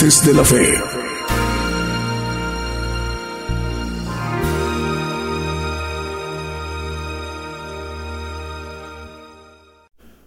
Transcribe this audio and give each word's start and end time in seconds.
De 0.00 0.32
la 0.32 0.42
Fe. 0.42 0.66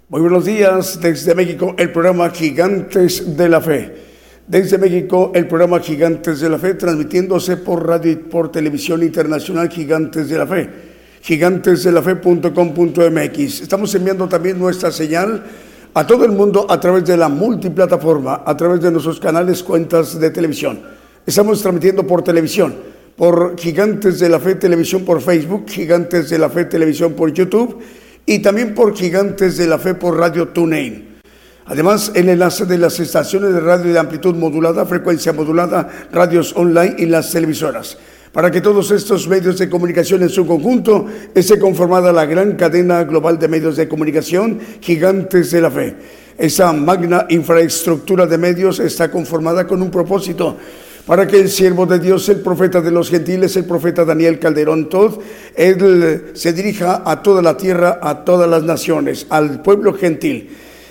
Muy 0.09 0.21
buenos 0.21 0.45
días 0.45 1.02
desde 1.02 1.33
México, 1.33 1.73
el 1.80 1.91
programa 1.91 2.30
Gigantes 2.30 3.35
de 3.35 3.49
la 3.49 3.61
Fe. 3.61 3.95
Desde 4.45 4.77
México, 4.77 5.31
el 5.33 5.47
programa 5.47 5.80
Gigantes 5.80 6.41
de 6.41 6.52
la 6.52 6.59
Fe, 6.59 6.75
transmitiéndose 6.75 7.58
por 7.58 7.87
radio 7.87 8.11
y 8.11 8.17
por 8.17 8.52
televisión 8.52 9.02
internacional 9.02 9.69
Gigantes 9.69 10.30
de 10.30 10.37
la 10.37 10.45
Fe 10.45 10.69
gigantesdelafe.com.mx. 11.23 13.61
Estamos 13.61 13.95
enviando 13.95 14.27
también 14.27 14.59
nuestra 14.59 14.91
señal 14.91 15.43
a 15.94 16.08
todo 16.08 16.25
el 16.25 16.31
mundo 16.31 16.66
a 16.69 16.80
través 16.80 17.05
de 17.05 17.16
la 17.16 17.30
multiplataforma, 17.30 18.41
a 18.45 18.58
través 18.58 18.81
de 18.81 18.91
nuestros 18.91 19.19
canales, 19.19 19.61
cuentas 19.61 20.19
de 20.19 20.31
televisión. 20.31 20.81
Estamos 21.25 21.61
transmitiendo 21.61 22.05
por 22.05 22.23
televisión, 22.23 22.75
por 23.16 23.58
Gigantes 23.59 24.19
de 24.19 24.30
la 24.30 24.39
Fe 24.39 24.55
Televisión 24.55 25.05
por 25.05 25.21
Facebook, 25.21 25.66
Gigantes 25.67 26.30
de 26.30 26.39
la 26.39 26.49
Fe 26.49 26.66
Televisión 26.66 27.14
por 27.14 27.31
YouTube 27.31 27.80
y 28.25 28.39
también 28.39 28.73
por 28.73 28.95
Gigantes 28.95 29.58
de 29.58 29.67
la 29.67 29.77
Fe 29.77 29.94
por 29.94 30.17
Radio 30.17 30.47
TuneIn. 30.47 31.14
Además, 31.66 32.11
el 32.16 32.27
enlace 32.27 32.66
de 32.66 32.77
las 32.77 32.99
estaciones 32.99 33.53
de 33.53 33.61
radio 33.61 33.94
de 33.94 33.99
amplitud 33.99 34.36
modulada, 34.36 34.86
frecuencia 34.86 35.31
modulada, 35.31 35.88
radios 36.11 36.53
online 36.58 36.95
y 36.97 37.05
las 37.05 37.31
televisoras 37.31 37.98
para 38.33 38.49
que 38.49 38.61
todos 38.61 38.89
estos 38.89 39.27
medios 39.27 39.60
de 39.60 39.70
comunicación 39.70 40.23
en 40.23 40.30
su 40.30 40.45
conjunto 40.45 41.05
esté 41.36 41.60
conformada 41.60 42.11
la 42.11 42.26
gran 42.26 42.54
cadena 42.55 43.04
global 43.04 43.38
de 43.38 43.48
medios 43.48 43.77
de 43.77 43.88
comunicación 43.88 44.60
gigantes 44.82 45.52
de 45.52 45.61
la 45.61 45.70
fe. 45.70 45.95
Esa 46.36 46.73
magna 46.73 47.27
infraestructura 47.30 48.26
de 48.26 48.39
medios 48.39 48.80
está 48.80 49.11
conformada 49.11 49.67
con 49.67 49.83
un 49.83 49.92
propósito 49.92 50.58
para 51.05 51.27
que 51.27 51.39
el 51.39 51.49
siervo 51.49 51.86
de 51.86 51.99
Dios, 51.99 52.27
el 52.30 52.39
profeta 52.39 52.82
de 52.82 52.89
los 52.89 53.11
gentiles, 53.11 53.55
el 53.55 53.66
profeta 53.66 54.04
Daniel 54.04 54.39
Calderón 54.39 54.89
Todd, 54.89 55.20
él 55.55 56.32
se 56.33 56.54
dirija 56.54 57.04
a 57.05 57.22
toda 57.22 57.42
la 57.43 57.55
tierra, 57.55 57.99
a 58.02 58.23
todas 58.23 58.49
las 58.49 58.64
naciones, 58.64 59.27
al 59.30 59.61
pueblo 59.61 59.93
gentil, 59.93 60.49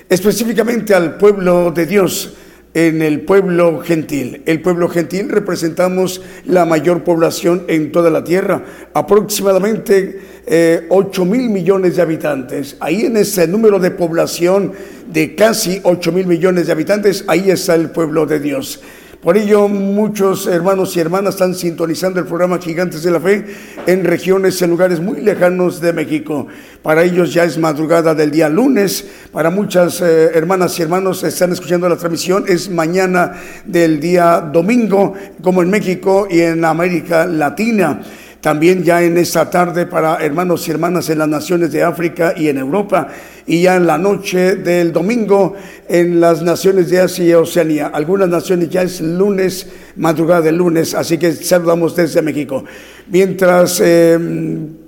específicamente 0.08 0.94
al 0.94 1.16
pueblo 1.16 1.72
de 1.72 1.86
Dios 1.86 2.34
en 2.74 3.02
el 3.02 3.22
pueblo 3.22 3.80
gentil. 3.80 4.42
El 4.46 4.62
pueblo 4.62 4.88
gentil 4.88 5.28
representamos 5.28 6.22
la 6.46 6.64
mayor 6.64 7.04
población 7.04 7.64
en 7.68 7.92
toda 7.92 8.10
la 8.10 8.24
tierra, 8.24 8.64
aproximadamente 8.94 10.20
eh, 10.46 10.86
8 10.88 11.24
mil 11.24 11.50
millones 11.50 11.96
de 11.96 12.02
habitantes. 12.02 12.76
Ahí 12.80 13.04
en 13.04 13.16
ese 13.16 13.46
número 13.46 13.78
de 13.78 13.90
población 13.90 14.72
de 15.12 15.34
casi 15.34 15.80
8 15.82 16.12
mil 16.12 16.26
millones 16.26 16.66
de 16.66 16.72
habitantes, 16.72 17.24
ahí 17.28 17.50
está 17.50 17.74
el 17.74 17.90
pueblo 17.90 18.26
de 18.26 18.40
Dios. 18.40 18.80
Por 19.22 19.36
ello, 19.36 19.68
muchos 19.68 20.48
hermanos 20.48 20.96
y 20.96 21.00
hermanas 21.00 21.34
están 21.34 21.54
sintonizando 21.54 22.18
el 22.18 22.26
programa 22.26 22.58
Gigantes 22.58 23.04
de 23.04 23.12
la 23.12 23.20
Fe 23.20 23.44
en 23.86 24.02
regiones, 24.02 24.60
en 24.62 24.70
lugares 24.70 24.98
muy 24.98 25.20
lejanos 25.20 25.80
de 25.80 25.92
México. 25.92 26.48
Para 26.82 27.04
ellos 27.04 27.32
ya 27.32 27.44
es 27.44 27.56
madrugada 27.56 28.16
del 28.16 28.32
día 28.32 28.48
lunes. 28.48 29.06
Para 29.30 29.50
muchas 29.50 30.00
eh, 30.00 30.32
hermanas 30.34 30.76
y 30.76 30.82
hermanos 30.82 31.22
están 31.22 31.52
escuchando 31.52 31.88
la 31.88 31.96
transmisión. 31.96 32.46
Es 32.48 32.68
mañana 32.68 33.34
del 33.64 34.00
día 34.00 34.40
domingo, 34.40 35.14
como 35.40 35.62
en 35.62 35.70
México 35.70 36.26
y 36.28 36.40
en 36.40 36.64
América 36.64 37.24
Latina. 37.24 38.00
También 38.40 38.82
ya 38.82 39.04
en 39.04 39.16
esta 39.18 39.48
tarde 39.48 39.86
para 39.86 40.16
hermanos 40.16 40.66
y 40.66 40.72
hermanas 40.72 41.08
en 41.10 41.18
las 41.18 41.28
naciones 41.28 41.70
de 41.70 41.84
África 41.84 42.34
y 42.36 42.48
en 42.48 42.58
Europa 42.58 43.06
y 43.46 43.62
ya 43.62 43.76
en 43.76 43.86
la 43.86 43.98
noche 43.98 44.56
del 44.56 44.92
domingo 44.92 45.54
en 45.88 46.20
las 46.20 46.42
naciones 46.42 46.90
de 46.90 47.00
Asia 47.00 47.24
y 47.24 47.32
Oceanía. 47.34 47.88
Algunas 47.88 48.28
naciones 48.28 48.70
ya 48.70 48.82
es 48.82 49.00
lunes, 49.00 49.66
madrugada 49.96 50.42
de 50.42 50.52
lunes, 50.52 50.94
así 50.94 51.18
que 51.18 51.32
saludamos 51.32 51.94
desde 51.94 52.22
México. 52.22 52.64
Mientras 53.08 53.80
eh, 53.84 54.18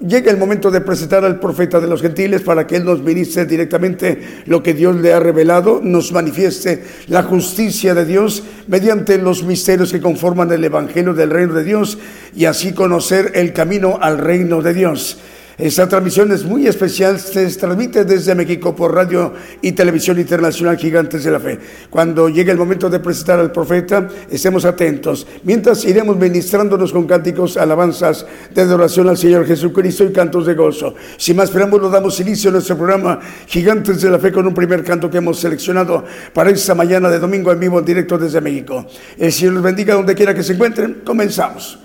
llega 0.01 0.31
el 0.31 0.39
momento 0.39 0.71
de 0.71 0.81
presentar 0.81 1.25
al 1.25 1.41
profeta 1.41 1.81
de 1.81 1.89
los 1.89 2.01
gentiles 2.01 2.43
para 2.43 2.67
que 2.67 2.77
él 2.77 2.85
nos 2.85 3.03
ministre 3.03 3.45
directamente 3.45 4.19
lo 4.47 4.63
que 4.63 4.73
Dios 4.73 4.97
le 4.97 5.13
ha 5.13 5.21
revelado, 5.21 5.81
nos 5.83 6.13
manifieste 6.13 6.83
la 7.09 7.23
justicia 7.25 7.93
de 7.95 8.05
Dios 8.07 8.45
mediante 8.69 9.19
los 9.19 9.43
misterios 9.43 9.93
que 9.93 10.01
conforman 10.01 10.51
el 10.53 10.65
Evangelio 10.65 11.13
del 11.13 11.31
reino 11.31 11.55
de 11.55 11.65
Dios 11.65 11.99
y 12.35 12.45
así 12.45 12.73
conocer 12.73 13.33
el 13.35 13.53
camino 13.53 13.99
al 14.01 14.19
reino 14.19 14.63
de 14.63 14.75
Dios. 14.75 15.19
Esta 15.57 15.89
transmisión 15.89 16.33
es 16.33 16.45
muy 16.45 16.67
especial, 16.67 17.21
se 17.21 17.47
transmite 17.51 18.05
desde 18.05 18.35
México 18.35 18.75
por 18.75 18.93
radio 18.93 19.33
y 19.63 19.71
televisión 19.71 20.19
internacional 20.19 20.77
Gigantes 20.77 21.23
de 21.23 21.31
la 21.31 21.39
Fe. 21.39 21.61
Cuando 21.91 22.29
llegue 22.29 22.51
el 22.51 22.59
momento 22.59 22.91
de 22.91 22.99
presentar 22.99 23.39
al 23.39 23.53
profeta, 23.53 24.09
estemos 24.29 24.65
atentos. 24.65 25.29
Mientras 25.45 25.85
iremos 25.85 26.17
ministrándonos 26.17 26.93
con 26.93 27.07
cánticos, 27.07 27.57
alabanzas 27.57 28.27
de 28.53 28.63
adoración 28.63 29.09
al 29.09 29.17
Señor 29.17 29.47
Jesucristo 29.47 30.03
y 30.03 30.13
cantos 30.13 30.45
de 30.45 30.55
gozo. 30.55 30.97
Sin 31.19 31.37
más 31.37 31.53
preámbulos, 31.53 31.93
damos 31.93 32.19
inicio 32.19 32.51
a 32.51 32.55
nuestro 32.55 32.77
programa 32.77 33.21
Gigantes 33.47 34.03
de 34.03 34.11
la 34.11 34.19
Fe 34.19 34.33
con 34.33 34.49
un 34.49 34.55
primer 34.55 34.83
canto 34.83 35.09
que 35.09 35.19
hemos 35.19 35.39
seleccionado 35.39 36.05
para 36.33 36.51
esta 36.51 36.75
mañana 36.75 37.09
de 37.09 37.21
domingo 37.21 37.53
en 37.53 37.61
vivo, 37.61 37.79
en 37.79 37.85
directo 37.85 38.19
desde 38.19 38.41
México. 38.41 38.87
El 39.17 39.33
Señor 39.33 39.55
los 39.55 39.63
bendiga 39.63 39.95
donde 39.95 40.17
quiera 40.17 40.35
que 40.35 40.43
se 40.43 40.55
encuentren. 40.55 41.03
Comenzamos. 41.05 41.84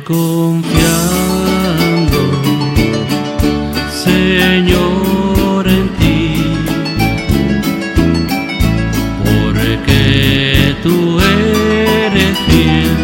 confiando, 0.00 0.92
Señor, 4.04 5.66
en 5.68 5.88
ti, 5.98 6.44
porque 9.24 10.76
tú 10.82 11.18
eres 11.20 12.36
fiel, 12.48 12.96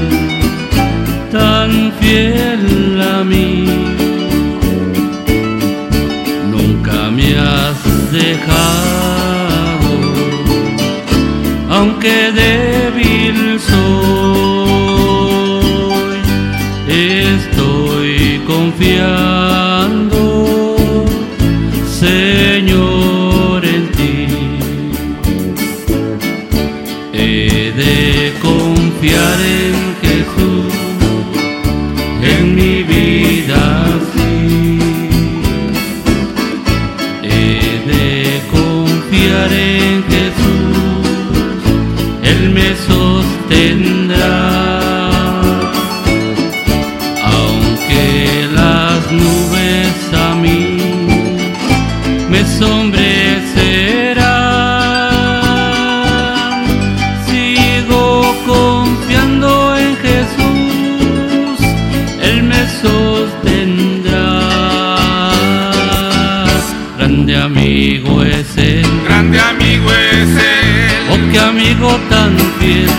tan 1.33 1.71
fiel 2.01 3.01
a 3.17 3.25
mí. 3.25 3.51
Nunca 6.51 7.11
me 7.11 7.29
has 7.39 7.79
dejado, 8.13 9.93
aunque 11.71 12.17
de 12.33 12.44
confiar. 18.75 19.34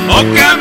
Oh, 0.09 0.23
qué 0.33 0.54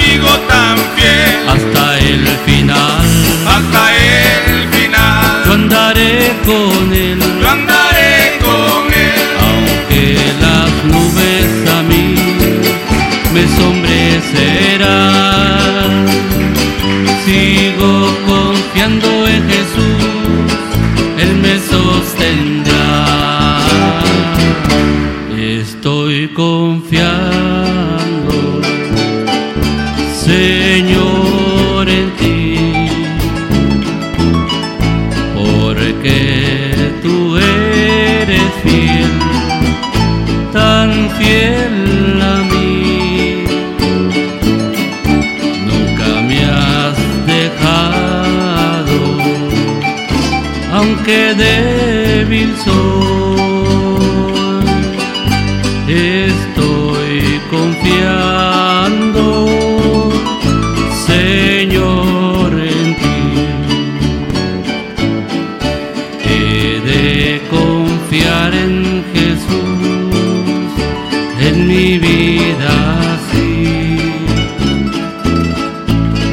mi 71.74 71.98
vida 71.98 73.18
sí. 73.30 73.98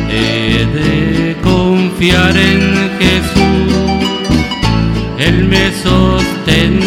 He 0.09 0.65
de 0.77 1.35
confiar 1.41 2.35
en 2.37 2.61
Jesús, 2.99 3.73
Él 5.17 5.45
me 5.45 5.71
sostendrá. 5.71 6.80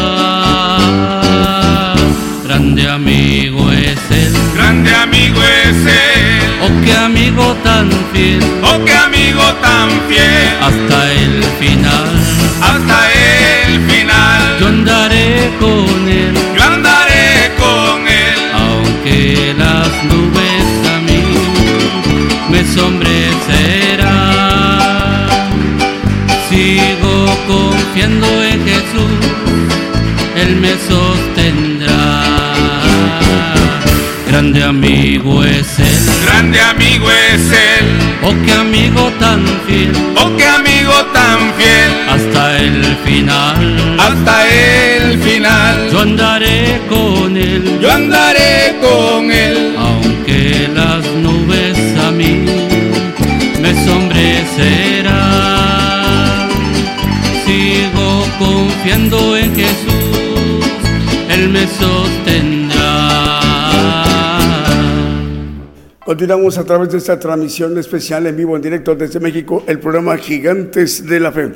Grande 2.45 2.89
amigo 2.89 3.71
es 3.71 3.99
Él, 4.11 4.33
grande 4.55 4.93
amigo 4.95 5.41
es 5.41 5.77
él. 5.85 6.39
oh 6.63 6.85
qué 6.85 6.93
amigo 6.93 7.55
tan 7.63 7.89
fiel, 8.13 8.39
oh, 8.63 8.83
qué 8.85 8.93
amigo 8.93 9.43
tan 9.61 9.89
fiel. 10.07 10.47
hasta 10.61 11.11
el 11.11 11.43
final. 11.59 12.09
hasta 12.61 12.97
el 13.65 13.81
final. 13.89 14.59
Yo 14.59 14.67
andaré 14.67 15.51
con 15.59 16.07
Él, 16.07 16.33
yo 16.55 16.63
andaré 16.63 16.82
confiando 27.47 28.27
en 28.43 28.65
Jesús, 28.65 29.19
Él 30.35 30.55
me 30.57 30.71
sostendrá. 30.87 32.23
Grande 34.27 34.63
amigo 34.63 35.43
es 35.43 35.77
Él, 35.79 36.09
Grande 36.25 36.59
amigo 36.59 37.05
es 37.11 37.51
él. 37.51 37.85
oh 38.23 38.33
qué 38.45 38.53
amigo 38.53 39.11
tan 39.19 39.45
fiel, 39.67 39.91
Oh, 40.17 40.35
qué 40.37 40.45
amigo 40.47 40.93
tan 41.13 41.39
fiel. 41.57 41.91
hasta 42.09 42.57
el 42.57 42.97
final. 43.05 43.97
Hasta 43.99 44.49
el 44.49 45.19
final. 45.19 45.89
Yo 45.91 45.99
andaré 45.99 46.81
con 46.89 47.37
Él. 47.37 47.77
Yo 47.79 47.91
andaré 47.91 48.75
con 48.81 49.31
él. 49.31 49.75
Continuamos 66.13 66.59
a 66.59 66.63
través 66.63 66.91
de 66.91 66.99
esta 66.99 67.17
transmisión 67.17 67.75
especial 67.79 68.27
en 68.27 68.37
vivo, 68.37 68.55
en 68.55 68.61
directo 68.61 68.93
desde 68.93 69.19
México, 69.19 69.63
el 69.65 69.79
programa 69.79 70.15
Gigantes 70.15 71.07
de 71.07 71.19
la 71.19 71.31
Fe. 71.31 71.53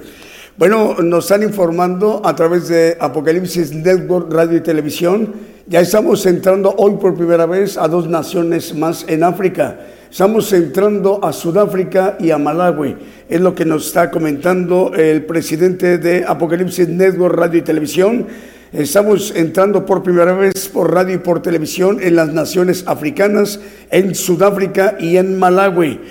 Bueno, 0.58 0.96
nos 0.96 1.26
están 1.26 1.44
informando 1.44 2.24
a 2.26 2.36
través 2.36 2.68
de 2.68 2.98
Apocalipsis 3.00 3.72
Network 3.72 4.34
Radio 4.34 4.58
y 4.58 4.62
Televisión. 4.62 5.32
Ya 5.68 5.82
estamos 5.82 6.26
entrando 6.26 6.74
hoy 6.76 6.96
por 7.00 7.14
primera 7.14 7.46
vez 7.46 7.78
a 7.78 7.88
dos 7.88 8.10
naciones 8.10 8.74
más 8.74 9.06
en 9.08 9.24
África. 9.24 9.78
Estamos 10.10 10.52
entrando 10.52 11.24
a 11.24 11.34
Sudáfrica 11.34 12.18
y 12.20 12.32
a 12.32 12.40
Malawi. 12.40 12.96
Es 13.30 13.40
lo 13.40 13.54
que 13.54 13.64
nos 13.64 13.86
está 13.86 14.10
comentando 14.10 14.92
el 14.96 15.24
presidente 15.26 16.00
de 16.00 16.26
Apocalipsis 16.28 16.90
Network 16.90 17.36
Radio 17.36 17.60
y 17.60 17.62
Televisión. 17.62 18.26
Estamos 18.74 19.32
entrando 19.34 19.86
por 19.86 20.04
primera 20.04 20.34
vez 20.34 20.68
por 20.68 20.94
radio 20.94 21.16
y 21.16 21.20
por 21.20 21.42
televisión 21.42 22.00
en 22.02 22.18
las 22.18 22.34
naciones 22.34 22.84
africanas, 22.86 23.62
en 23.92 24.14
Sudáfrica 24.14 24.98
y 25.00 25.16
en 25.16 25.40
Malawi. 25.40 26.02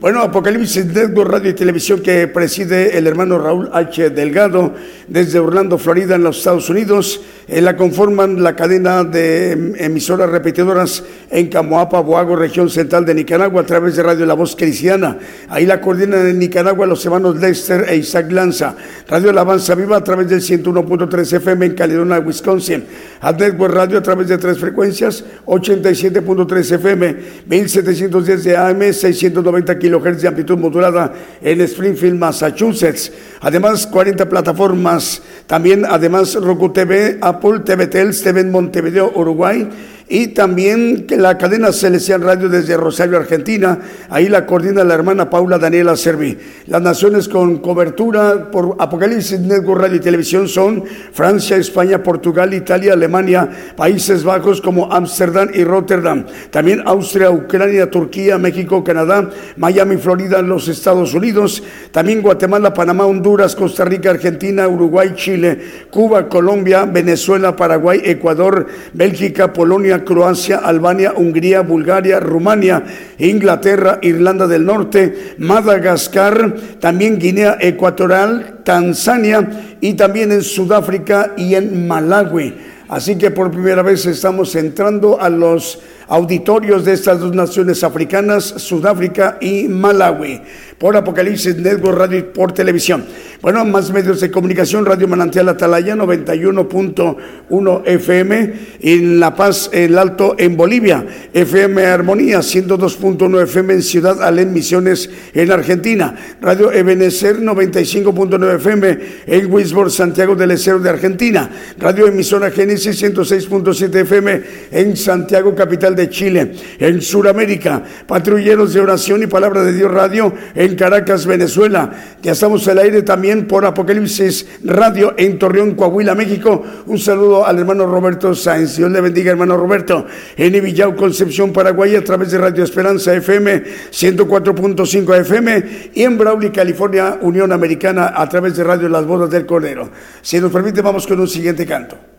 Bueno, 0.00 0.22
Apocalipsis 0.22 0.86
Network 0.86 1.28
Radio 1.28 1.50
y 1.50 1.54
Televisión 1.54 2.00
que 2.00 2.28
preside 2.28 2.96
el 2.96 3.08
hermano 3.08 3.36
Raúl 3.36 3.68
H. 3.72 4.10
Delgado 4.10 4.72
desde 5.08 5.40
Orlando, 5.40 5.76
Florida, 5.76 6.14
en 6.14 6.22
los 6.22 6.38
Estados 6.38 6.70
Unidos. 6.70 7.20
Eh, 7.48 7.60
la 7.60 7.76
conforman 7.76 8.40
la 8.40 8.54
cadena 8.54 9.02
de 9.02 9.52
em, 9.52 9.72
emisoras 9.76 10.30
repetidoras 10.30 11.02
en 11.30 11.48
Camoapa, 11.48 11.98
Boago, 12.00 12.36
región 12.36 12.70
central 12.70 13.06
de 13.06 13.14
Nicaragua, 13.14 13.62
a 13.62 13.66
través 13.66 13.96
de 13.96 14.04
Radio 14.04 14.24
La 14.24 14.34
Voz 14.34 14.54
Cristiana. 14.54 15.18
Ahí 15.48 15.66
la 15.66 15.80
coordinan 15.80 16.28
en 16.28 16.38
Nicaragua 16.38 16.86
los 16.86 17.04
hermanos 17.04 17.40
Lester 17.40 17.86
e 17.88 17.96
Isaac 17.96 18.30
Lanza. 18.30 18.76
Radio 19.08 19.30
Alabanza 19.30 19.74
Viva 19.74 19.96
a 19.96 20.04
través 20.04 20.28
del 20.28 20.42
101.3 20.42 21.32
FM 21.38 21.66
en 21.66 21.74
Caledonia, 21.74 22.20
Wisconsin. 22.20 22.84
A 23.20 23.32
Network 23.32 23.74
Radio 23.74 23.98
a 23.98 24.02
través 24.02 24.28
de 24.28 24.38
tres 24.38 24.58
frecuencias, 24.58 25.24
87.3 25.46 26.72
FM, 26.72 27.16
1710 27.46 28.44
de 28.44 28.56
AM, 28.56 28.92
690 28.92 29.78
kilohertz 29.88 30.20
de 30.20 30.28
amplitud 30.28 30.58
modulada 30.58 31.14
en 31.40 31.60
Springfield, 31.62 32.18
Massachusetts. 32.18 33.10
Además, 33.40 33.86
40 33.86 34.28
plataformas. 34.28 35.22
También, 35.46 35.86
además, 35.86 36.34
Roku 36.34 36.70
TV, 36.72 37.16
Apple 37.22 37.60
TV, 37.60 37.86
Tels, 37.86 38.22
TV 38.22 38.40
en 38.42 38.50
Montevideo, 38.50 39.10
Uruguay. 39.14 39.66
Y 40.10 40.28
también 40.28 41.06
la 41.10 41.36
cadena 41.36 41.70
Celestial 41.70 42.22
Radio 42.22 42.48
desde 42.48 42.78
Rosario, 42.78 43.18
Argentina. 43.18 43.78
Ahí 44.08 44.28
la 44.28 44.46
coordina 44.46 44.82
la 44.82 44.94
hermana 44.94 45.28
Paula 45.28 45.58
Daniela 45.58 45.96
Servi. 45.96 46.38
Las 46.66 46.80
naciones 46.80 47.28
con 47.28 47.58
cobertura 47.58 48.50
por 48.50 48.76
Apocalipsis 48.78 49.40
Network 49.40 49.82
Radio 49.82 49.96
y 49.96 50.00
Televisión 50.00 50.48
son 50.48 50.82
Francia, 51.12 51.58
España, 51.58 52.02
Portugal, 52.02 52.54
Italia, 52.54 52.94
Alemania, 52.94 53.50
Países 53.76 54.24
Bajos 54.24 54.62
como 54.62 54.90
Ámsterdam 54.90 55.50
y 55.52 55.62
Rotterdam. 55.62 56.24
También 56.50 56.82
Austria, 56.86 57.30
Ucrania, 57.30 57.90
Turquía, 57.90 58.38
México, 58.38 58.82
Canadá, 58.82 59.28
Miami, 59.58 59.98
Florida, 59.98 60.40
los 60.40 60.68
Estados 60.68 61.12
Unidos. 61.12 61.62
También 61.92 62.22
Guatemala, 62.22 62.72
Panamá, 62.72 63.04
Honduras, 63.04 63.54
Costa 63.54 63.84
Rica, 63.84 64.08
Argentina, 64.08 64.68
Uruguay, 64.68 65.12
Chile, 65.14 65.60
Cuba, 65.90 66.30
Colombia, 66.30 66.86
Venezuela, 66.86 67.54
Paraguay, 67.54 68.00
Ecuador, 68.04 68.66
Bélgica, 68.94 69.52
Polonia, 69.52 69.97
Croacia, 70.04 70.58
Albania, 70.58 71.12
Hungría, 71.16 71.62
Bulgaria, 71.62 72.20
Rumania, 72.20 72.84
Inglaterra, 73.18 73.98
Irlanda 74.02 74.46
del 74.46 74.64
Norte, 74.64 75.34
Madagascar, 75.38 76.54
también 76.80 77.18
Guinea 77.18 77.58
Ecuatorial, 77.60 78.60
Tanzania 78.64 79.76
y 79.80 79.94
también 79.94 80.32
en 80.32 80.42
Sudáfrica 80.42 81.32
y 81.36 81.54
en 81.54 81.86
Malawi. 81.86 82.54
Así 82.88 83.16
que 83.16 83.30
por 83.30 83.50
primera 83.50 83.82
vez 83.82 84.06
estamos 84.06 84.54
entrando 84.54 85.20
a 85.20 85.28
los 85.28 85.80
auditorios 86.08 86.84
de 86.84 86.94
estas 86.94 87.20
dos 87.20 87.34
naciones 87.34 87.84
africanas, 87.84 88.44
Sudáfrica 88.44 89.38
y 89.40 89.68
Malawi, 89.68 90.40
por 90.78 90.96
Apocalipsis 90.96 91.56
Network 91.56 91.98
Radio 91.98 92.32
por 92.32 92.52
televisión. 92.52 93.04
Bueno, 93.40 93.64
más 93.64 93.92
medios 93.92 94.20
de 94.20 94.30
comunicación, 94.30 94.84
Radio 94.84 95.06
Manantial 95.06 95.48
Atalaya 95.48 95.94
91.1 95.94 97.82
FM, 97.84 98.54
en 98.80 99.20
La 99.20 99.36
Paz, 99.36 99.70
El 99.72 99.96
Alto 99.96 100.34
en 100.38 100.56
Bolivia, 100.56 101.06
FM 101.32 101.86
Armonía 101.86 102.38
102.1 102.40 103.42
FM 103.42 103.74
en 103.74 103.82
Ciudad 103.82 104.22
Alén 104.22 104.52
Misiones 104.52 105.08
en 105.34 105.52
Argentina, 105.52 106.16
Radio 106.40 106.72
Ebenecer 106.72 107.40
95.9 107.40 108.56
FM 108.56 108.98
en 109.26 109.52
Wisborne, 109.52 109.92
Santiago 109.92 110.34
del 110.34 110.52
Estero 110.52 110.80
de 110.80 110.90
Argentina, 110.90 111.50
Radio 111.78 112.08
Emisora 112.08 112.50
Génesis 112.50 113.00
106.7 113.02 113.94
FM 114.00 114.42
en 114.72 114.96
Santiago, 114.96 115.54
capital 115.54 115.94
de 115.98 116.08
Chile, 116.08 116.52
en 116.78 117.02
Sudamérica, 117.02 117.82
Patrulleros 118.06 118.72
de 118.72 118.80
Oración 118.80 119.22
y 119.22 119.26
Palabra 119.26 119.62
de 119.64 119.72
Dios 119.72 119.90
Radio 119.90 120.32
en 120.54 120.76
Caracas, 120.76 121.26
Venezuela. 121.26 121.90
Ya 122.22 122.32
estamos 122.32 122.66
al 122.68 122.78
aire 122.78 123.02
también 123.02 123.46
por 123.46 123.66
Apocalipsis 123.66 124.46
Radio 124.64 125.14
en 125.18 125.38
Torreón, 125.38 125.74
Coahuila, 125.74 126.14
México. 126.14 126.62
Un 126.86 126.98
saludo 126.98 127.44
al 127.44 127.58
hermano 127.58 127.86
Roberto 127.86 128.34
Sáenz. 128.34 128.76
Dios 128.76 128.90
le 128.90 129.00
bendiga, 129.00 129.32
hermano 129.32 129.56
Roberto. 129.56 130.06
En 130.36 130.54
Ibillau, 130.54 130.94
Concepción, 130.94 131.52
Paraguay, 131.52 131.96
a 131.96 132.04
través 132.04 132.30
de 132.30 132.38
Radio 132.38 132.62
Esperanza 132.62 133.14
FM 133.14 133.64
104.5 133.90 135.20
FM 135.20 135.64
y 135.94 136.04
en 136.04 136.16
Brawley, 136.16 136.50
California, 136.50 137.18
Unión 137.20 137.52
Americana, 137.52 138.12
a 138.14 138.28
través 138.28 138.56
de 138.56 138.64
Radio 138.64 138.88
Las 138.88 139.04
Bodas 139.04 139.30
del 139.30 139.44
Cordero. 139.44 139.90
Si 140.22 140.40
nos 140.40 140.52
permite, 140.52 140.80
vamos 140.80 141.06
con 141.06 141.18
un 141.18 141.28
siguiente 141.28 141.66
canto. 141.66 142.17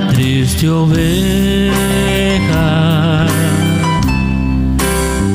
Triste 0.00 0.68
oveja 0.68 0.96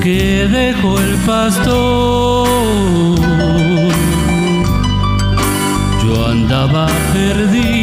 que 0.01 0.47
dejó 0.51 0.99
el 0.99 1.15
pastor. 1.25 2.47
Yo 6.03 6.27
andaba 6.27 6.87
perdido 7.13 7.80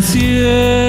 al 0.00 0.79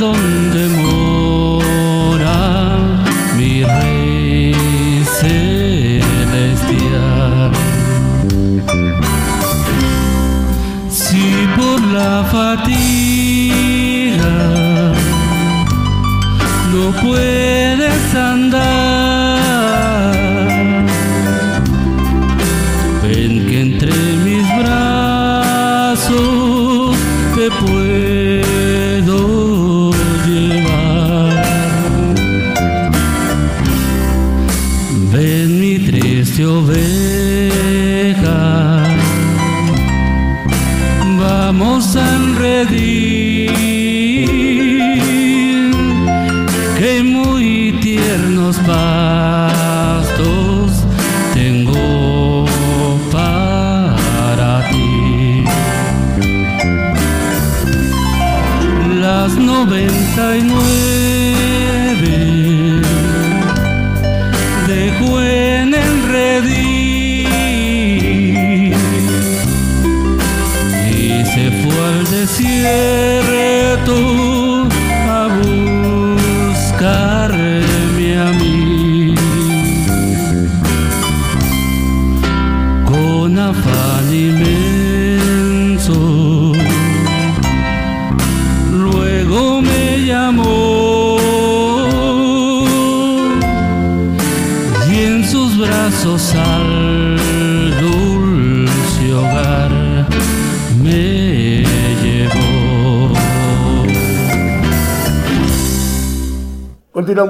donde 0.00 0.39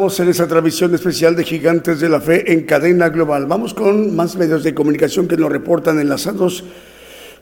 En 0.01 0.29
esta 0.31 0.49
transmisión 0.49 0.95
especial 0.95 1.37
de 1.37 1.45
Gigantes 1.45 2.01
de 2.01 2.09
la 2.09 2.23
Fe 2.23 2.55
en 2.55 2.63
cadena 2.63 3.11
global. 3.11 3.45
Vamos 3.45 3.75
con 3.75 4.17
más 4.17 4.35
medios 4.35 4.65
de 4.65 4.73
comunicación 4.73 5.29
que 5.29 5.37
nos 5.37 5.53
reportan 5.53 6.01
enlazados 6.01 6.65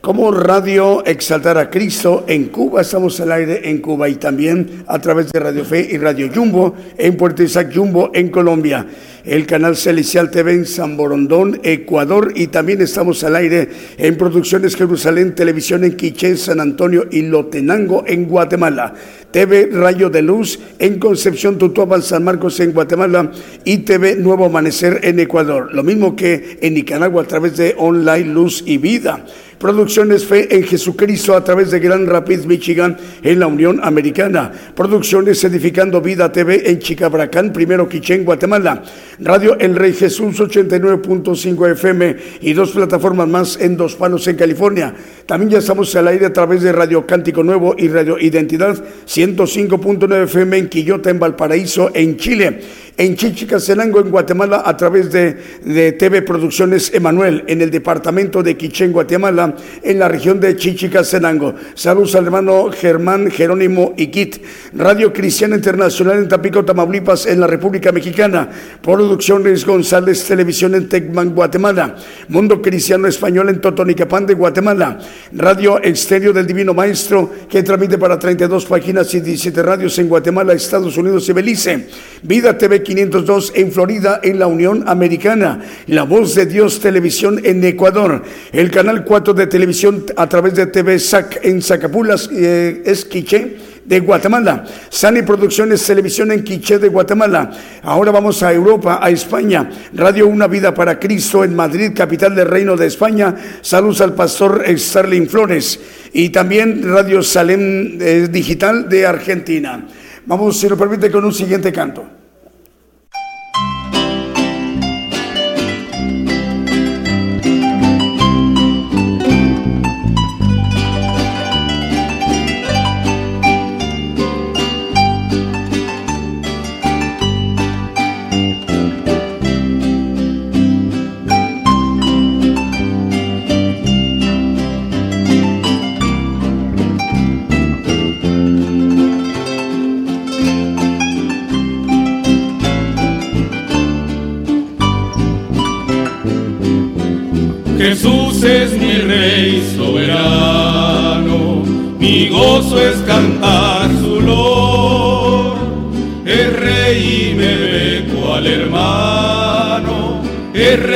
como 0.01 0.31
Radio 0.31 1.05
Exaltar 1.05 1.57
a 1.57 1.69
Cristo 1.69 2.23
en 2.25 2.45
Cuba, 2.45 2.81
estamos 2.81 3.19
al 3.19 3.33
aire 3.33 3.69
en 3.69 3.79
Cuba 3.79 4.07
y 4.07 4.15
también 4.15 4.85
a 4.87 4.97
través 4.99 5.29
de 5.29 5.39
Radio 5.41 5.65
Fe 5.65 5.89
y 5.91 5.97
Radio 5.97 6.29
Jumbo 6.33 6.73
en 6.97 7.17
Puerto 7.17 7.43
Isaac 7.43 7.71
Jumbo 7.75 8.09
en 8.13 8.29
Colombia. 8.29 8.87
El 9.25 9.45
canal 9.45 9.75
Celestial 9.75 10.31
TV 10.31 10.53
en 10.53 10.65
San 10.65 10.95
Borondón, 10.95 11.59
Ecuador 11.63 12.31
y 12.33 12.47
también 12.47 12.81
estamos 12.81 13.25
al 13.25 13.35
aire 13.35 13.67
en 13.97 14.17
Producciones 14.17 14.77
Jerusalén, 14.77 15.35
Televisión 15.35 15.83
en 15.83 15.97
Quiché, 15.97 16.37
San 16.37 16.61
Antonio 16.61 17.05
y 17.11 17.23
Lotenango 17.23 18.05
en 18.07 18.25
Guatemala. 18.25 18.93
TV 19.31 19.69
Rayo 19.71 20.09
de 20.09 20.21
Luz 20.21 20.59
en 20.79 20.99
Concepción, 20.99 21.57
Tutuapal, 21.57 22.03
San 22.03 22.23
Marcos 22.23 22.59
en 22.59 22.71
Guatemala 22.71 23.31
y 23.63 23.79
TV 23.79 24.15
Nuevo 24.15 24.45
Amanecer 24.45 25.01
en 25.03 25.19
Ecuador. 25.19 25.73
Lo 25.73 25.83
mismo 25.83 26.15
que 26.15 26.57
en 26.61 26.73
Nicaragua 26.73 27.23
a 27.23 27.27
través 27.27 27.57
de 27.57 27.75
Online 27.77 28.33
Luz 28.33 28.63
y 28.65 28.77
Vida. 28.77 29.25
Producciones 29.59 30.25
Fe 30.25 30.55
en 30.55 30.63
Jesucristo 30.63 31.35
a 31.35 31.43
través 31.43 31.69
de 31.69 31.79
Grand 31.79 32.07
Rapids, 32.07 32.45
Michigan, 32.45 32.95
en 33.21 33.39
la 33.41 33.47
Unión 33.47 33.81
Americana. 33.83 34.53
Producciones 34.73 35.43
Edificando 35.43 35.99
Vida 35.99 36.31
TV 36.31 36.71
en 36.71 36.79
Chicabracán, 36.79 37.51
primero 37.51 37.89
Quichén, 37.89 38.23
Guatemala. 38.23 38.81
Radio 39.19 39.59
El 39.59 39.75
Rey 39.75 39.91
Jesús 39.91 40.39
89.5 40.39 41.71
FM 41.73 42.15
y 42.39 42.53
dos 42.53 42.71
plataformas 42.71 43.27
más 43.27 43.59
en 43.59 43.75
Dos 43.75 43.95
Palos, 43.95 44.25
en 44.29 44.37
California. 44.37 44.95
También 45.25 45.51
ya 45.51 45.57
estamos 45.59 45.93
al 45.97 46.07
aire 46.07 46.27
a 46.27 46.33
través 46.33 46.61
de 46.61 46.71
Radio 46.71 47.05
Cántico 47.05 47.43
Nuevo 47.43 47.75
y 47.77 47.89
Radio 47.89 48.17
Identidad 48.17 48.81
105.9 49.19 50.23
FM 50.23 50.57
en 50.57 50.69
Quillota, 50.69 51.09
en 51.09 51.19
Valparaíso, 51.19 51.91
en 51.93 52.17
Chile 52.17 52.61
en 52.99 53.15
Chichicastenango, 53.15 54.01
en 54.01 54.11
Guatemala, 54.11 54.61
a 54.65 54.75
través 54.75 55.09
de, 55.09 55.93
TV 55.93 56.21
Producciones 56.21 56.93
Emanuel, 56.93 57.45
en 57.47 57.61
el 57.61 57.71
departamento 57.71 58.43
de 58.43 58.57
Quichén, 58.57 58.91
Guatemala, 58.91 59.55
en 59.81 59.99
la 59.99 60.09
región 60.09 60.37
de 60.41 60.57
Chichicastenango. 60.57 61.55
Saludos 61.75 62.15
al 62.15 62.25
hermano 62.25 62.69
Germán 62.73 63.31
Jerónimo 63.31 63.93
Iquit. 63.95 64.43
Radio 64.73 65.13
Cristiana 65.13 65.55
Internacional 65.55 66.17
en 66.17 66.27
Tapico, 66.27 66.65
Tamaulipas, 66.65 67.25
en 67.25 67.39
la 67.39 67.47
República 67.47 67.93
Mexicana. 67.93 68.49
Producciones 68.81 69.65
González 69.65 70.25
Televisión 70.25 70.75
en 70.75 70.89
Tecman, 70.89 71.33
Guatemala. 71.33 71.95
Mundo 72.27 72.61
Cristiano 72.61 73.07
Español 73.07 73.47
en 73.47 73.61
Totonicapán 73.61 74.25
de 74.25 74.33
Guatemala. 74.33 74.99
Radio 75.31 75.81
Exterior 75.81 76.33
del 76.33 76.45
Divino 76.45 76.73
Maestro, 76.73 77.31
que 77.49 77.63
transmite 77.63 77.97
para 77.97 78.19
32 78.19 78.65
páginas 78.65 79.13
y 79.13 79.21
17 79.21 79.63
radios 79.63 79.97
en 79.99 80.09
Guatemala, 80.09 80.51
Estados 80.51 80.97
Unidos 80.97 81.29
y 81.29 81.31
Belice. 81.31 81.87
Vida 82.23 82.57
TV 82.57 82.88
502 82.89 83.51
en 83.53 83.71
Florida, 83.71 84.19
en 84.23 84.39
la 84.39 84.47
Unión 84.47 84.83
Americana. 84.87 85.61
La 85.85 86.03
Voz 86.03 86.33
de 86.33 86.47
Dios 86.47 86.79
Televisión 86.79 87.39
en 87.43 87.63
Ecuador. 87.63 88.23
El 88.51 88.71
canal 88.71 89.05
4 89.05 89.35
de 89.35 89.45
televisión 89.45 90.05
a 90.17 90.27
través 90.27 90.55
de 90.55 90.65
TV 90.65 90.97
SAC 90.97 91.39
en 91.43 91.61
Zacapulas, 91.61 92.31
eh, 92.33 92.81
es 92.83 93.05
Quiché 93.05 93.57
de 93.85 93.99
Guatemala. 93.99 94.65
Sani 94.89 95.21
Producciones 95.21 95.85
Televisión 95.85 96.31
en 96.31 96.43
Quiché 96.43 96.79
de 96.79 96.87
Guatemala. 96.87 97.51
Ahora 97.83 98.11
vamos 98.11 98.41
a 98.41 98.51
Europa, 98.51 98.99
a 98.99 99.11
España. 99.11 99.69
Radio 99.93 100.25
Una 100.25 100.47
Vida 100.47 100.73
para 100.73 100.97
Cristo 100.97 101.43
en 101.43 101.55
Madrid, 101.55 101.91
capital 101.95 102.33
del 102.33 102.47
Reino 102.47 102.75
de 102.75 102.87
España. 102.87 103.35
Saludos 103.61 104.01
al 104.01 104.15
pastor 104.15 104.63
Starling 104.67 105.29
Flores. 105.29 105.79
Y 106.11 106.29
también 106.29 106.81
Radio 106.91 107.21
Salem 107.21 107.99
eh, 108.01 108.27
Digital 108.31 108.89
de 108.89 109.05
Argentina. 109.05 109.85
Vamos, 110.25 110.59
si 110.59 110.67
lo 110.67 110.75
permite, 110.75 111.11
con 111.11 111.23
un 111.23 111.33
siguiente 111.33 111.71
canto. 111.71 112.18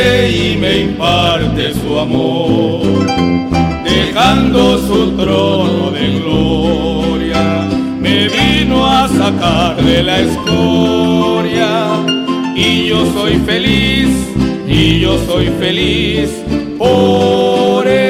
Y 0.04 0.58
me 0.58 0.80
imparte 0.80 1.74
su 1.74 2.00
amor. 2.00 2.82
Dejando 3.84 4.78
su 4.80 5.12
trono 5.12 5.92
de 5.92 6.20
gloria, 6.20 7.68
me 8.00 8.28
vino 8.28 8.86
a 8.86 9.08
sacar 9.08 9.76
de 9.78 10.04
la 10.04 10.20
escoria. 10.20 11.86
Y 12.56 12.88
yo 12.88 13.06
soy 13.14 13.36
feliz, 13.46 14.10
y 14.68 15.00
yo 15.00 15.18
soy 15.26 15.48
feliz 15.60 16.30
por 16.78 17.88
él. 17.88 18.03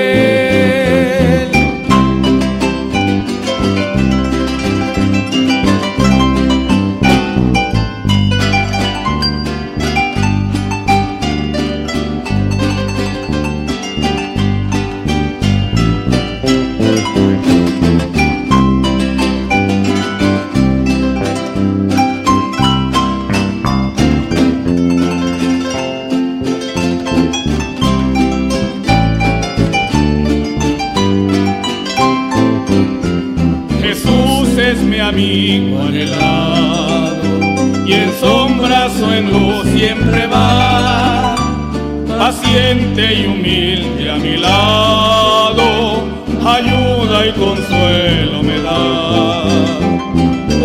Me 48.42 48.60
da. 48.62 49.44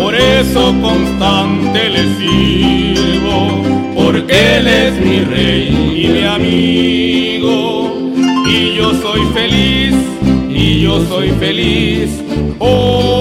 Por 0.01 0.15
eso 0.15 0.73
constante 0.81 1.89
le 1.89 2.03
sirvo, 2.17 3.63
porque 3.95 4.57
Él 4.57 4.67
es 4.67 4.93
mi 5.05 5.19
rey 5.25 6.03
y 6.03 6.07
mi 6.07 6.23
amigo, 6.23 7.91
y 8.47 8.75
yo 8.75 8.93
soy 9.01 9.21
feliz, 9.33 9.95
y 10.49 10.81
yo 10.81 11.05
soy 11.05 11.29
feliz 11.31 12.09
por 12.57 13.18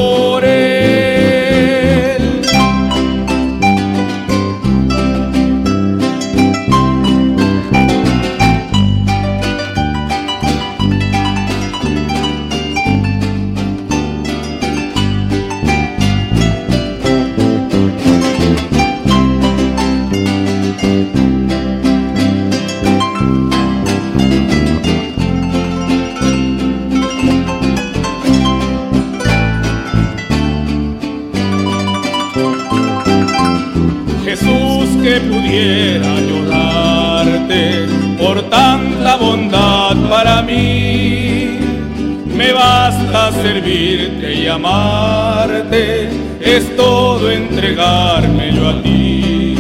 es 46.59 46.77
todo 46.77 47.31
entregarme 47.31 48.53
yo 48.53 48.69
a 48.69 48.83
ti. 48.83 49.55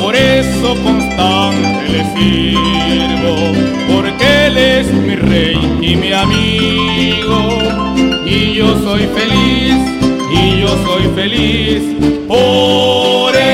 Por 0.00 0.16
eso 0.16 0.74
constante 0.82 1.88
le 1.92 2.02
sirvo, 2.14 3.34
porque 3.94 4.46
Él 4.46 4.56
es 4.58 4.92
mi 4.92 5.14
rey 5.14 5.78
y 5.80 5.96
mi 5.96 6.12
amigo. 6.12 7.38
Y 8.26 8.54
yo 8.54 8.76
soy 8.82 9.06
feliz, 9.18 9.76
y 10.32 10.60
yo 10.60 10.68
soy 10.84 11.04
feliz 11.14 11.82
por 12.26 13.36
Él. 13.36 13.46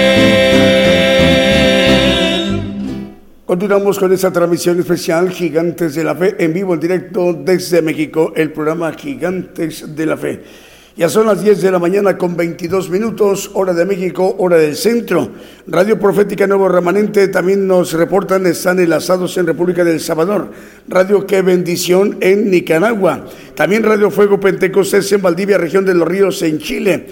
Continuamos 3.44 3.98
con 3.98 4.10
esta 4.10 4.32
transmisión 4.32 4.80
especial 4.80 5.30
Gigantes 5.30 5.94
de 5.94 6.04
la 6.04 6.14
Fe 6.14 6.36
en 6.38 6.54
vivo 6.54 6.72
en 6.72 6.80
directo 6.80 7.34
desde 7.34 7.82
México, 7.82 8.32
el 8.34 8.52
programa 8.52 8.90
Gigantes 8.94 9.94
de 9.94 10.06
la 10.06 10.16
Fe. 10.16 10.71
Ya 10.94 11.08
son 11.08 11.26
las 11.26 11.42
10 11.42 11.62
de 11.62 11.70
la 11.70 11.78
mañana 11.78 12.18
con 12.18 12.36
22 12.36 12.90
minutos, 12.90 13.50
hora 13.54 13.72
de 13.72 13.86
México, 13.86 14.36
hora 14.38 14.58
del 14.58 14.76
centro. 14.76 15.30
Radio 15.66 15.98
Profética 15.98 16.46
Nuevo 16.46 16.68
Remanente 16.68 17.28
también 17.28 17.66
nos 17.66 17.94
reportan, 17.94 18.44
están 18.44 18.78
enlazados 18.78 19.38
en 19.38 19.46
República 19.46 19.84
del 19.84 20.00
Salvador. 20.00 20.50
Radio 20.88 21.26
Qué 21.26 21.40
Bendición 21.40 22.18
en 22.20 22.50
Nicaragua. 22.50 23.24
También 23.54 23.84
Radio 23.84 24.10
Fuego 24.10 24.38
Pentecostés 24.38 25.10
en 25.12 25.22
Valdivia, 25.22 25.56
región 25.56 25.86
de 25.86 25.94
los 25.94 26.06
Ríos, 26.06 26.42
en 26.42 26.58
Chile. 26.58 27.06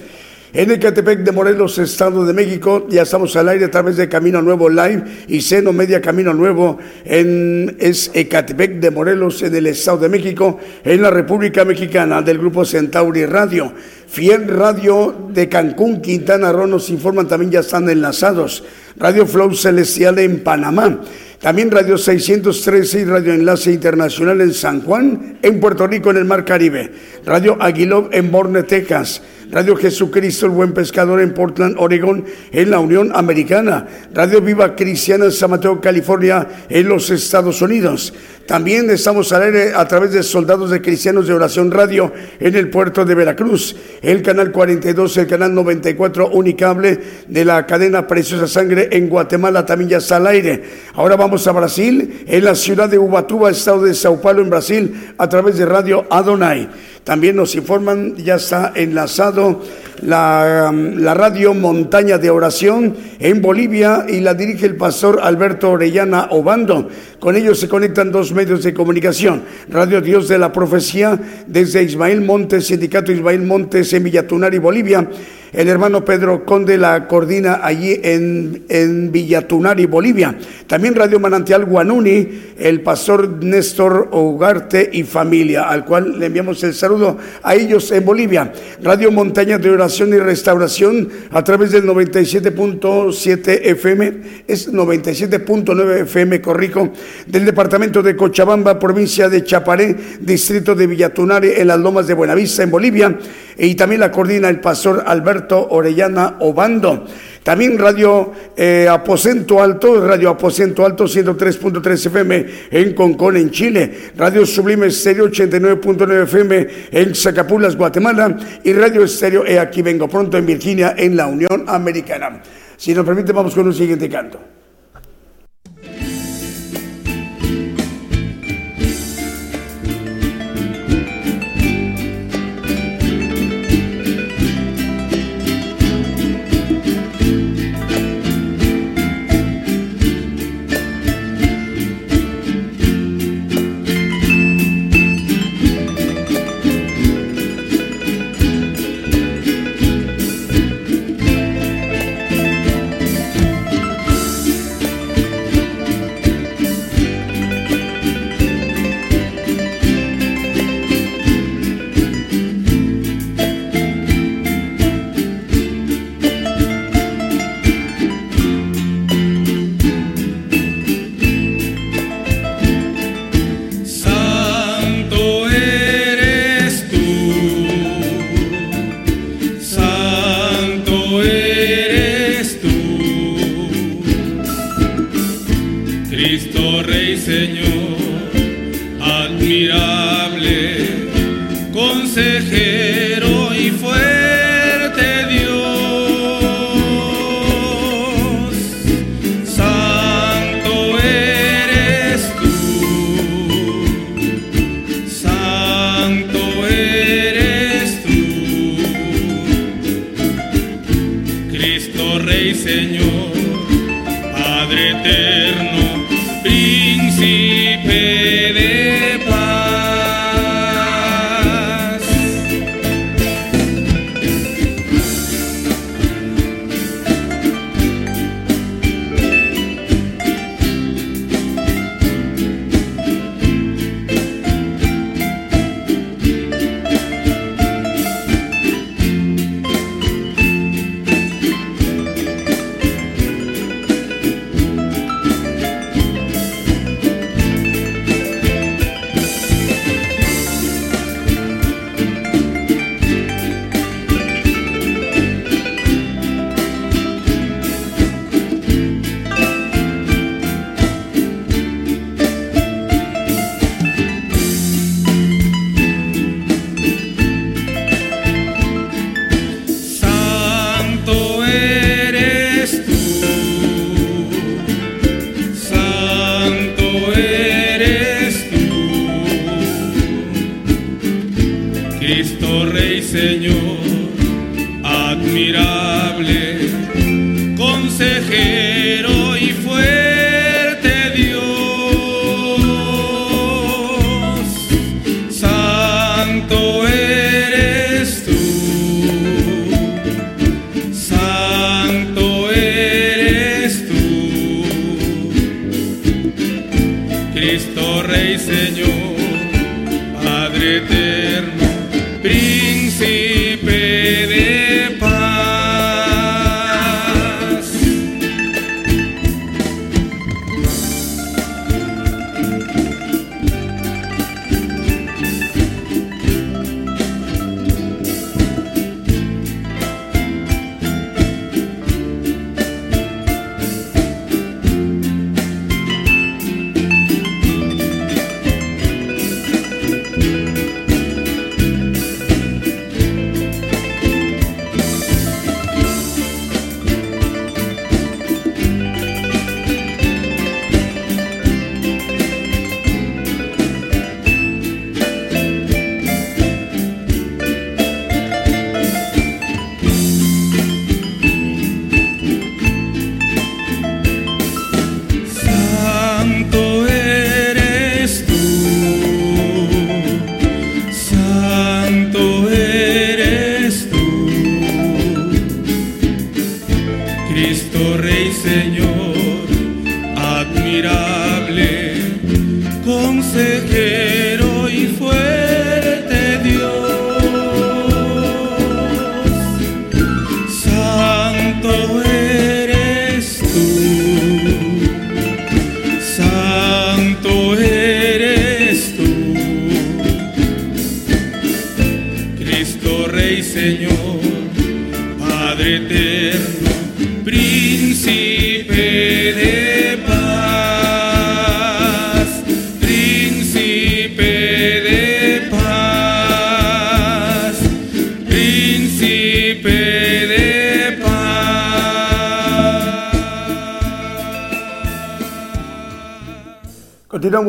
En 0.53 0.69
Ecatepec 0.69 1.21
de 1.21 1.31
Morelos, 1.31 1.79
Estado 1.79 2.27
de 2.27 2.33
México, 2.33 2.89
ya 2.91 3.03
estamos 3.03 3.37
al 3.37 3.49
aire 3.51 3.67
a 3.67 3.71
través 3.71 3.97
de 3.97 4.09
Camino 4.09 4.43
Nuevo 4.43 4.69
Live 4.69 5.05
y 5.29 5.43
Seno 5.43 5.73
Media 5.73 6.01
Camino 6.01 6.35
Nuevo 6.35 6.77
en 7.05 7.77
es 7.79 8.11
Ecatepec 8.13 8.81
de 8.81 8.91
Morelos 8.91 9.43
en 9.45 9.55
el 9.55 9.69
Estado 9.69 9.99
de 9.99 10.09
México, 10.09 10.59
en 10.83 11.03
la 11.03 11.11
República 11.11 11.65
Mexicana 11.65 12.21
del 12.21 12.39
Grupo 12.39 12.65
Centauri 12.65 13.27
Radio. 13.27 13.73
Fiel 14.09 14.49
Radio 14.49 15.29
de 15.33 15.49
Cancún, 15.49 16.03
Quintana 16.03 16.51
Roo 16.51 16.67
nos 16.67 16.91
informan 16.91 17.29
también 17.29 17.53
ya 17.53 17.61
están 17.61 17.89
enlazados. 17.89 18.65
Radio 18.97 19.29
Flow 19.29 19.55
Celestial 19.55 20.19
en 20.19 20.41
Panamá. 20.41 21.01
También 21.41 21.71
Radio 21.71 21.97
613 21.97 23.01
y 23.01 23.05
Radio 23.05 23.33
Enlace 23.33 23.73
Internacional 23.73 24.43
en 24.43 24.53
San 24.53 24.83
Juan, 24.83 25.39
en 25.41 25.59
Puerto 25.59 25.87
Rico, 25.87 26.11
en 26.11 26.19
el 26.19 26.27
Mar 26.27 26.45
Caribe. 26.45 26.93
Radio 27.25 27.57
Aguilov 27.61 28.11
en 28.13 28.31
Borne, 28.31 28.65
Texas. 28.65 29.23
Radio 29.51 29.75
Jesucristo, 29.75 30.47
el 30.47 30.53
Buen 30.53 30.73
Pescador 30.73 31.21
en 31.21 31.35
Portland, 31.35 31.77
Oregon, 31.79 32.25
en 32.53 32.71
la 32.71 32.79
Unión 32.79 33.11
Americana. 33.15 33.87
Radio 34.15 34.41
Viva 34.41 34.77
Cristiana 34.77 35.25
en 35.25 35.33
San 35.33 35.51
Mateo, 35.51 35.81
California, 35.81 36.47
en 36.69 36.89
los 36.89 37.11
Estados 37.11 37.61
Unidos. 37.61 38.15
También 38.51 38.91
estamos 38.91 39.33
al 39.33 39.45
aire 39.45 39.75
a 39.77 39.87
través 39.87 40.11
de 40.11 40.25
Soldados 40.25 40.71
de 40.71 40.83
Cristianos 40.83 41.29
de 41.29 41.35
Oración 41.35 41.71
Radio 41.71 42.13
en 42.41 42.57
el 42.57 42.69
puerto 42.69 43.05
de 43.05 43.15
Veracruz. 43.15 43.77
El 44.03 44.23
canal 44.23 44.51
42, 44.51 45.19
el 45.19 45.29
canal 45.29 45.55
94 45.55 46.31
Unicable 46.31 46.99
de 47.29 47.45
la 47.45 47.65
cadena 47.65 48.09
Preciosa 48.09 48.49
Sangre 48.49 48.89
en 48.91 49.09
Guatemala 49.09 49.65
también 49.65 49.91
ya 49.91 49.99
está 49.99 50.17
al 50.17 50.27
aire. 50.27 50.65
Ahora 50.95 51.15
vamos 51.15 51.47
a 51.47 51.53
Brasil, 51.53 52.25
en 52.27 52.45
la 52.45 52.57
ciudad 52.57 52.89
de 52.89 52.99
Ubatuba, 52.99 53.51
estado 53.51 53.85
de 53.85 53.95
Sao 53.95 54.21
Paulo, 54.21 54.43
en 54.43 54.51
Brasil, 54.51 55.13
a 55.17 55.29
través 55.29 55.57
de 55.57 55.67
Radio 55.67 56.09
Adonai. 56.11 56.69
También 57.05 57.37
nos 57.37 57.55
informan, 57.55 58.17
ya 58.17 58.35
está 58.35 58.73
enlazado 58.75 59.63
la, 60.03 60.73
la, 60.73 61.15
radio 61.15 61.55
Montaña 61.55 62.19
de 62.19 62.31
Oración 62.31 62.97
en 63.19 63.43
Bolivia 63.43 64.07
y 64.09 64.21
la 64.21 64.35
dirige 64.35 64.67
el 64.67 64.77
pastor 64.77 65.21
Alberto 65.23 65.71
Orellana 65.71 66.29
Obando. 66.31 66.89
Con 67.19 67.37
ellos 67.37 67.61
se 67.61 67.69
conectan 67.69 68.11
dos 68.11 68.33
medios 68.33 68.63
de 68.63 68.73
comunicación. 68.73 69.43
Radio 69.69 70.01
Dios 70.01 70.29
de 70.29 70.39
la 70.39 70.53
Profecía 70.53 71.19
desde 71.47 71.83
Ismael 71.83 72.23
Montes, 72.23 72.67
Sindicato 72.67 73.13
Ismael 73.13 73.43
Montes 73.43 73.93
en 73.93 74.05
Villatunari, 74.05 74.59
Bolivia. 74.59 75.09
El 75.53 75.69
hermano 75.69 76.05
Pedro 76.05 76.45
Conde 76.45 76.79
la 76.79 77.09
coordina 77.09 77.61
allí 77.63 77.99
en, 78.03 79.11
Villatunari, 79.11 79.87
Bolivia. 79.87 80.37
También 80.69 80.95
Radio 80.95 81.19
Manantial 81.19 81.65
Guanuni, 81.65 82.29
el 82.57 82.83
pastor 82.83 83.43
Néstor 83.43 84.11
Ugarte 84.13 84.89
y 84.93 85.03
familia, 85.03 85.69
al 85.69 85.85
cual 85.85 86.21
le 86.21 86.27
enviamos 86.27 86.63
el 86.63 86.73
saludo 86.75 87.19
a 87.43 87.55
ellos 87.57 87.91
en 87.91 88.05
Bolivia. 88.05 88.53
Radio 88.81 89.11
Montaña 89.11 89.59
de 89.59 89.71
Oración 89.71 90.11
y 90.11 90.19
Restauración 90.19 91.09
a 91.33 91.43
través 91.43 91.73
del 91.73 91.85
97.7 91.85 93.61
FM, 93.65 94.13
es 94.47 94.73
97.9 94.73 96.03
FM, 96.03 96.41
corrijo, 96.41 96.93
del 97.27 97.45
departamento 97.45 98.05
de 98.05 98.15
Cochabamba, 98.15 98.79
provincia 98.79 99.29
de 99.29 99.43
Chaparé, 99.43 99.97
distrito 100.21 100.77
de 100.77 100.87
Villatunari, 100.87 101.51
en 101.57 101.67
las 101.67 101.81
lomas 101.81 102.07
de 102.07 102.15
Buenavista, 102.15 102.63
en 102.63 102.71
Bolivia. 102.71 103.19
Y 103.63 103.75
también 103.75 104.01
la 104.01 104.11
coordina 104.11 104.49
el 104.49 104.59
pastor 104.59 105.05
Alberto 105.07 105.69
Orellana 105.71 106.37
Obando. 106.41 107.05
También 107.43 107.79
Radio 107.79 108.33
eh, 108.57 108.89
Aposento 108.89 109.63
Alto, 109.63 110.07
Radio 110.07 110.31
Aposento 110.31 110.87
Alto 110.87 111.05
103.3 111.05 112.07
FM 112.07 112.47
en 112.71 112.95
Concón, 112.95 113.37
en 113.37 113.51
Chile. 113.51 114.13
Radio 114.17 114.47
Sublime 114.47 114.87
Estéreo 114.87 115.29
89.9 115.29 116.23
FM 116.23 116.69
en 116.91 117.15
Zacapulas, 117.15 117.77
Guatemala. 117.77 118.35
Y 118.65 118.73
Radio 118.73 119.05
Estéreo 119.05 119.45
E 119.45 119.59
Aquí 119.59 119.83
Vengo 119.83 120.09
Pronto 120.09 120.39
en 120.39 120.47
Virginia, 120.47 120.95
en 120.97 121.15
la 121.15 121.27
Unión 121.27 121.65
Americana. 121.67 122.41
Si 122.79 122.95
nos 122.95 123.05
permite, 123.05 123.33
vamos 123.33 123.55
con 123.55 123.67
un 123.67 123.75
siguiente 123.75 124.09
canto. 124.09 124.41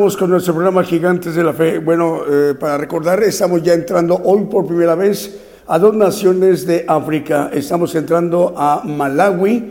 Continuamos 0.02 0.18
con 0.20 0.30
nuestro 0.30 0.54
programa 0.54 0.82
Gigantes 0.82 1.36
de 1.36 1.44
la 1.44 1.52
Fe. 1.52 1.78
Bueno, 1.78 2.22
eh, 2.28 2.54
para 2.58 2.76
recordar, 2.76 3.22
estamos 3.22 3.62
ya 3.62 3.72
entrando 3.72 4.20
hoy 4.24 4.46
por 4.46 4.66
primera 4.66 4.96
vez 4.96 5.38
a 5.68 5.78
dos 5.78 5.94
naciones 5.94 6.66
de 6.66 6.84
África. 6.88 7.52
Estamos 7.54 7.94
entrando 7.94 8.52
a 8.56 8.82
Malawi 8.84 9.62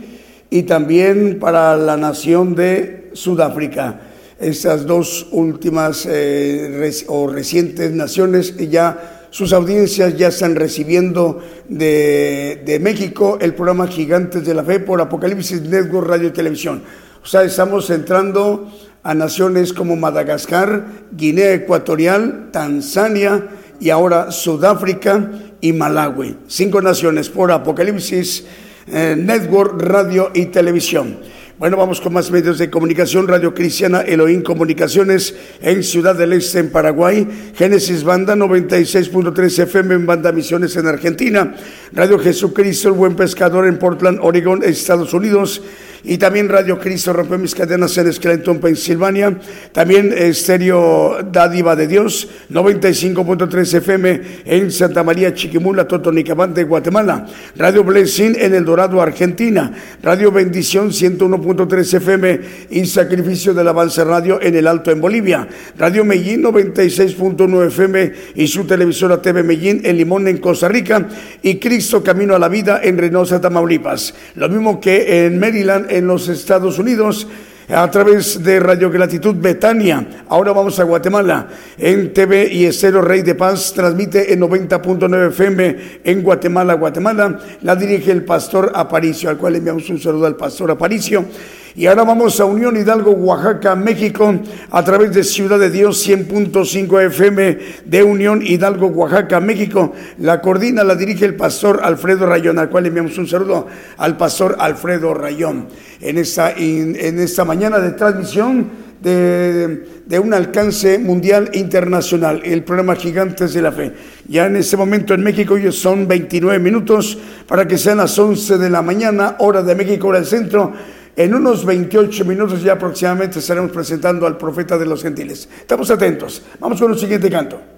y 0.49 0.63
también 0.63 1.37
para 1.37 1.75
la 1.75 1.97
nación 1.97 2.55
de 2.55 3.09
Sudáfrica. 3.11 3.99
Estas 4.39 4.85
dos 4.85 5.27
últimas 5.31 6.07
eh, 6.09 6.89
o 7.07 7.27
recientes 7.27 7.91
naciones 7.91 8.55
y 8.57 8.69
ya 8.69 9.27
sus 9.31 9.51
audiencias 9.51 10.15
ya 10.15 10.29
están 10.29 10.55
recibiendo 10.55 11.41
de, 11.67 12.61
de 12.65 12.79
México 12.79 13.37
el 13.41 13.53
programa 13.53 13.85
Gigantes 13.87 14.45
de 14.45 14.53
la 14.53 14.63
Fe 14.63 14.79
por 14.79 15.01
Apocalipsis 15.01 15.61
Network 15.63 16.07
Radio 16.07 16.29
y 16.29 16.31
Televisión. 16.31 16.83
O 17.21 17.27
sea, 17.27 17.43
estamos 17.43 17.89
entrando 17.89 18.71
a 19.03 19.13
naciones 19.13 19.73
como 19.73 19.95
Madagascar, 19.95 20.85
Guinea 21.11 21.53
Ecuatorial, 21.53 22.49
Tanzania 22.51 23.47
y 23.79 23.89
ahora 23.89 24.31
Sudáfrica 24.31 25.31
y 25.59 25.73
Malawi. 25.73 26.37
Cinco 26.47 26.81
naciones 26.81 27.29
por 27.29 27.51
Apocalipsis 27.51 28.45
eh, 28.87 29.15
Network 29.17 29.81
Radio 29.81 30.31
y 30.33 30.47
Televisión. 30.47 31.17
Bueno, 31.57 31.77
vamos 31.77 32.01
con 32.01 32.13
más 32.13 32.31
medios 32.31 32.57
de 32.57 32.71
comunicación. 32.71 33.27
Radio 33.27 33.53
Cristiana 33.53 34.01
Elohim 34.01 34.41
Comunicaciones 34.41 35.35
en 35.61 35.83
Ciudad 35.83 36.15
del 36.15 36.33
Este, 36.33 36.57
en 36.57 36.71
Paraguay. 36.71 37.53
Génesis 37.55 38.03
Banda 38.03 38.35
96.3 38.35 39.59
FM 39.63 39.93
en 39.93 40.05
Banda 40.07 40.31
Misiones 40.31 40.75
en 40.75 40.87
Argentina. 40.87 41.55
Radio 41.93 42.17
Jesucristo, 42.17 42.87
el 42.87 42.95
Buen 42.95 43.15
Pescador 43.15 43.67
en 43.67 43.77
Portland, 43.77 44.17
Oregon, 44.23 44.63
Estados 44.63 45.13
Unidos. 45.13 45.61
Y 46.03 46.17
también 46.17 46.49
Radio 46.49 46.79
Cristo 46.79 47.13
Rompe 47.13 47.37
Mis 47.37 47.53
Cadenas 47.53 47.95
en 47.97 48.11
Scranton, 48.11 48.59
Pensilvania. 48.59 49.37
También 49.71 50.11
Estéreo 50.11 51.19
Dádiva 51.31 51.75
de 51.75 51.87
Dios 51.87 52.27
95.3 52.49 53.73
FM 53.77 54.21
en 54.45 54.71
Santa 54.71 55.03
María 55.03 55.33
Chiquimula, 55.33 55.87
Totonicapante, 55.87 56.63
Guatemala. 56.63 57.27
Radio 57.55 57.83
Blessing 57.83 58.35
en 58.39 58.55
El 58.55 58.65
Dorado, 58.65 59.01
Argentina. 59.01 59.71
Radio 60.01 60.31
Bendición 60.31 60.89
101.3 60.89 61.93
FM 61.97 62.39
y 62.71 62.85
Sacrificio 62.85 63.53
del 63.53 63.67
Avance 63.67 64.03
Radio 64.03 64.41
en 64.41 64.55
El 64.55 64.67
Alto, 64.67 64.89
en 64.89 65.01
Bolivia. 65.01 65.47
Radio 65.77 66.03
Medellín 66.03 66.43
96.9 66.43 67.67
FM 67.67 68.11
y 68.35 68.47
su 68.47 68.65
televisora 68.65 69.21
TV 69.21 69.43
Medellín 69.43 69.81
en 69.83 69.97
Limón, 69.97 70.27
en 70.27 70.37
Costa 70.37 70.67
Rica. 70.67 71.07
Y 71.43 71.57
Cristo 71.57 72.03
Camino 72.03 72.35
a 72.35 72.39
la 72.39 72.47
Vida 72.47 72.79
en 72.83 72.97
Reynosa, 72.97 73.39
Tamaulipas. 73.39 74.13
Lo 74.35 74.49
mismo 74.49 74.79
que 74.79 75.25
en 75.25 75.39
Maryland, 75.39 75.90
en 75.91 76.07
los 76.07 76.27
Estados 76.27 76.79
Unidos 76.79 77.27
a 77.69 77.89
través 77.89 78.43
de 78.43 78.59
Radio 78.59 78.89
Gratitud 78.89 79.35
Betania. 79.35 80.23
Ahora 80.27 80.51
vamos 80.51 80.79
a 80.79 80.83
Guatemala. 80.83 81.47
En 81.77 82.13
TV 82.13 82.51
y 82.51 82.65
Estero 82.65 83.01
Rey 83.01 83.21
de 83.21 83.35
Paz 83.35 83.73
transmite 83.73 84.33
en 84.33 84.41
90.9 84.41 85.29
FM 85.29 85.77
en 86.03 86.21
Guatemala, 86.21 86.73
Guatemala. 86.73 87.39
La 87.61 87.75
dirige 87.75 88.11
el 88.11 88.25
pastor 88.25 88.71
Aparicio, 88.75 89.29
al 89.29 89.37
cual 89.37 89.55
enviamos 89.55 89.89
un 89.89 89.99
saludo 89.99 90.25
al 90.25 90.35
pastor 90.35 90.71
Aparicio. 90.71 91.25
Y 91.73 91.85
ahora 91.85 92.03
vamos 92.03 92.37
a 92.41 92.45
Unión 92.45 92.75
Hidalgo, 92.75 93.11
Oaxaca, 93.11 93.77
México, 93.77 94.35
a 94.71 94.83
través 94.83 95.13
de 95.13 95.23
Ciudad 95.23 95.57
de 95.57 95.69
Dios 95.69 96.05
100.5 96.05 97.05
FM 97.05 97.57
de 97.85 98.03
Unión 98.03 98.41
Hidalgo, 98.45 98.87
Oaxaca, 98.87 99.39
México. 99.39 99.93
La 100.19 100.41
coordina, 100.41 100.83
la 100.83 100.95
dirige 100.95 101.23
el 101.23 101.35
pastor 101.35 101.79
Alfredo 101.81 102.25
Rayón, 102.25 102.59
al 102.59 102.69
cual 102.69 102.87
enviamos 102.87 103.17
un 103.17 103.25
saludo 103.25 103.67
al 103.97 104.17
pastor 104.17 104.57
Alfredo 104.59 105.13
Rayón. 105.13 105.67
En 106.01 106.17
esta, 106.17 106.51
en, 106.51 106.97
esta 107.19 107.45
mañana 107.45 107.79
de 107.79 107.91
transmisión 107.91 108.69
de, 109.01 110.01
de, 110.05 110.19
un 110.19 110.33
alcance 110.33 110.99
mundial 110.99 111.51
internacional, 111.53 112.41
el 112.43 112.65
programa 112.65 112.95
Gigantes 112.95 113.53
de 113.53 113.61
la 113.61 113.71
Fe. 113.71 113.93
Ya 114.27 114.45
en 114.45 114.57
este 114.57 114.75
momento 114.75 115.13
en 115.13 115.23
México 115.23 115.57
ya 115.57 115.71
son 115.71 116.05
29 116.05 116.59
minutos 116.59 117.17
para 117.47 117.65
que 117.65 117.77
sean 117.77 117.97
las 117.97 118.19
11 118.19 118.57
de 118.57 118.69
la 118.69 118.81
mañana, 118.81 119.37
hora 119.39 119.63
de 119.63 119.73
México, 119.73 120.09
hora 120.09 120.19
del 120.19 120.27
centro. 120.27 120.73
En 121.15 121.33
unos 121.33 121.65
28 121.65 122.25
minutos 122.25 122.63
ya 122.63 122.73
aproximadamente 122.73 123.39
estaremos 123.39 123.71
presentando 123.71 124.25
al 124.25 124.37
profeta 124.37 124.77
de 124.77 124.85
los 124.85 125.03
gentiles. 125.03 125.49
Estamos 125.59 125.91
atentos. 125.91 126.41
Vamos 126.59 126.79
con 126.79 126.91
el 126.91 126.97
siguiente 126.97 127.29
canto. 127.29 127.70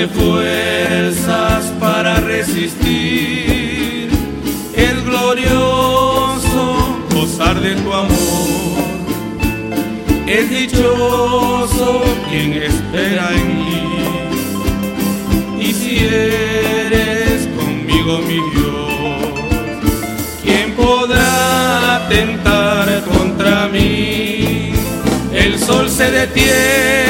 Dame 0.00 0.14
fuerzas 0.14 1.64
para 1.78 2.20
resistir, 2.20 4.08
el 4.74 5.02
glorioso 5.02 6.96
gozar 7.14 7.60
de 7.60 7.74
tu 7.74 7.92
amor. 7.92 8.80
Es 10.26 10.48
dichoso 10.48 12.02
quien 12.30 12.54
espera 12.54 13.28
en 13.34 13.66
ti, 13.66 13.82
y 15.68 15.74
si 15.74 15.98
eres 15.98 17.46
conmigo 17.58 18.20
mi 18.20 18.40
Dios, 18.54 19.34
¿quién 20.42 20.72
podrá 20.76 22.06
tentar 22.08 23.04
contra 23.04 23.68
mí? 23.68 24.72
El 25.34 25.58
sol 25.58 25.90
se 25.90 26.10
detiene, 26.10 27.09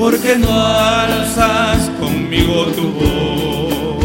Porque 0.00 0.34
no 0.38 0.50
alzas 0.50 1.90
conmigo 2.00 2.64
tu 2.74 2.90
voz 2.90 4.02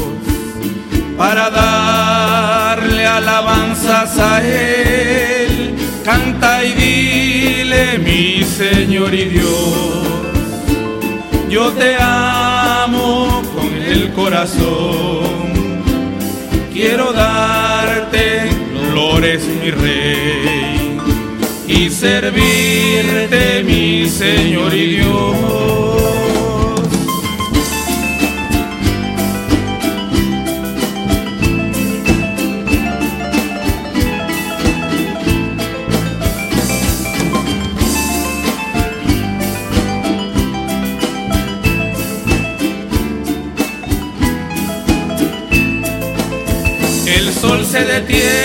para 1.17 1.49
darle 1.49 3.07
alabanzas 3.07 4.17
a 4.19 4.45
Él. 4.45 5.73
Canta 6.03 6.65
y 6.65 6.73
dile, 6.73 7.97
mi 7.99 8.43
Señor 8.43 9.13
y 9.13 9.23
Dios, 9.23 10.07
yo 11.49 11.71
te 11.71 11.95
amo 11.97 13.41
con 13.55 13.73
el 13.73 14.11
corazón. 14.11 15.45
Quiero 16.73 17.13
darte 17.13 18.49
flores, 18.91 19.47
mi 19.47 19.71
Rey, 19.71 20.64
y 21.77 21.89
servirte, 21.89 23.63
mi 23.63 24.07
Señor 24.07 24.73
y 24.73 24.95
Dios. 24.95 25.35
El 47.07 47.33
sol 47.33 47.65
se 47.65 47.79
detiene, 47.85 48.44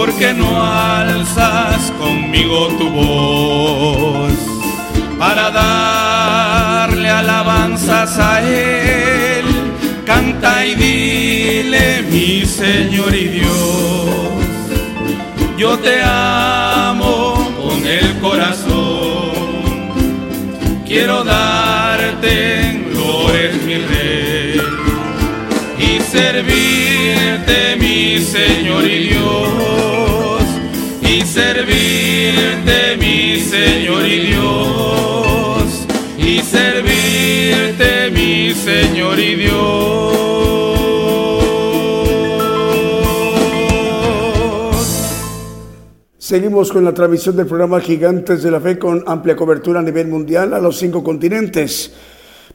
porque 0.00 0.32
no 0.32 0.64
alzas 0.64 1.92
conmigo 1.98 2.68
tu 2.78 2.88
voz 2.88 4.32
para 5.18 5.50
darle 5.50 7.10
alabanzas 7.10 8.18
a 8.18 8.40
Él. 8.40 9.44
Canta 10.06 10.64
y 10.64 10.74
dile, 10.74 12.02
mi 12.10 12.46
Señor 12.46 13.14
y 13.14 13.28
Dios, 13.28 14.08
yo 15.58 15.78
te 15.78 16.00
amo 16.02 17.52
con 17.60 17.86
el 17.86 18.18
corazón, 18.20 19.32
quiero 20.86 21.24
darte 21.24 21.59
servirte, 26.10 27.76
mi 27.78 28.18
Señor 28.18 28.84
y 28.84 29.08
Dios, 29.08 30.42
y 31.02 31.20
servirte, 31.22 32.96
mi 32.98 33.36
Señor 33.38 34.06
y 34.06 34.18
Dios, 34.26 35.86
y 36.18 36.40
servirte, 36.40 38.10
mi 38.10 38.52
Señor 38.54 39.18
y 39.20 39.36
Dios. 39.36 40.10
Seguimos 46.18 46.72
con 46.72 46.84
la 46.84 46.92
transmisión 46.92 47.36
del 47.36 47.46
programa 47.46 47.80
Gigantes 47.80 48.42
de 48.42 48.50
la 48.50 48.60
Fe 48.60 48.78
con 48.78 49.04
amplia 49.06 49.36
cobertura 49.36 49.80
a 49.80 49.82
nivel 49.82 50.08
mundial 50.08 50.54
a 50.54 50.60
los 50.60 50.76
cinco 50.76 51.04
continentes. 51.04 51.92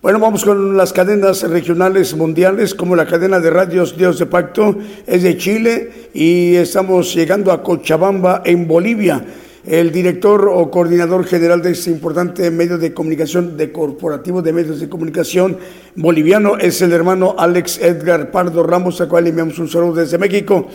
Bueno, 0.01 0.19
vamos 0.19 0.43
con 0.43 0.75
las 0.75 0.93
cadenas 0.93 1.41
regionales 1.43 2.15
mundiales, 2.15 2.75
como 2.75 2.95
la 2.95 3.07
cadena 3.07 3.39
de 3.39 3.49
radios 3.49 3.97
Dios 3.97 4.19
de 4.19 4.25
Pacto, 4.25 4.77
es 5.07 5.23
de 5.23 5.37
Chile 5.37 6.09
y 6.13 6.55
estamos 6.55 7.15
llegando 7.15 7.51
a 7.51 7.63
Cochabamba, 7.63 8.41
en 8.45 8.67
Bolivia. 8.67 9.25
El 9.65 9.91
director 9.91 10.47
o 10.53 10.69
coordinador 10.69 11.25
general 11.25 11.61
de 11.61 11.71
este 11.71 11.89
importante 11.89 12.51
medio 12.51 12.77
de 12.77 12.93
comunicación, 12.93 13.57
de 13.57 13.71
corporativo 13.71 14.41
de 14.41 14.53
medios 14.53 14.79
de 14.79 14.89
comunicación 14.89 15.57
boliviano, 15.95 16.57
es 16.57 16.81
el 16.81 16.91
hermano 16.91 17.33
Alex 17.37 17.79
Edgar 17.79 18.31
Pardo 18.31 18.63
Ramos, 18.63 19.01
a 19.01 19.07
cual 19.07 19.25
enviamos 19.25 19.57
un 19.57 19.69
saludo 19.69 19.95
desde 19.95 20.17
México 20.17 20.67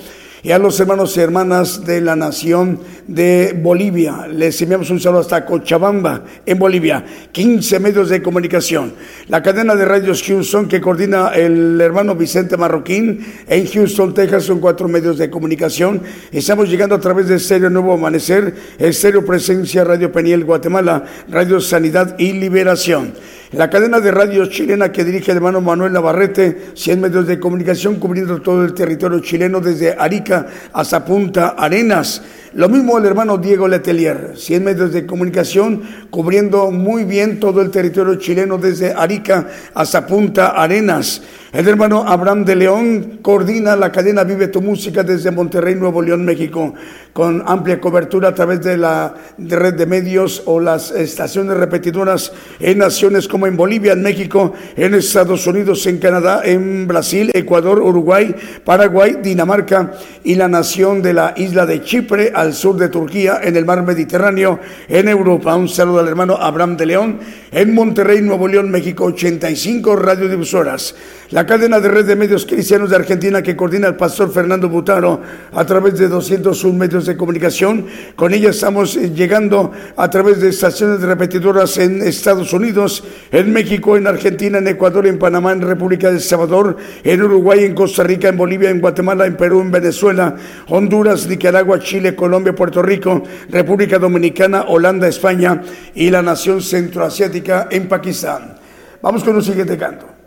y 0.43 0.53
a 0.53 0.59
los 0.59 0.78
hermanos 0.80 1.16
y 1.16 1.20
hermanas 1.20 1.84
de 1.84 2.01
la 2.01 2.16
nación 2.16 2.80
de 3.07 3.59
Bolivia. 3.61 4.26
Les 4.26 4.61
enviamos 4.62 4.91
un 4.91 5.01
saludo 5.01 5.20
hasta 5.20 5.45
Cochabamba, 5.45 6.24
en 6.47 6.59
Bolivia. 6.59 7.05
15 7.32 7.80
medios 7.80 8.09
de 8.09 8.22
comunicación. 8.22 8.95
La 9.28 9.43
cadena 9.43 9.74
de 9.74 9.84
radios 9.84 10.22
Houston 10.22 10.68
que 10.68 10.80
coordina 10.80 11.30
el 11.30 11.80
hermano 11.80 12.14
Vicente 12.14 12.57
Marroquín 12.57 13.24
en 13.47 13.66
Houston, 13.66 14.14
Texas, 14.14 14.45
son 14.45 14.61
cuatro 14.61 14.88
medios 14.88 15.18
de 15.18 15.28
comunicación. 15.28 16.03
Estamos 16.32 16.68
llegando 16.70 16.95
a 16.95 17.01
través 17.01 17.28
de 17.28 17.36
Estéreo 17.36 17.70
Nuevo 17.70 17.93
Amanecer, 17.93 18.55
Estéreo 18.78 19.24
Presencia, 19.24 19.84
Radio 19.84 20.11
Peniel, 20.11 20.45
Guatemala, 20.45 21.05
Radio 21.28 21.61
Sanidad 21.61 22.16
y 22.18 22.32
Liberación. 22.32 23.12
La 23.53 23.68
cadena 23.68 23.98
de 23.98 24.12
radio 24.12 24.46
chilena 24.46 24.92
que 24.92 25.03
dirige 25.03 25.32
el 25.32 25.38
hermano 25.38 25.61
Manuel 25.61 25.92
Navarrete, 25.92 26.70
100 26.74 27.01
medios 27.01 27.26
de 27.26 27.40
comunicación 27.40 27.96
cubriendo 27.96 28.40
todo 28.40 28.64
el 28.64 28.74
territorio 28.74 29.18
chileno 29.18 29.61
desde 29.61 29.96
Arica 29.98 30.46
hasta 30.72 31.05
Punta 31.05 31.48
Arenas. 31.59 32.22
Lo 32.53 32.68
mismo 32.68 32.96
el 32.96 33.07
hermano 33.07 33.38
Diego 33.38 33.66
Letelier, 33.66 34.34
100 34.36 34.62
medios 34.62 34.92
de 34.92 35.05
comunicación 35.05 35.82
cubriendo 36.11 36.70
muy 36.70 37.03
bien 37.03 37.40
todo 37.40 37.61
el 37.61 37.72
territorio 37.72 38.14
chileno 38.14 38.57
desde 38.57 38.92
Arica 38.92 39.48
hasta 39.74 40.07
Punta 40.07 40.51
Arenas. 40.51 41.20
El 41.53 41.66
hermano 41.66 42.05
Abraham 42.07 42.44
de 42.44 42.55
León 42.55 43.18
coordina 43.22 43.74
la 43.74 43.90
cadena 43.90 44.22
Vive 44.22 44.46
tu 44.46 44.62
Música 44.62 45.03
desde 45.03 45.32
Monterrey, 45.32 45.74
Nuevo 45.74 46.01
León, 46.01 46.24
México, 46.24 46.74
con 47.12 47.42
amplia 47.44 47.80
cobertura 47.80 48.28
a 48.28 48.34
través 48.34 48.62
de 48.62 48.76
la 48.76 49.12
red 49.36 49.74
de 49.74 49.84
medios 49.84 50.44
o 50.46 50.61
las 50.61 50.92
estaciones 50.92 51.57
repetidoras 51.57 52.32
en 52.61 52.78
naciones 52.78 53.26
como 53.26 53.48
en 53.48 53.57
Bolivia, 53.57 53.94
en 53.94 54.03
México, 54.03 54.53
en 54.76 54.94
Estados 54.94 55.44
Unidos, 55.48 55.84
en 55.88 55.98
Canadá, 55.98 56.42
en 56.44 56.86
Brasil, 56.86 57.32
Ecuador, 57.34 57.80
Uruguay, 57.80 58.32
Paraguay, 58.64 59.18
Dinamarca 59.20 59.94
y 60.22 60.36
la 60.36 60.46
nación 60.46 61.03
de 61.03 61.14
la 61.14 61.34
isla 61.36 61.66
de 61.66 61.82
Chipre 61.82 62.30
al 62.32 62.55
sur 62.55 62.76
de 62.76 62.90
Turquía, 62.90 63.40
en 63.42 63.57
el 63.57 63.64
mar 63.64 63.82
Mediterráneo, 63.82 64.61
en 64.88 65.09
Europa. 65.09 65.57
Un 65.57 65.68
saludo 65.68 65.98
al 65.98 66.07
hermano 66.07 66.36
Abraham 66.36 66.76
de 66.76 66.86
León, 66.86 67.18
en 67.51 67.74
Monterrey, 67.74 68.22
Nuevo 68.22 68.46
León, 68.46 68.70
México, 68.70 69.07
85 69.07 69.96
radiodifusoras. 69.96 70.94
La 71.41 71.47
cadena 71.47 71.80
de 71.80 71.88
red 71.88 72.05
de 72.05 72.16
medios 72.16 72.45
cristianos 72.45 72.91
de 72.91 72.97
Argentina 72.97 73.41
que 73.41 73.57
coordina 73.57 73.88
el 73.88 73.97
pastor 73.97 74.30
Fernando 74.30 74.68
Butaro 74.68 75.22
a 75.55 75.64
través 75.64 75.99
de 75.99 76.07
201 76.07 76.78
medios 76.78 77.07
de 77.07 77.16
comunicación. 77.16 77.86
Con 78.14 78.34
ella 78.34 78.51
estamos 78.51 78.95
eh, 78.99 79.11
llegando 79.14 79.72
a 79.97 80.11
través 80.11 80.43
de 80.43 80.51
estaciones 80.51 81.01
repetidoras 81.01 81.78
en 81.78 82.03
Estados 82.03 82.53
Unidos, 82.53 83.05
en 83.32 83.55
México, 83.55 83.97
en 83.97 84.07
Argentina, 84.07 84.59
en 84.59 84.68
Ecuador, 84.68 85.07
en 85.07 85.18
Panamá, 85.18 85.53
en 85.53 85.62
República 85.62 86.11
del 86.11 86.20
Salvador, 86.20 86.76
en 87.03 87.22
Uruguay, 87.22 87.64
en 87.64 87.74
Costa 87.74 88.03
Rica, 88.03 88.28
en 88.28 88.36
Bolivia, 88.36 88.68
en 88.68 88.82
Guatemala, 88.82 89.24
en 89.24 89.38
Perú, 89.38 89.62
en 89.62 89.70
Venezuela, 89.70 90.36
Honduras, 90.68 91.26
Nicaragua, 91.26 91.78
Chile, 91.78 92.14
Colombia, 92.14 92.55
Puerto 92.55 92.82
Rico, 92.82 93.22
República 93.49 93.99
Dominicana, 93.99 94.66
Holanda, 94.68 95.09
España 95.09 95.62
y 95.95 96.11
la 96.11 96.20
nación 96.20 96.61
centroasiática 96.61 97.68
en 97.70 97.88
Pakistán. 97.88 98.59
Vamos 99.01 99.24
con 99.24 99.36
un 99.36 99.43
siguiente 99.43 99.78
canto. 99.78 100.20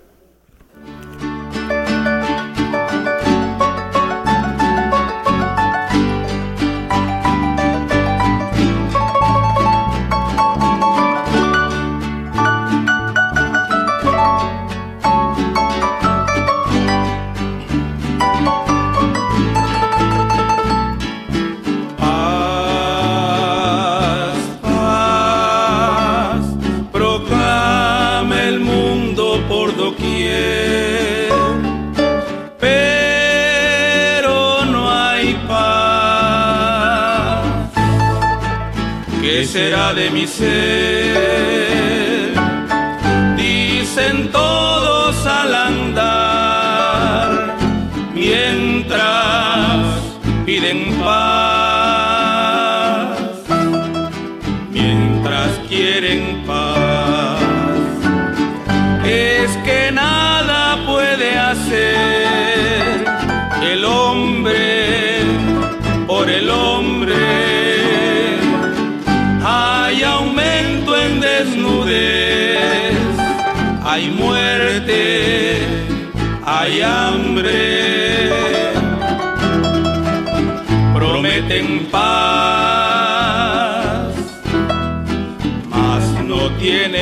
Será 39.54 39.94
de 39.94 40.10
mi 40.10 40.26
ser? 40.26 41.14
Dicen 43.38 44.32
todos 44.32 45.28
al 45.28 45.54
andar, 45.54 47.30
mientras 48.16 49.78
piden 50.44 50.92
paz 51.00 51.33
hay 76.64 76.82
hambre. 76.82 78.30
Prometen 80.94 81.88
paz, 81.92 82.04
mas 85.70 86.04
no 86.24 86.50
tienen 86.52 86.93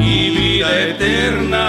y 0.00 0.30
vida 0.30 0.68
eterna 0.88 1.68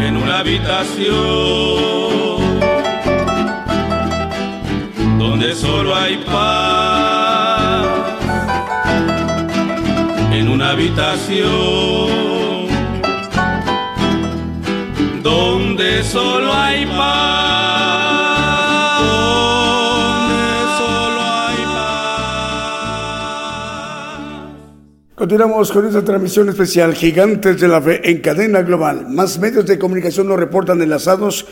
en 0.00 0.16
una 0.16 0.38
habitación 0.38 1.16
donde 5.18 5.54
solo 5.56 5.94
hay 5.96 6.16
paz. 6.18 7.86
En 10.32 10.48
una 10.48 10.70
habitación 10.70 12.26
donde 15.76 16.02
solo 16.04 16.52
hay 16.54 16.86
paz 16.86 17.36
donde 18.98 20.42
solo 20.78 21.20
hay 21.20 21.64
paz 21.74 23.04
Continuamos 25.14 25.70
con 25.70 25.86
esta 25.86 26.02
transmisión 26.02 26.48
especial 26.48 26.94
Gigantes 26.94 27.60
de 27.60 27.68
la 27.68 27.82
Fe 27.82 28.10
en 28.10 28.22
cadena 28.22 28.62
global. 28.62 29.06
Más 29.10 29.38
medios 29.38 29.66
de 29.66 29.78
comunicación 29.78 30.28
nos 30.28 30.38
reportan 30.38 30.80
enlazados. 30.80 31.44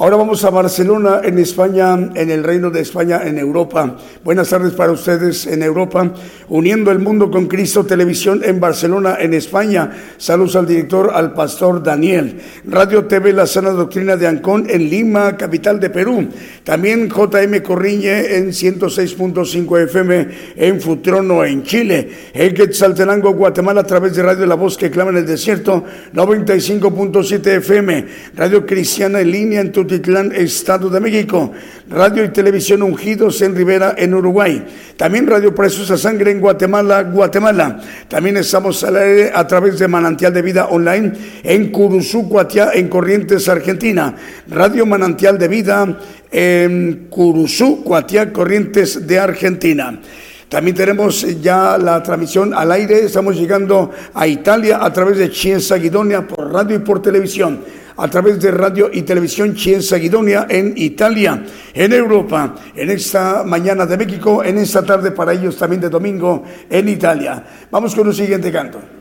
Ahora 0.00 0.14
vamos 0.14 0.44
a 0.44 0.50
Barcelona, 0.50 1.22
en 1.24 1.40
España, 1.40 1.94
en 2.14 2.30
el 2.30 2.44
Reino 2.44 2.70
de 2.70 2.82
España, 2.82 3.22
en 3.24 3.36
Europa. 3.36 3.96
Buenas 4.22 4.48
tardes 4.48 4.72
para 4.74 4.92
ustedes 4.92 5.44
en 5.48 5.60
Europa. 5.60 6.14
Uniendo 6.48 6.92
el 6.92 7.00
mundo 7.00 7.32
con 7.32 7.48
Cristo 7.48 7.84
Televisión 7.84 8.42
en 8.44 8.60
Barcelona, 8.60 9.16
en 9.18 9.34
España. 9.34 9.90
Saludos 10.16 10.54
al 10.54 10.68
director, 10.68 11.10
al 11.12 11.32
pastor 11.34 11.82
Daniel. 11.82 12.40
Radio 12.66 13.06
TV 13.06 13.32
La 13.32 13.48
Sana 13.48 13.70
Doctrina 13.70 14.16
de 14.16 14.28
Ancón 14.28 14.68
en 14.70 14.88
Lima, 14.88 15.36
capital 15.36 15.80
de 15.80 15.90
Perú. 15.90 16.28
También 16.62 17.08
JM 17.08 17.60
Corriñe 17.60 18.36
en 18.36 18.50
106.5 18.50 19.82
FM 19.82 20.28
en 20.54 20.80
Futrono, 20.80 21.44
en 21.44 21.64
Chile. 21.64 22.08
El 22.32 22.54
Quetzaltenango, 22.54 23.32
Guatemala, 23.32 23.80
a 23.80 23.84
través 23.84 24.14
de 24.14 24.22
Radio 24.22 24.46
La 24.46 24.54
Voz 24.54 24.76
que 24.76 24.92
clama 24.92 25.10
en 25.10 25.16
el 25.16 25.26
desierto, 25.26 25.82
95.7 26.14 27.46
FM. 27.56 28.06
Radio 28.36 28.64
Cristiana 28.64 29.18
en 29.18 29.32
línea 29.32 29.60
en 29.60 29.72
Tutitlán, 29.88 30.32
Estado 30.32 30.90
de 30.90 31.00
México. 31.00 31.50
Radio 31.88 32.22
y 32.22 32.28
Televisión 32.28 32.82
Ungidos 32.82 33.40
en 33.40 33.56
Rivera, 33.56 33.94
en 33.96 34.12
Uruguay. 34.14 34.62
También 34.96 35.26
Radio 35.26 35.54
Presos 35.54 35.90
a 35.90 35.96
Sangre 35.96 36.30
en 36.30 36.40
Guatemala, 36.40 37.02
Guatemala. 37.02 37.80
También 38.06 38.36
estamos 38.36 38.84
al 38.84 38.96
aire 38.96 39.32
a 39.34 39.46
través 39.46 39.78
de 39.78 39.88
Manantial 39.88 40.32
de 40.32 40.42
Vida 40.42 40.66
Online 40.66 41.12
en 41.42 41.72
Curuzú, 41.72 42.28
Cuatiá, 42.28 42.70
en 42.74 42.88
Corrientes, 42.88 43.48
Argentina. 43.48 44.14
Radio 44.48 44.84
Manantial 44.84 45.38
de 45.38 45.48
Vida 45.48 45.98
en 46.30 47.06
Curuzú, 47.08 47.82
Cuatiá, 47.82 48.32
Corrientes 48.32 49.06
de 49.06 49.18
Argentina. 49.18 49.98
También 50.48 50.74
tenemos 50.74 51.26
ya 51.42 51.76
la 51.76 52.02
transmisión 52.02 52.54
al 52.54 52.72
aire. 52.72 53.04
Estamos 53.04 53.36
llegando 53.36 53.90
a 54.14 54.26
Italia 54.26 54.82
a 54.82 54.90
través 54.90 55.18
de 55.18 55.30
Chienza 55.30 55.76
Guidonia 55.76 56.26
por 56.26 56.50
radio 56.50 56.76
y 56.76 56.78
por 56.78 57.02
televisión. 57.02 57.60
A 57.98 58.08
través 58.08 58.40
de 58.40 58.50
radio 58.50 58.88
y 58.92 59.02
televisión 59.02 59.54
Chienza 59.54 59.96
Guidonia 59.96 60.46
en 60.48 60.72
Italia, 60.76 61.44
en 61.74 61.92
Europa, 61.92 62.54
en 62.74 62.90
esta 62.90 63.42
mañana 63.44 63.84
de 63.86 63.96
México, 63.96 64.42
en 64.42 64.56
esta 64.58 64.82
tarde 64.82 65.10
para 65.10 65.32
ellos 65.32 65.56
también 65.56 65.82
de 65.82 65.90
domingo 65.90 66.44
en 66.70 66.88
Italia. 66.88 67.44
Vamos 67.70 67.94
con 67.94 68.06
un 68.06 68.14
siguiente 68.14 68.52
canto. 68.52 68.97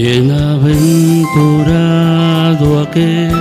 Bienaventurado 0.00 2.82
aquel 2.82 3.34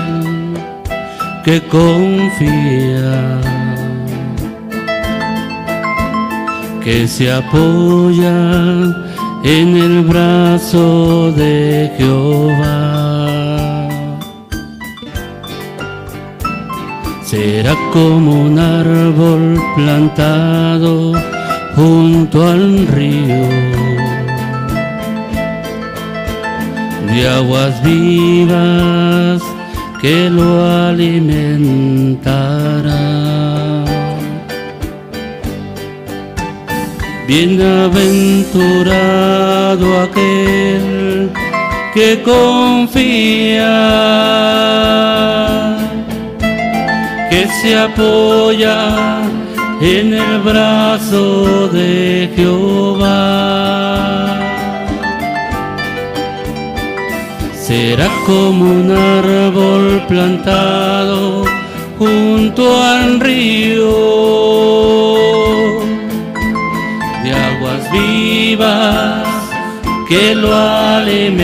que 1.45 1.61
confía, 1.61 3.39
que 6.83 7.07
se 7.07 7.31
apoya 7.31 8.33
en 9.43 9.77
el 9.77 10.01
brazo 10.01 11.31
de 11.33 11.91
Jehová. 11.95 13.27
Será 17.23 17.75
como 17.93 18.45
un 18.45 18.57
árbol 18.57 19.61
plantado 19.75 21.13
junto 21.75 22.47
al 22.47 22.87
río 22.87 23.86
de 27.07 27.27
aguas 27.27 27.83
vivas 27.83 29.41
que 30.01 30.29
lo 30.29 30.63
alimentará. 30.87 32.27
Bienaventurado 37.27 40.01
aquel 40.01 41.29
que 41.93 42.21
confía, 42.23 43.77
que 47.29 47.47
se 47.61 47.77
apoya 47.77 49.21
en 49.81 50.13
el 50.13 50.39
brazo 50.39 51.67
de 51.69 52.31
Jehová. 52.35 53.86
Será 57.67 58.07
como 58.25 58.63
un 58.63 58.89
árbol 58.91 60.01
plantado 60.07 61.43
junto 61.99 62.81
al 62.81 63.19
río 63.19 63.91
de 67.23 67.33
aguas 67.33 67.91
vivas 67.91 69.27
que 70.07 70.33
lo 70.33 70.55
alimentará. 70.55 71.35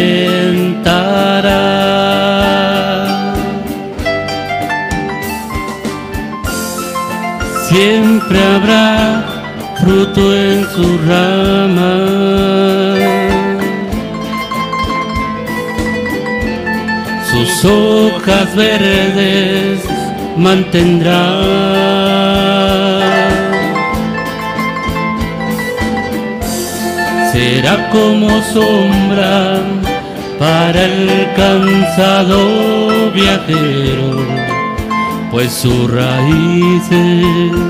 Siempre 7.68 8.42
habrá 8.42 9.26
fruto 9.82 10.34
en 10.34 10.66
su 10.74 10.98
rama 11.06 11.94
hojas 17.66 18.56
verdes 18.56 19.82
mantendrá. 20.38 21.24
Será 27.32 27.90
como 27.90 28.30
sombra 28.54 29.60
para 30.40 30.84
el 30.84 31.28
cansado 31.36 33.12
viajero, 33.12 34.26
pues 35.32 35.52
sus 35.52 35.92
raíces 35.92 37.64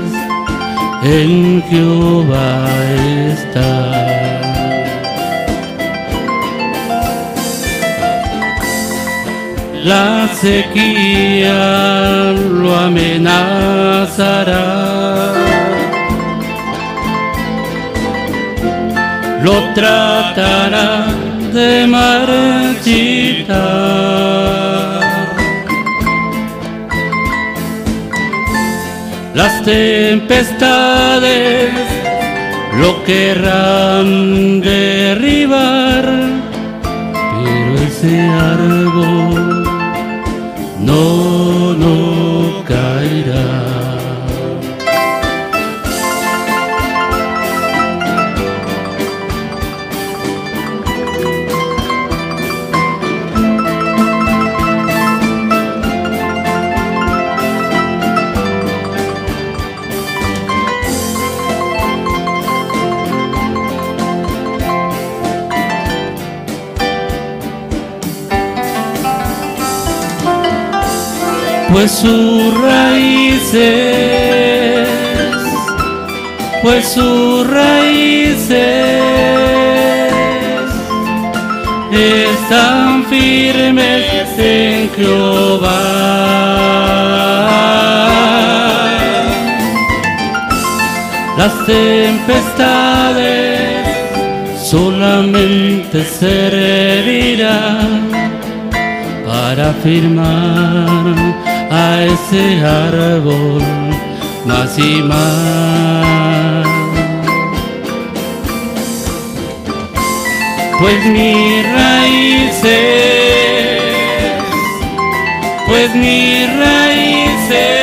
en 1.02 1.62
Jehová 1.70 2.66
está. 3.32 3.73
La 9.84 10.28
sequía 10.32 12.32
lo 12.32 12.74
amenazará. 12.74 14.64
Lo 19.42 19.74
tratará 19.74 21.04
de 21.52 21.86
marchitar. 21.86 23.54
Las 29.34 29.62
tempestades 29.64 31.70
lo 32.80 33.04
querrán 33.04 34.62
derribar, 34.62 36.08
pero 36.82 37.74
ese 37.86 38.18
árbol 38.20 39.43
no, 40.94 41.33
pues 71.74 71.90
sus 71.90 72.54
raíces, 72.62 73.58
pues 76.62 76.86
sus 76.86 77.50
raíces 77.50 78.54
están 81.90 83.04
firmes 83.06 84.38
en 84.38 84.88
Jehová. 84.90 85.80
Las 91.36 91.66
tempestades 91.66 92.78
solamente 94.62 96.04
servirán 96.04 97.34
para 99.26 99.72
firmar 99.82 101.43
a 101.84 102.02
ese 102.04 102.44
árbol 102.64 103.62
más 104.46 104.78
y 104.78 105.02
más. 105.02 106.66
Pues 110.80 111.04
mis 111.06 111.72
raíces, 111.80 112.72
pues 115.68 115.94
mis 115.94 116.46
raíces 116.64 117.74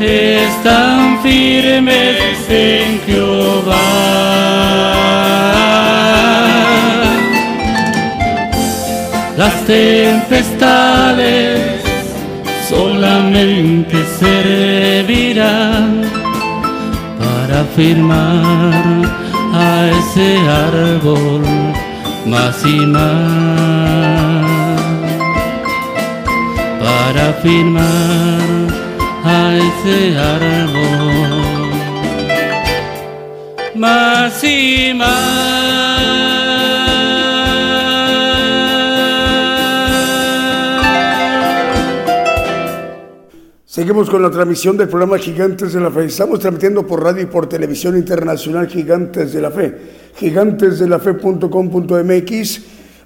están 0.00 1.20
firmes 1.22 2.48
en 2.48 3.00
Jehová. 3.06 4.24
Tempestades 9.66 11.60
solamente 12.68 13.96
servirán 14.18 16.02
para 17.18 17.64
firmar 17.76 18.84
a 19.52 19.88
ese 19.88 20.38
árbol 20.70 21.42
más 22.26 22.64
y 22.64 22.86
más, 22.86 24.44
para 26.80 27.32
firmar 27.42 28.48
a 29.24 29.56
ese 29.56 30.18
árbol 30.18 31.44
más 33.74 34.44
y 34.44 34.92
más. 34.94 35.53
Seguimos 43.84 44.08
con 44.08 44.22
la 44.22 44.30
transmisión 44.30 44.78
del 44.78 44.88
programa 44.88 45.18
Gigantes 45.18 45.74
de 45.74 45.80
la 45.82 45.90
Fe. 45.90 46.06
Estamos 46.06 46.40
transmitiendo 46.40 46.86
por 46.86 47.02
radio 47.02 47.20
y 47.20 47.26
por 47.26 47.50
televisión 47.50 47.98
internacional 47.98 48.66
Gigantes 48.66 49.34
de 49.34 49.42
la 49.42 49.50
Fe, 49.50 49.76
gigantesdelafe.com.mx 50.16 52.60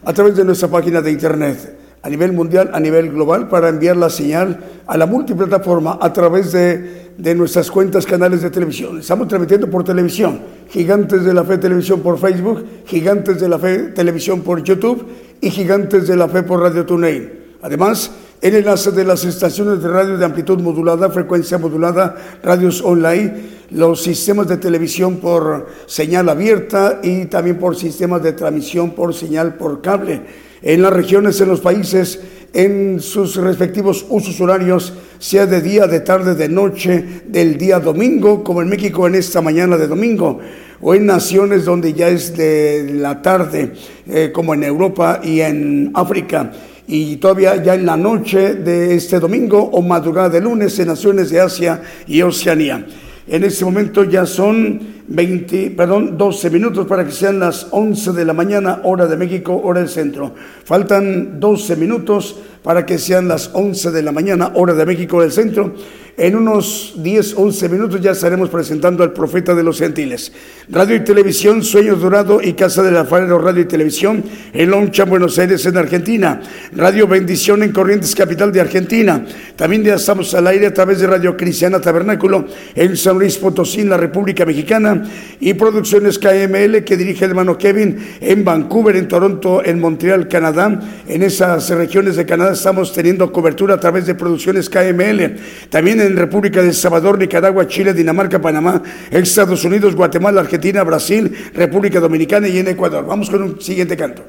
a 0.05 0.12
través 0.12 0.37
de 0.37 0.45
nuestra 0.45 0.68
página 0.68 1.03
de 1.03 1.11
internet 1.11 1.76
a 2.01 2.09
nivel 2.09 2.33
mundial, 2.33 2.70
a 2.72 2.79
nivel 2.79 3.11
global, 3.11 3.49
para 3.49 3.70
enviar 3.70 3.97
la 3.97 4.09
señal 4.09 4.61
a 4.87 4.97
la 4.97 5.07
multiplataforma 5.07 5.99
a 6.01 6.12
través 6.12 6.53
de 6.53 7.09
de 7.18 7.35
nuestras 7.35 7.70
cuentas 7.72 8.07
canales 8.07 8.43
de 8.43 8.51
televisión. 8.51 9.01
Estamos 9.01 9.26
transmitiendo 9.26 9.68
por 9.68 9.83
televisión, 9.83 10.41
Gigantes 10.70 11.24
de 11.24 11.35
la 11.35 11.43
Fe 11.43 11.59
Televisión 11.59 12.03
por 12.03 12.20
Facebook, 12.20 12.64
Gigantes 12.87 13.41
de 13.41 13.49
la 13.49 13.59
Fe 13.59 13.89
Televisión 13.89 14.43
por 14.43 14.62
YouTube 14.62 15.05
y 15.41 15.51
Gigantes 15.51 16.07
de 16.07 16.14
la 16.14 16.29
Fe 16.29 16.45
por 16.45 16.61
Radio 16.61 16.87
TuneIn. 16.87 17.33
Además, 17.62 18.12
el 18.41 18.55
enlace 18.55 18.93
de 18.93 19.05
las 19.05 19.24
estaciones 19.24 19.82
de 19.82 19.89
radio 19.89 20.16
de 20.16 20.24
amplitud 20.24 20.61
modulada, 20.61 21.11
frecuencia 21.11 21.59
modulada, 21.59 22.16
radios 22.43 22.82
online, 22.82 23.59
los 23.70 24.03
sistemas 24.03 24.47
de 24.47 24.57
televisión 24.57 25.16
por 25.16 25.66
señal 25.86 26.28
abierta 26.28 27.01
y 27.03 27.24
también 27.26 27.59
por 27.59 27.76
sistemas 27.76 28.22
de 28.22 28.32
transmisión 28.32 28.93
por 28.93 29.12
señal 29.12 29.55
por 29.55 29.82
cable. 29.82 30.22
En 30.62 30.82
las 30.82 30.93
regiones, 30.93 31.41
en 31.41 31.49
los 31.49 31.61
países, 31.61 32.20
en 32.53 33.01
sus 33.01 33.36
respectivos 33.36 34.07
usos 34.09 34.41
horarios, 34.41 34.93
sea 35.18 35.47
de 35.47 35.61
día, 35.61 35.86
de 35.86 36.01
tarde, 36.01 36.34
de 36.34 36.49
noche, 36.49 37.22
del 37.26 37.59
día 37.59 37.80
domingo, 37.80 38.45
como 38.45 38.62
en 38.62 38.68
México 38.68 39.07
en 39.07 39.16
esta 39.16 39.41
mañana 39.41 39.76
de 39.76 39.89
domingo, 39.89 40.39
o 40.80 40.95
en 40.95 41.07
naciones 41.07 41.64
donde 41.64 41.93
ya 41.93 42.09
es 42.09 42.36
de 42.36 42.89
la 42.95 43.20
tarde, 43.20 43.72
eh, 44.09 44.30
como 44.32 44.55
en 44.55 44.62
Europa 44.62 45.20
y 45.22 45.41
en 45.41 45.91
África 45.95 46.53
y 46.89 47.18
todavía 47.18 47.62
ya 47.62 47.74
en 47.74 47.84
la 47.84 47.99
noche 47.99 48.55
de 48.55 48.95
este 48.95 49.20
domingo 49.20 49.62
o 49.62 49.82
madrugada 49.82 50.30
de 50.30 50.41
lunes 50.41 50.78
en 50.78 50.89
naciones 50.89 51.28
de 51.30 51.41
Asia 51.41 51.82
y 52.07 52.22
Oceanía. 52.22 52.84
En 53.26 53.45
este 53.45 53.62
momento 53.66 54.05
ya 54.05 54.24
son 54.24 54.80
20, 55.07 55.72
perdón, 55.72 56.16
12 56.16 56.49
minutos 56.49 56.86
para 56.86 57.05
que 57.05 57.12
sean 57.12 57.39
las 57.39 57.68
11 57.70 58.12
de 58.12 58.24
la 58.24 58.32
mañana, 58.32 58.80
hora 58.84 59.07
de 59.07 59.18
México, 59.18 59.61
hora 59.62 59.80
del 59.80 59.91
centro. 59.91 60.34
Faltan 60.64 61.39
12 61.39 61.76
minutos 61.76 62.41
para 62.62 62.86
que 62.86 62.97
sean 62.97 63.28
las 63.28 63.51
11 63.53 63.91
de 63.91 64.03
la 64.03 64.12
mañana, 64.12 64.53
hora 64.55 64.72
de 64.72 64.86
México, 64.86 65.16
hora 65.16 65.26
del 65.26 65.32
centro. 65.32 65.74
En 66.19 66.35
unos 66.35 66.95
10, 66.97 67.35
11 67.37 67.69
minutos 67.69 68.01
ya 68.01 68.11
estaremos 68.11 68.51
presentando 68.51 69.05
al 69.05 69.12
profeta 69.12 69.55
de 69.55 69.62
los 69.62 69.79
gentiles. 69.79 70.33
Radio 70.69 70.97
y 70.97 71.05
Televisión, 71.05 71.62
Sueños 71.62 72.01
Dorado 72.01 72.41
y 72.43 72.55
Casa 72.55 72.83
del 72.83 72.97
Alfarero 72.97 73.39
Radio 73.39 73.62
y 73.62 73.66
Televisión 73.66 74.25
en 74.53 74.69
Loncha, 74.69 75.05
Buenos 75.05 75.39
Aires, 75.39 75.64
en 75.66 75.77
Argentina. 75.77 76.41
Radio 76.75 77.07
Bendición 77.07 77.62
en 77.62 77.71
Corrientes, 77.71 78.16
capital 78.16 78.51
de 78.51 78.61
Argentina. 78.61 79.25
También 79.55 79.85
ya 79.85 79.95
estamos 79.95 80.35
al 80.35 80.49
aire 80.49 80.66
a 80.66 80.75
través 80.75 80.99
de 80.99 81.07
Radio 81.07 81.37
Cristiana 81.37 81.81
Tabernáculo 81.81 82.47
en 82.75 82.97
San 82.97 83.16
Luis 83.16 83.39
Potosí, 83.39 83.83
en 83.83 83.91
la 83.91 83.97
República 83.97 84.45
Mexicana. 84.45 85.05
Y 85.39 85.55
Producciones 85.55 86.19
KML 86.19 86.83
que 86.83 86.97
dirige 86.97 87.27
el 87.27 87.31
hermano 87.31 87.57
Kevin 87.57 87.97
en 88.21 88.45
Vancouver, 88.45 88.97
en 88.97 89.07
Toronto, 89.07 89.64
en 89.64 89.79
Montreal, 89.79 90.27
Canadá. 90.27 90.81
En 91.07 91.23
esas 91.23 91.71
regiones 91.71 92.16
de 92.16 92.27
Canadá 92.27 92.55
estamos 92.55 92.93
teniendo 92.93 93.33
cobertura 93.33 93.77
a 93.77 93.81
través 93.81 94.05
de 94.05 94.16
Producciones 94.16 94.69
KML. 94.69 95.37
También 95.71 96.01
en 96.01 96.08
República 96.17 96.63
de 96.63 96.73
Salvador, 96.73 97.19
Nicaragua, 97.19 97.67
Chile, 97.67 97.93
Dinamarca, 97.95 98.41
Panamá, 98.41 98.83
Estados 99.11 99.65
Unidos, 99.65 99.95
Guatemala, 99.95 100.41
Argentina, 100.41 100.83
Brasil, 100.85 101.35
República 101.55 102.01
Dominicana 102.01 102.49
y 102.49 102.59
en 102.59 102.69
Ecuador. 102.69 103.07
Vamos 103.07 103.31
con 103.31 103.43
un 103.43 103.61
siguiente 103.61 103.97
canto. 103.97 104.23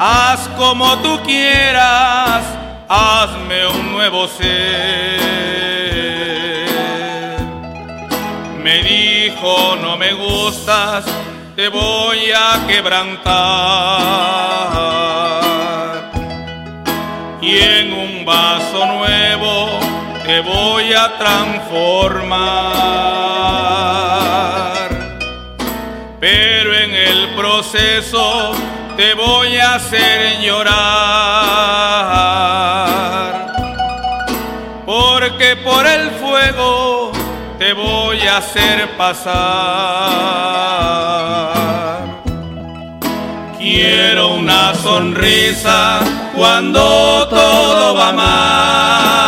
Haz 0.00 0.48
como 0.56 0.96
tú 0.98 1.20
quieras, 1.22 2.42
hazme 2.88 3.66
un 3.68 3.92
nuevo 3.92 4.26
ser. 4.26 4.48
Me 8.62 8.82
dijo, 8.82 9.76
no 9.80 9.96
me 9.96 10.12
gustas, 10.12 11.04
te 11.54 11.68
voy 11.68 12.32
a 12.32 12.66
quebrantar. 12.66 13.28
Y 17.40 17.58
en 17.58 17.92
un 17.92 18.24
vaso 18.24 18.86
nuevo 18.86 19.78
te 20.26 20.40
voy 20.40 20.92
a 20.92 21.16
transformar. 21.16 24.07
Proceso 27.78 28.52
te 28.96 29.14
voy 29.14 29.56
a 29.56 29.76
hacer 29.76 30.40
llorar. 30.40 30.74
Porque 34.84 35.56
por 35.56 35.86
el 35.86 36.10
fuego 36.12 37.12
te 37.58 37.72
voy 37.74 38.20
a 38.26 38.38
hacer 38.38 38.96
pasar. 38.96 39.28
Quiero 43.58 44.34
una 44.34 44.74
sonrisa 44.74 46.00
cuando 46.34 47.28
todo 47.28 47.94
va 47.94 48.12
mal. 48.12 49.27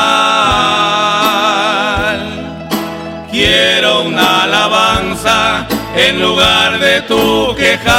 En 6.09 6.21
lugar 6.21 6.79
de 6.79 7.03
tu 7.03 7.55
quejar. 7.57 7.91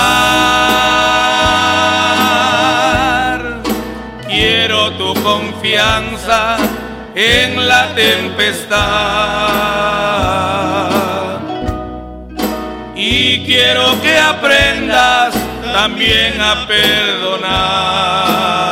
Quiero 4.28 4.92
tu 4.94 5.14
confianza 5.22 6.58
en 7.16 7.68
la 7.68 7.94
tempestad. 7.94 8.80
Y 12.96 13.46
quiero 13.46 14.02
que 14.02 14.18
aprendas 14.18 15.36
también 15.74 16.42
a 16.42 16.66
perdonar. 16.68 18.71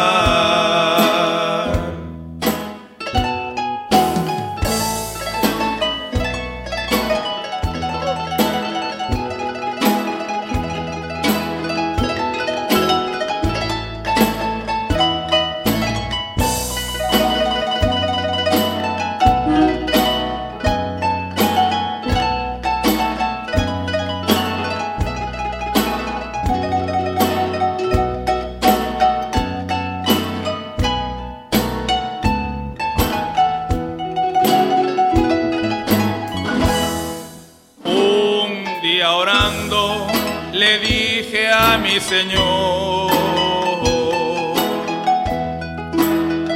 Señor, 41.99 43.11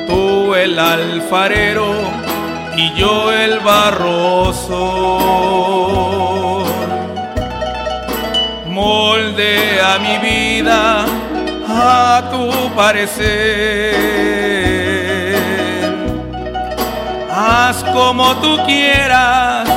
tú 0.08 0.56
el 0.56 0.80
alfarero 0.80 1.94
y 2.76 2.94
yo 2.94 3.32
el 3.32 3.60
barroso. 3.60 4.74
Moldea 8.68 10.00
mi 10.00 10.18
vida 10.18 11.06
a 11.68 12.30
tu 12.32 12.76
parecer. 12.76 14.44
haz 17.30 17.84
como 17.86 18.36
tú 18.38 18.58
quieras, 18.66 19.68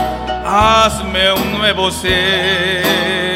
hazme 0.45 1.33
un 1.33 1.59
nuevo 1.59 1.91
ser. 1.91 3.36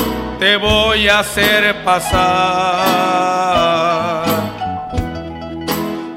voy 0.57 1.07
a 1.07 1.19
hacer 1.19 1.83
pasar. 1.83 3.21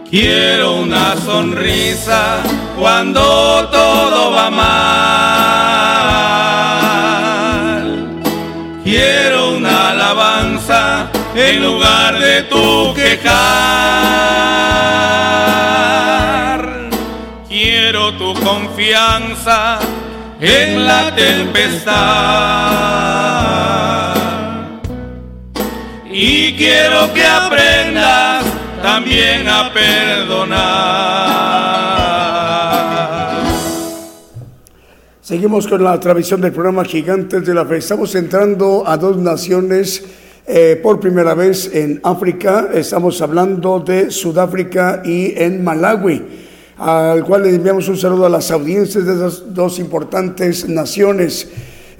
Quiero 0.08 0.76
una 0.76 1.14
sonrisa 1.16 2.38
cuando 2.78 3.68
todo 3.68 4.32
va 4.32 4.48
mal. 4.50 4.64
Quiero 8.84 9.56
una 9.56 9.90
alabanza 9.90 11.10
en 11.34 11.62
lugar 11.62 12.18
de 12.18 12.44
tu 12.44 12.94
quejar. 12.94 13.34
Quiero 17.48 18.14
tu 18.14 18.32
confianza 18.34 19.78
en 20.40 20.86
la 20.86 21.14
tempestad. 21.14 23.33
Y 26.26 26.54
quiero 26.54 27.12
que 27.12 27.22
aprendas 27.22 28.46
también 28.80 29.46
a 29.46 29.70
perdonar. 29.74 30.54
Seguimos 35.20 35.68
con 35.68 35.84
la 35.84 36.00
transmisión 36.00 36.40
del 36.40 36.52
programa 36.52 36.82
Gigantes 36.86 37.44
de 37.44 37.52
la 37.52 37.66
Fe. 37.66 37.76
Estamos 37.76 38.14
entrando 38.14 38.84
a 38.86 38.96
dos 38.96 39.18
naciones 39.18 40.02
eh, 40.46 40.80
por 40.82 40.98
primera 40.98 41.34
vez 41.34 41.70
en 41.74 42.00
África. 42.02 42.70
Estamos 42.72 43.20
hablando 43.20 43.80
de 43.80 44.10
Sudáfrica 44.10 45.02
y 45.04 45.34
en 45.36 45.62
Malawi, 45.62 46.22
al 46.78 47.22
cual 47.22 47.42
le 47.42 47.50
enviamos 47.50 47.86
un 47.88 47.98
saludo 47.98 48.24
a 48.24 48.30
las 48.30 48.50
audiencias 48.50 49.04
de 49.04 49.12
esas 49.12 49.52
dos 49.52 49.78
importantes 49.78 50.66
naciones 50.70 51.50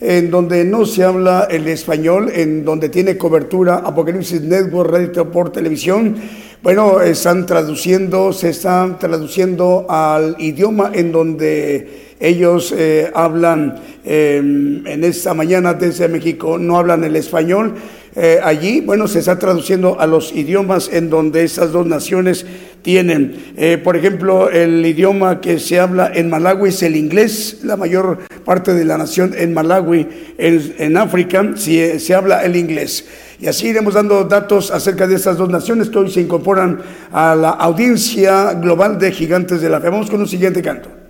en 0.00 0.30
donde 0.30 0.64
no 0.64 0.86
se 0.86 1.04
habla 1.04 1.46
el 1.50 1.68
español, 1.68 2.30
en 2.34 2.64
donde 2.64 2.88
tiene 2.88 3.16
cobertura 3.16 3.76
Apocalipsis 3.76 4.42
Network 4.42 4.90
Radio 4.90 5.30
por 5.30 5.50
televisión. 5.52 6.16
Bueno, 6.62 7.00
están 7.00 7.44
traduciendo, 7.44 8.32
se 8.32 8.50
están 8.50 8.98
traduciendo 8.98 9.86
al 9.88 10.36
idioma 10.38 10.90
en 10.94 11.12
donde 11.12 12.14
ellos 12.18 12.72
eh, 12.76 13.10
hablan 13.14 13.80
eh, 14.04 14.38
en 14.38 15.04
esta 15.04 15.34
mañana 15.34 15.74
desde 15.74 16.08
México, 16.08 16.58
no 16.58 16.78
hablan 16.78 17.04
el 17.04 17.16
español. 17.16 17.74
Eh, 18.16 18.38
allí, 18.42 18.80
bueno, 18.80 19.08
se 19.08 19.18
está 19.18 19.38
traduciendo 19.38 19.98
a 19.98 20.06
los 20.06 20.32
idiomas 20.32 20.88
en 20.92 21.10
donde 21.10 21.42
esas 21.44 21.72
dos 21.72 21.86
naciones 21.86 22.46
tienen. 22.82 23.54
Eh, 23.56 23.78
por 23.82 23.96
ejemplo, 23.96 24.50
el 24.50 24.84
idioma 24.86 25.40
que 25.40 25.58
se 25.58 25.80
habla 25.80 26.12
en 26.14 26.30
Malawi 26.30 26.68
es 26.68 26.82
el 26.82 26.94
inglés, 26.94 27.60
la 27.64 27.76
mayor 27.76 28.18
parte 28.44 28.74
de 28.74 28.84
la 28.84 28.98
nación 28.98 29.34
en 29.36 29.52
Malawi, 29.52 30.06
en, 30.38 30.96
África, 30.96 31.52
se, 31.56 31.98
se 31.98 32.14
habla 32.14 32.44
el 32.44 32.54
inglés. 32.56 33.06
Y 33.40 33.48
así 33.48 33.68
iremos 33.68 33.94
dando 33.94 34.24
datos 34.24 34.70
acerca 34.70 35.08
de 35.08 35.16
estas 35.16 35.36
dos 35.36 35.48
naciones 35.48 35.90
que 35.90 35.98
hoy 35.98 36.10
se 36.10 36.20
incorporan 36.20 36.80
a 37.10 37.34
la 37.34 37.50
audiencia 37.50 38.54
global 38.54 38.98
de 38.98 39.10
Gigantes 39.10 39.60
de 39.60 39.68
la 39.68 39.80
Fe. 39.80 39.88
Vamos 39.88 40.08
con 40.08 40.20
un 40.20 40.28
siguiente 40.28 40.62
canto. 40.62 41.03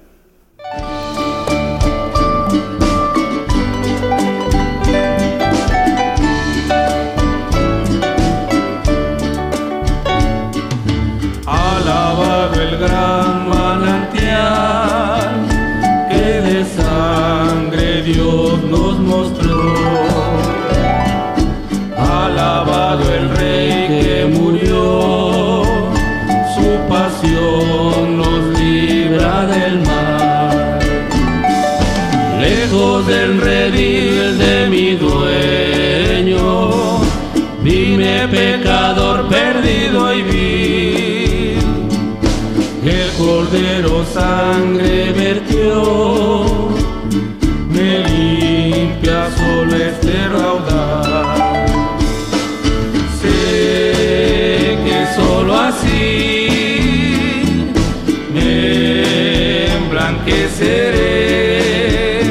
Emblanqueceré. 60.24 62.22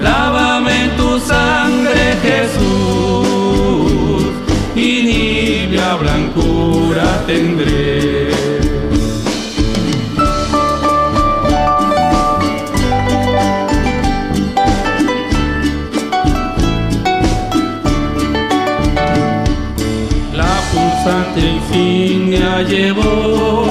Lávame 0.00 0.84
en 0.84 0.96
tu 0.96 1.18
sangre, 1.20 2.16
Jesús, 2.22 4.24
y 4.74 5.66
nibia 5.68 5.94
blancura 5.96 7.24
tendré. 7.26 8.30
La 20.34 20.54
pulsante 20.72 21.40
insignia 21.40 22.62
llevó, 22.62 23.61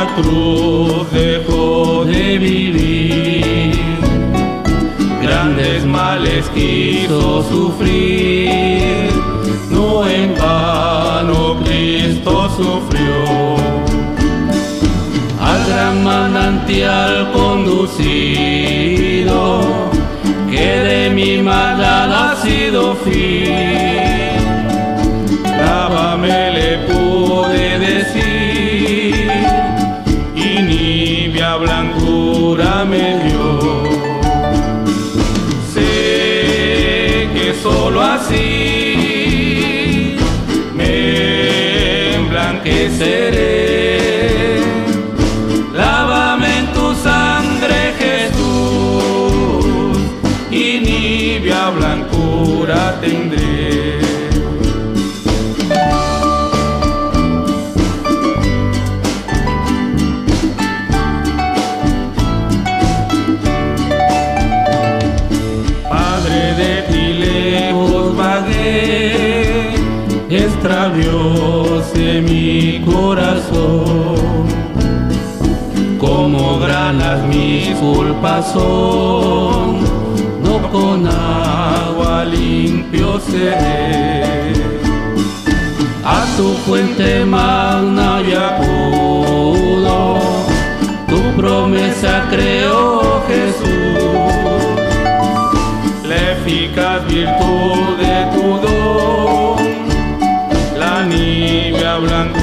la 0.00 0.06
cruz 0.14 1.10
dejó 1.12 2.04
de 2.04 2.38
vivir. 2.38 3.74
Grandes 5.22 5.84
males 5.84 6.48
quiso 6.54 7.42
sufrir, 7.42 9.10
no 9.70 10.08
en 10.08 10.34
vano 10.38 11.58
Cristo 11.62 12.48
sufrió. 12.56 13.56
Al 15.50 15.60
gran 15.68 16.04
manantial 16.04 17.30
conducido, 17.32 18.30
que 20.50 20.66
de 20.88 21.10
mi 21.10 21.42
maldad 21.42 22.12
ha 22.12 22.36
sido 22.36 22.94
fiel. 22.96 24.19
Blancura 31.56 32.84
me 32.84 33.24
dio. 33.24 33.82
Sé 35.72 37.28
que 37.34 37.54
solo 37.62 38.02
así 38.02 40.16
me 40.74 42.14
emblanqueceré. 42.16 44.60
Lávame 45.74 46.58
en 46.58 46.66
tu 46.72 46.94
sangre, 46.94 47.94
Jesús, 47.98 49.96
y 50.50 50.80
nibia 50.80 51.70
blancura 51.70 52.98
tendré. 53.00 53.19
mi 72.30 72.80
corazón, 72.84 74.46
como 75.98 76.60
granas 76.60 77.26
mis 77.26 77.68
culpas 77.76 78.52
son, 78.52 79.80
no 80.44 80.70
con 80.70 81.08
agua 81.08 82.24
limpio 82.24 83.18
seré. 83.20 84.52
A 86.04 86.24
tu 86.36 86.54
fuente 86.64 87.24
magna 87.24 88.20
y 88.28 88.32
acudo, 88.32 90.18
tu 91.08 91.20
promesa 91.36 92.26
creo 92.30 93.22
Jesús, 93.28 93.68
la 96.08 96.32
eficaz 96.32 97.06
virtud 97.06 97.99
nívea 102.00 102.39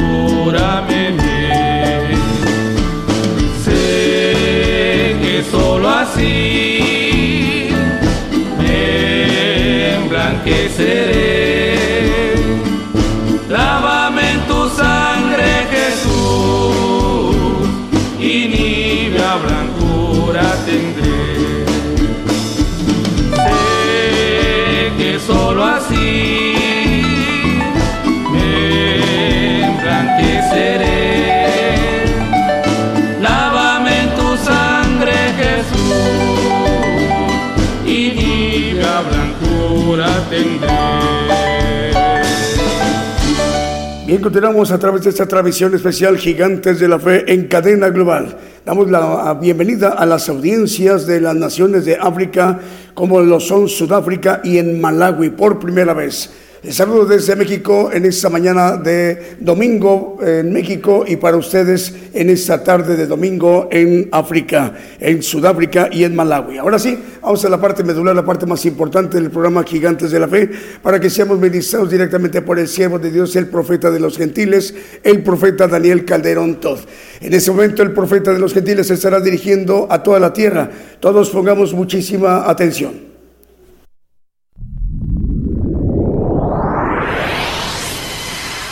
Bien, 44.07 44.21
continuamos 44.21 44.71
a 44.71 44.79
través 44.79 45.03
de 45.03 45.09
esta 45.09 45.25
transmisión 45.25 45.75
especial 45.75 46.17
Gigantes 46.17 46.79
de 46.79 46.87
la 46.87 46.97
Fe 46.97 47.25
en 47.33 47.47
cadena 47.47 47.89
global. 47.89 48.37
Damos 48.65 48.89
la 48.89 49.33
bienvenida 49.33 49.89
a 49.89 50.05
las 50.05 50.29
audiencias 50.29 51.05
de 51.05 51.19
las 51.19 51.35
naciones 51.35 51.83
de 51.83 51.97
África, 51.97 52.57
como 52.93 53.19
lo 53.19 53.41
son 53.41 53.67
Sudáfrica 53.67 54.39
y 54.45 54.59
en 54.59 54.79
Malawi 54.79 55.31
por 55.31 55.59
primera 55.59 55.93
vez. 55.93 56.29
Les 56.63 56.75
saludo 56.75 57.05
desde 57.05 57.35
México 57.35 57.91
en 57.93 58.05
esta 58.05 58.29
mañana 58.29 58.77
de 58.77 59.37
domingo 59.39 60.17
en 60.21 60.51
México 60.51 61.05
y 61.07 61.15
para 61.15 61.37
ustedes 61.37 61.93
en 62.13 62.31
esta 62.31 62.63
tarde 62.63 62.95
de 62.95 63.05
domingo 63.05 63.69
en 63.71 64.09
África, 64.11 64.73
en 64.99 65.21
Sudáfrica 65.21 65.87
y 65.91 66.03
en 66.03 66.15
Malawi. 66.15 66.57
Ahora 66.57 66.79
sí, 66.79 66.97
vamos 67.21 67.45
a 67.45 67.49
la 67.49 67.61
parte 67.61 67.83
medular, 67.83 68.15
la 68.15 68.25
parte 68.25 68.47
más 68.47 68.65
importante 68.65 69.21
del 69.21 69.29
programa 69.29 69.63
Gigantes 69.63 70.09
de 70.09 70.19
la 70.19 70.27
Fe, 70.27 70.49
para 70.81 70.99
que 70.99 71.11
seamos 71.11 71.37
ministrados 71.37 71.91
directamente 71.91 72.41
por 72.41 72.57
el 72.57 72.67
siervo 72.67 72.97
de 72.97 73.11
Dios, 73.11 73.35
el 73.35 73.49
profeta 73.49 73.91
de 73.91 73.99
los 73.99 74.17
gentiles, 74.17 74.73
el 75.03 75.21
profeta 75.21 75.67
Daniel 75.67 76.05
Calderón 76.05 76.59
Todd. 76.59 76.79
En 77.21 77.33
ese 77.33 77.51
momento 77.51 77.83
el 77.83 77.91
profeta 77.93 78.33
de 78.33 78.39
los 78.39 78.55
gentiles 78.55 78.89
estará 78.89 79.19
dirigiendo 79.19 79.85
a 79.91 80.01
toda 80.01 80.19
la 80.19 80.33
tierra. 80.33 80.71
Todos 80.99 81.29
pongamos 81.29 81.75
muchísima 81.75 82.49
atención. 82.49 83.16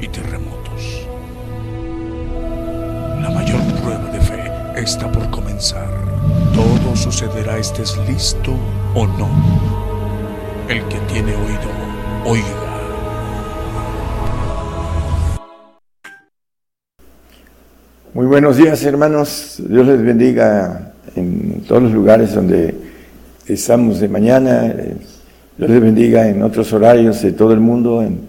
y 0.00 0.08
terremotos. 0.08 1.06
La 3.20 3.30
mayor 3.30 3.60
prueba 3.82 4.10
de 4.12 4.20
fe 4.20 4.42
está 4.76 5.10
por 5.10 5.28
comenzar. 5.30 5.88
Todo 6.54 6.96
sucederá 6.96 7.58
estés 7.58 7.96
listo 8.08 8.52
o 8.94 9.06
no. 9.06 9.28
El 10.68 10.82
que 10.88 10.98
tiene 11.12 11.34
oído, 11.34 11.70
oiga. 12.26 12.44
Muy 18.14 18.26
buenos 18.26 18.56
días 18.56 18.82
hermanos, 18.84 19.62
Dios 19.68 19.86
les 19.86 20.02
bendiga 20.02 20.92
en 21.14 21.62
todos 21.66 21.82
los 21.84 21.92
lugares 21.92 22.34
donde 22.34 22.74
estamos 23.46 24.00
de 24.00 24.08
mañana, 24.08 24.62
Dios 25.56 25.70
les 25.70 25.80
bendiga 25.80 26.28
en 26.28 26.42
otros 26.42 26.72
horarios 26.72 27.22
de 27.22 27.32
todo 27.32 27.52
el 27.52 27.60
mundo. 27.60 28.02
En- 28.02 28.27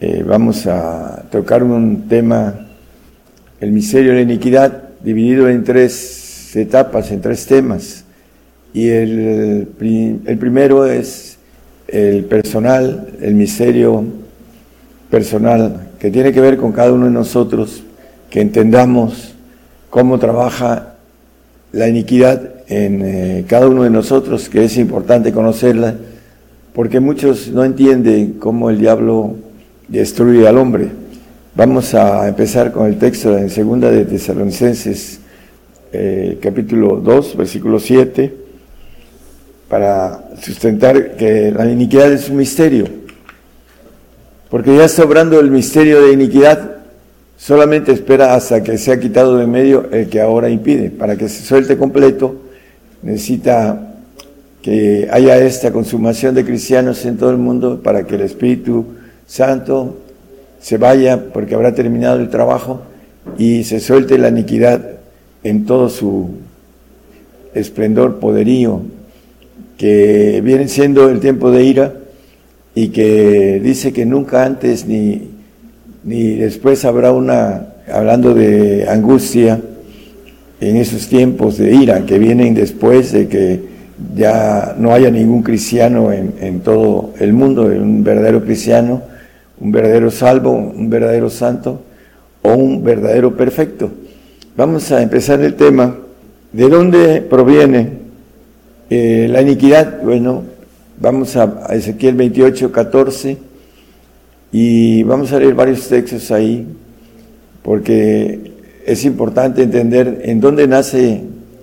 eh, 0.00 0.24
vamos 0.26 0.66
a 0.66 1.24
tocar 1.30 1.62
un 1.62 2.08
tema, 2.08 2.66
el 3.60 3.72
misterio 3.72 4.10
de 4.10 4.16
la 4.16 4.22
iniquidad, 4.22 4.90
dividido 5.02 5.48
en 5.48 5.64
tres 5.64 6.54
etapas, 6.56 7.10
en 7.10 7.20
tres 7.20 7.46
temas. 7.46 8.04
Y 8.72 8.88
el, 8.88 9.68
el 10.26 10.38
primero 10.38 10.86
es 10.86 11.38
el 11.88 12.24
personal, 12.24 13.08
el 13.20 13.34
misterio 13.34 14.04
personal, 15.10 15.90
que 15.98 16.10
tiene 16.10 16.32
que 16.32 16.40
ver 16.40 16.56
con 16.56 16.72
cada 16.72 16.92
uno 16.92 17.06
de 17.06 17.12
nosotros, 17.12 17.82
que 18.30 18.40
entendamos 18.40 19.34
cómo 19.90 20.18
trabaja 20.18 20.94
la 21.72 21.88
iniquidad 21.88 22.50
en 22.66 23.02
eh, 23.04 23.44
cada 23.46 23.68
uno 23.68 23.84
de 23.84 23.90
nosotros, 23.90 24.48
que 24.48 24.64
es 24.64 24.76
importante 24.76 25.32
conocerla, 25.32 25.94
porque 26.72 27.00
muchos 27.00 27.48
no 27.48 27.64
entienden 27.64 28.34
cómo 28.40 28.70
el 28.70 28.78
diablo 28.78 29.36
destruye 29.88 30.46
al 30.46 30.58
hombre. 30.58 30.88
Vamos 31.54 31.94
a 31.94 32.26
empezar 32.28 32.72
con 32.72 32.86
el 32.86 32.98
texto 32.98 33.36
en 33.36 33.50
segunda 33.50 33.90
de 33.90 34.04
Tesalonicenses, 34.04 35.20
eh, 35.92 36.38
capítulo 36.40 36.96
2, 36.96 37.36
versículo 37.36 37.78
7, 37.78 38.34
para 39.68 40.30
sustentar 40.40 41.16
que 41.16 41.52
la 41.52 41.70
iniquidad 41.70 42.12
es 42.12 42.28
un 42.28 42.36
misterio, 42.36 42.86
porque 44.50 44.76
ya 44.76 44.84
está 44.84 45.04
obrando 45.04 45.38
el 45.38 45.50
misterio 45.50 46.02
de 46.02 46.12
iniquidad, 46.12 46.78
solamente 47.36 47.92
espera 47.92 48.34
hasta 48.34 48.62
que 48.62 48.78
sea 48.78 48.98
quitado 48.98 49.36
de 49.36 49.46
medio 49.46 49.88
el 49.92 50.08
que 50.08 50.20
ahora 50.20 50.48
impide, 50.48 50.90
para 50.90 51.16
que 51.16 51.28
se 51.28 51.44
suelte 51.44 51.76
completo 51.76 52.44
necesita 53.04 53.94
que 54.62 55.08
haya 55.12 55.36
esta 55.38 55.70
consumación 55.70 56.34
de 56.34 56.44
cristianos 56.44 57.04
en 57.04 57.18
todo 57.18 57.30
el 57.30 57.36
mundo 57.36 57.82
para 57.82 58.06
que 58.06 58.14
el 58.14 58.22
Espíritu 58.22 58.86
Santo 59.26 59.98
se 60.60 60.78
vaya 60.78 61.32
porque 61.32 61.54
habrá 61.54 61.74
terminado 61.74 62.20
el 62.20 62.30
trabajo 62.30 62.82
y 63.38 63.64
se 63.64 63.80
suelte 63.80 64.18
la 64.18 64.28
iniquidad 64.28 64.80
en 65.42 65.66
todo 65.66 65.88
su 65.88 66.30
esplendor, 67.54 68.18
poderío, 68.18 68.82
que 69.76 70.40
viene 70.42 70.68
siendo 70.68 71.08
el 71.08 71.20
tiempo 71.20 71.50
de 71.50 71.64
ira 71.64 71.94
y 72.74 72.88
que 72.88 73.60
dice 73.62 73.92
que 73.92 74.06
nunca 74.06 74.44
antes 74.44 74.86
ni, 74.86 75.30
ni 76.02 76.36
después 76.36 76.84
habrá 76.84 77.12
una, 77.12 77.74
hablando 77.92 78.34
de 78.34 78.88
angustia, 78.88 79.60
en 80.60 80.76
esos 80.76 81.08
tiempos 81.08 81.58
de 81.58 81.74
ira 81.74 82.06
que 82.06 82.18
vienen 82.18 82.54
después 82.54 83.12
de 83.12 83.28
que 83.28 83.60
ya 84.16 84.74
no 84.78 84.92
haya 84.92 85.10
ningún 85.10 85.42
cristiano 85.42 86.10
en, 86.10 86.34
en 86.40 86.60
todo 86.60 87.12
el 87.20 87.32
mundo, 87.32 87.64
un 87.64 88.02
verdadero 88.02 88.42
cristiano, 88.42 89.02
un 89.60 89.72
verdadero 89.72 90.10
salvo, 90.10 90.52
un 90.52 90.90
verdadero 90.90 91.30
santo 91.30 91.80
o 92.42 92.54
un 92.54 92.82
verdadero 92.82 93.36
perfecto. 93.36 93.90
Vamos 94.56 94.90
a 94.92 95.02
empezar 95.02 95.40
el 95.40 95.54
tema. 95.54 95.96
¿De 96.52 96.68
dónde 96.68 97.20
proviene 97.22 97.90
eh, 98.90 99.26
la 99.30 99.42
iniquidad? 99.42 100.02
Bueno, 100.02 100.44
vamos 101.00 101.36
a, 101.36 101.66
Ezequiel 101.70 102.14
28, 102.14 102.70
14 102.70 103.38
y 104.52 105.02
vamos 105.02 105.32
a 105.32 105.38
leer 105.38 105.54
varios 105.54 105.88
textos 105.88 106.30
ahí 106.30 106.66
porque 107.62 108.52
es 108.86 109.04
importante 109.04 109.62
entender 109.62 110.20
en 110.24 110.40
dónde 110.40 110.68
nace 110.68 111.22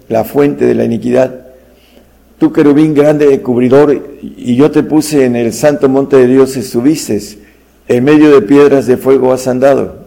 la 0.09 0.23
fuente 0.23 0.65
de 0.65 0.75
la 0.75 0.83
iniquidad. 0.83 1.41
Tú, 2.39 2.51
querubín 2.51 2.95
grande 2.95 3.39
cubridor, 3.41 4.17
y 4.21 4.55
yo 4.55 4.71
te 4.71 4.81
puse 4.81 5.25
en 5.25 5.35
el 5.35 5.53
santo 5.53 5.87
monte 5.87 6.17
de 6.17 6.27
Dios, 6.27 6.57
estuviste, 6.57 7.19
en 7.87 8.03
medio 8.03 8.31
de 8.31 8.41
piedras 8.41 8.87
de 8.87 8.97
fuego 8.97 9.33
has 9.33 9.47
andado. 9.47 10.01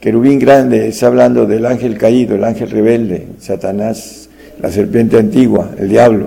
Querubín 0.00 0.38
grande 0.38 0.88
está 0.88 1.06
hablando 1.06 1.46
del 1.46 1.64
ángel 1.66 1.96
caído, 1.96 2.34
el 2.34 2.44
ángel 2.44 2.70
rebelde, 2.70 3.28
Satanás, 3.38 4.28
la 4.60 4.70
serpiente 4.70 5.18
antigua, 5.18 5.70
el 5.78 5.88
diablo. 5.88 6.26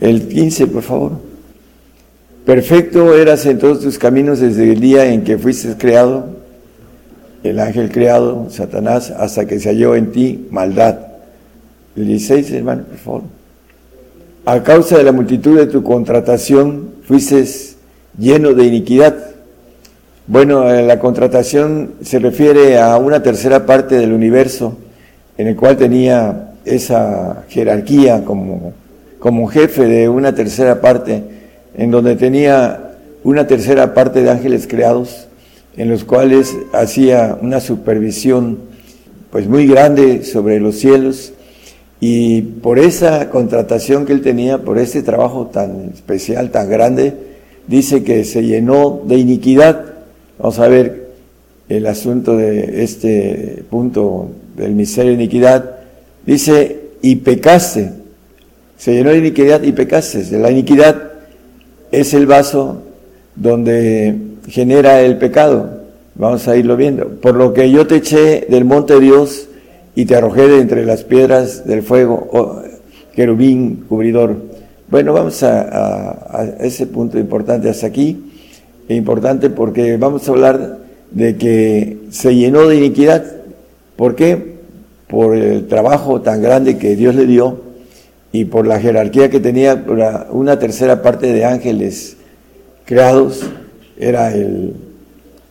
El 0.00 0.28
15, 0.28 0.66
por 0.68 0.82
favor. 0.82 1.12
Perfecto 2.46 3.14
eras 3.14 3.44
en 3.46 3.58
todos 3.58 3.80
tus 3.80 3.98
caminos 3.98 4.40
desde 4.40 4.72
el 4.72 4.80
día 4.80 5.06
en 5.06 5.24
que 5.24 5.38
fuiste 5.38 5.74
creado, 5.76 6.28
el 7.42 7.60
ángel 7.60 7.90
creado, 7.90 8.48
Satanás, 8.50 9.10
hasta 9.10 9.46
que 9.46 9.60
se 9.60 9.68
halló 9.68 9.94
en 9.94 10.12
ti 10.12 10.46
maldad. 10.50 10.98
El 11.96 12.06
16, 12.06 12.52
hermano, 12.52 12.84
por 12.84 12.98
favor. 12.98 13.22
A 14.46 14.62
causa 14.62 14.96
de 14.96 15.04
la 15.04 15.12
multitud 15.12 15.58
de 15.58 15.66
tu 15.66 15.82
contratación, 15.82 16.90
fuiste 17.06 17.44
lleno 18.18 18.54
de 18.54 18.64
iniquidad 18.64 19.33
bueno, 20.26 20.72
eh, 20.72 20.82
la 20.82 20.98
contratación 20.98 21.96
se 22.02 22.18
refiere 22.18 22.78
a 22.78 22.96
una 22.96 23.22
tercera 23.22 23.66
parte 23.66 23.96
del 23.96 24.12
universo 24.12 24.74
en 25.36 25.48
el 25.48 25.56
cual 25.56 25.76
tenía 25.76 26.52
esa 26.64 27.44
jerarquía 27.48 28.24
como, 28.24 28.72
como 29.18 29.46
jefe 29.48 29.84
de 29.84 30.08
una 30.08 30.34
tercera 30.34 30.80
parte, 30.80 31.22
en 31.76 31.90
donde 31.90 32.16
tenía 32.16 32.92
una 33.22 33.46
tercera 33.46 33.92
parte 33.92 34.22
de 34.22 34.30
ángeles 34.30 34.66
creados, 34.66 35.26
en 35.76 35.90
los 35.90 36.04
cuales 36.04 36.56
hacía 36.72 37.36
una 37.40 37.60
supervisión 37.60 38.60
pues 39.30 39.46
muy 39.46 39.66
grande 39.66 40.24
sobre 40.24 40.58
los 40.58 40.76
cielos. 40.76 41.32
Y 42.00 42.42
por 42.42 42.78
esa 42.78 43.28
contratación 43.30 44.06
que 44.06 44.12
él 44.12 44.22
tenía, 44.22 44.58
por 44.58 44.78
ese 44.78 45.02
trabajo 45.02 45.48
tan 45.48 45.90
especial, 45.92 46.50
tan 46.50 46.70
grande, 46.70 47.14
dice 47.66 48.04
que 48.04 48.24
se 48.24 48.42
llenó 48.42 49.02
de 49.04 49.16
iniquidad 49.16 49.93
Vamos 50.38 50.58
a 50.58 50.68
ver 50.68 51.10
el 51.68 51.86
asunto 51.86 52.36
de 52.36 52.82
este 52.82 53.64
punto 53.70 54.30
del 54.56 54.72
miserio 54.72 55.12
de 55.12 55.22
iniquidad. 55.22 55.76
Dice, 56.26 56.80
y 57.02 57.16
pecaste. 57.16 57.92
Se 58.76 58.94
llenó 58.94 59.10
de 59.10 59.18
iniquidad 59.18 59.62
y 59.62 59.72
pecaste. 59.72 60.24
La 60.38 60.50
iniquidad 60.50 61.12
es 61.92 62.14
el 62.14 62.26
vaso 62.26 62.82
donde 63.36 64.16
genera 64.48 65.00
el 65.02 65.18
pecado. 65.18 65.82
Vamos 66.16 66.48
a 66.48 66.56
irlo 66.56 66.76
viendo. 66.76 67.08
Por 67.20 67.36
lo 67.36 67.52
que 67.52 67.70
yo 67.70 67.86
te 67.86 67.96
eché 67.96 68.46
del 68.48 68.64
monte 68.64 68.94
de 68.94 69.00
Dios 69.00 69.48
y 69.94 70.06
te 70.06 70.16
arrojé 70.16 70.48
de 70.48 70.60
entre 70.60 70.84
las 70.84 71.04
piedras 71.04 71.64
del 71.64 71.82
fuego, 71.82 72.28
oh, 72.32 72.62
querubín 73.14 73.84
cubridor. 73.88 74.36
Bueno, 74.88 75.12
vamos 75.12 75.42
a 75.44 76.56
ese 76.60 76.86
punto 76.86 77.18
importante 77.18 77.68
hasta 77.68 77.86
aquí 77.86 78.33
importante 78.88 79.50
porque 79.50 79.96
vamos 79.96 80.28
a 80.28 80.32
hablar 80.32 80.78
de 81.10 81.36
que 81.36 81.98
se 82.10 82.34
llenó 82.34 82.66
de 82.66 82.76
iniquidad. 82.76 83.24
¿Por 83.96 84.14
qué? 84.14 84.54
Por 85.08 85.36
el 85.36 85.66
trabajo 85.68 86.20
tan 86.20 86.42
grande 86.42 86.76
que 86.76 86.96
Dios 86.96 87.14
le 87.14 87.26
dio 87.26 87.60
y 88.32 88.46
por 88.46 88.66
la 88.66 88.80
jerarquía 88.80 89.30
que 89.30 89.40
tenía 89.40 89.84
una 90.30 90.58
tercera 90.58 91.02
parte 91.02 91.32
de 91.32 91.44
ángeles 91.44 92.16
creados. 92.84 93.42
Era 93.98 94.34
el, 94.34 94.74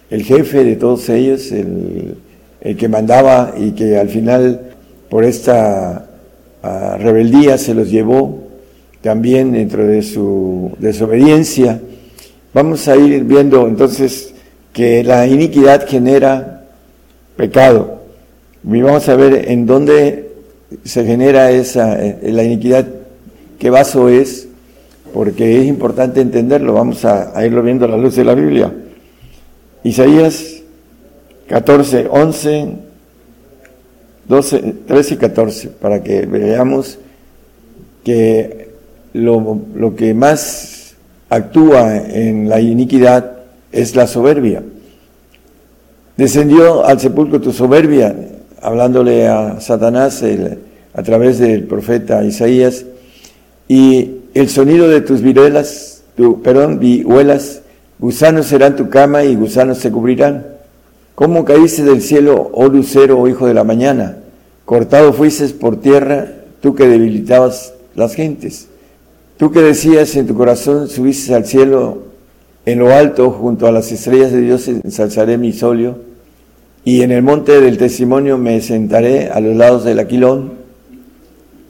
jefe 0.10 0.64
de 0.64 0.76
todos 0.76 1.10
ellos, 1.10 1.52
el, 1.52 2.18
que 2.78 2.88
mandaba 2.88 3.54
y 3.58 3.72
que 3.72 3.98
al 3.98 4.10
final 4.10 4.62
por 5.10 5.24
esta 5.24 6.08
ah, 6.62 6.98
rebeldía 7.00 7.58
se 7.58 7.74
los 7.74 7.90
llevó 7.90 8.44
también 9.02 9.52
dentro 9.54 9.86
de 9.86 10.02
su 10.02 10.72
desobediencia 10.80 11.80
Vamos 12.54 12.88
a 12.88 12.96
ir 12.96 13.24
viendo 13.24 13.68
entonces 13.68 14.32
que 14.74 15.04
la 15.04 15.26
iniquidad 15.26 15.88
genera 15.88 16.66
pecado. 17.36 18.02
Y 18.64 18.80
vamos 18.80 19.10
a 19.10 19.16
ver 19.16 19.50
en 19.50 19.66
dónde 19.66 20.30
se 20.84 21.04
genera 21.04 21.50
esa, 21.50 22.00
eh, 22.00 22.20
la 22.32 22.44
iniquidad, 22.44 22.86
qué 23.58 23.72
vaso 23.72 24.08
es, 24.08 24.48
porque 25.16 25.62
es 25.62 25.66
importante 25.66 26.22
entenderlo. 26.22 26.74
Vamos 26.74 27.04
a, 27.06 27.44
irlo 27.44 27.64
viendo 27.64 27.86
a 27.86 27.88
la 27.88 27.98
luz 27.98 28.16
de 28.16 28.24
la 28.24 28.36
Biblia. 28.36 28.72
Isaías 29.84 30.62
14, 31.48 32.08
11, 32.08 32.68
12, 34.28 34.76
13 34.86 35.14
y 35.14 35.18
14, 35.18 35.68
para 35.70 36.04
que 36.04 36.28
veamos 36.28 37.00
que 38.04 38.70
lo 39.14 39.96
que 39.96 40.14
más 40.14 40.73
actúa 41.34 41.98
en 41.98 42.48
la 42.48 42.62
iniquidad 42.62 43.38
es 43.72 43.96
la 43.96 44.08
soberbia. 44.08 44.64
Descendió 46.16 46.86
al 46.86 47.00
sepulcro 47.00 47.42
tu 47.42 47.52
soberbia, 47.52 48.16
hablándole 48.62 49.28
a 49.28 49.60
Satanás 49.60 50.24
a 50.94 51.04
través 51.04 51.40
del 51.40 51.64
profeta 51.64 52.24
Isaías, 52.24 52.86
y 53.68 54.12
el 54.36 54.50
sonido 54.50 54.88
de 54.88 55.02
tus 55.02 55.22
viruelas, 55.22 56.04
tu, 56.16 56.42
perdón, 56.44 56.80
vihuelas, 56.80 57.62
gusanos 57.98 58.46
serán 58.46 58.76
tu 58.76 58.90
cama 58.90 59.24
y 59.24 59.36
gusanos 59.36 59.80
se 59.80 59.92
cubrirán. 59.92 60.46
¿Cómo 61.16 61.46
caíste 61.46 61.84
del 61.84 62.02
cielo, 62.02 62.52
oh 62.54 62.68
lucero, 62.68 63.20
oh 63.20 63.28
hijo 63.28 63.48
de 63.48 63.54
la 63.54 63.64
mañana? 63.64 64.18
Cortado 64.66 65.14
fuiste 65.14 65.48
por 65.50 65.82
tierra, 65.82 66.28
tú 66.62 66.76
que 66.76 66.88
debilitabas 66.88 67.74
las 67.96 68.14
gentes. 68.14 68.68
Tú 69.44 69.52
que 69.52 69.62
decías 69.62 70.16
en 70.16 70.26
tu 70.26 70.36
corazón, 70.36 70.88
subiste 70.88 71.36
al 71.36 71.46
cielo, 71.46 72.04
en 72.66 72.80
lo 72.80 72.94
alto, 72.94 73.30
junto 73.30 73.68
a 73.68 73.74
las 73.74 73.92
estrellas 73.92 74.32
de 74.32 74.40
Dios, 74.40 74.70
ensalzaré 74.70 75.38
mi 75.38 75.52
solio, 75.52 75.98
y 76.86 77.02
en 77.02 77.12
el 77.12 77.24
monte 77.24 77.60
del 77.60 77.78
testimonio 77.78 78.38
me 78.38 78.62
sentaré 78.62 79.30
a 79.30 79.42
los 79.42 79.54
lados 79.58 79.84
del 79.84 80.00
aquilón, 80.00 80.54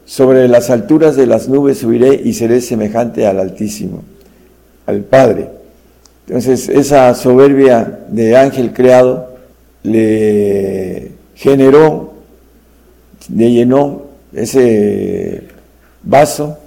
sobre 0.05 0.47
las 0.47 0.69
alturas 0.69 1.15
de 1.15 1.25
las 1.25 1.49
nubes 1.49 1.79
subiré 1.79 2.13
y 2.23 2.33
seré 2.35 2.61
semejante 2.61 3.25
al 3.25 3.39
Altísimo, 3.39 4.03
al 4.85 4.99
Padre. 4.99 5.49
Entonces, 6.27 6.69
esa 6.69 7.15
soberbia 7.15 8.01
de 8.07 8.37
ángel 8.37 8.71
creado 8.71 9.29
le 9.81 11.13
generó, 11.33 12.13
le 13.35 13.51
llenó 13.51 14.03
ese 14.31 15.41
vaso 16.03 16.59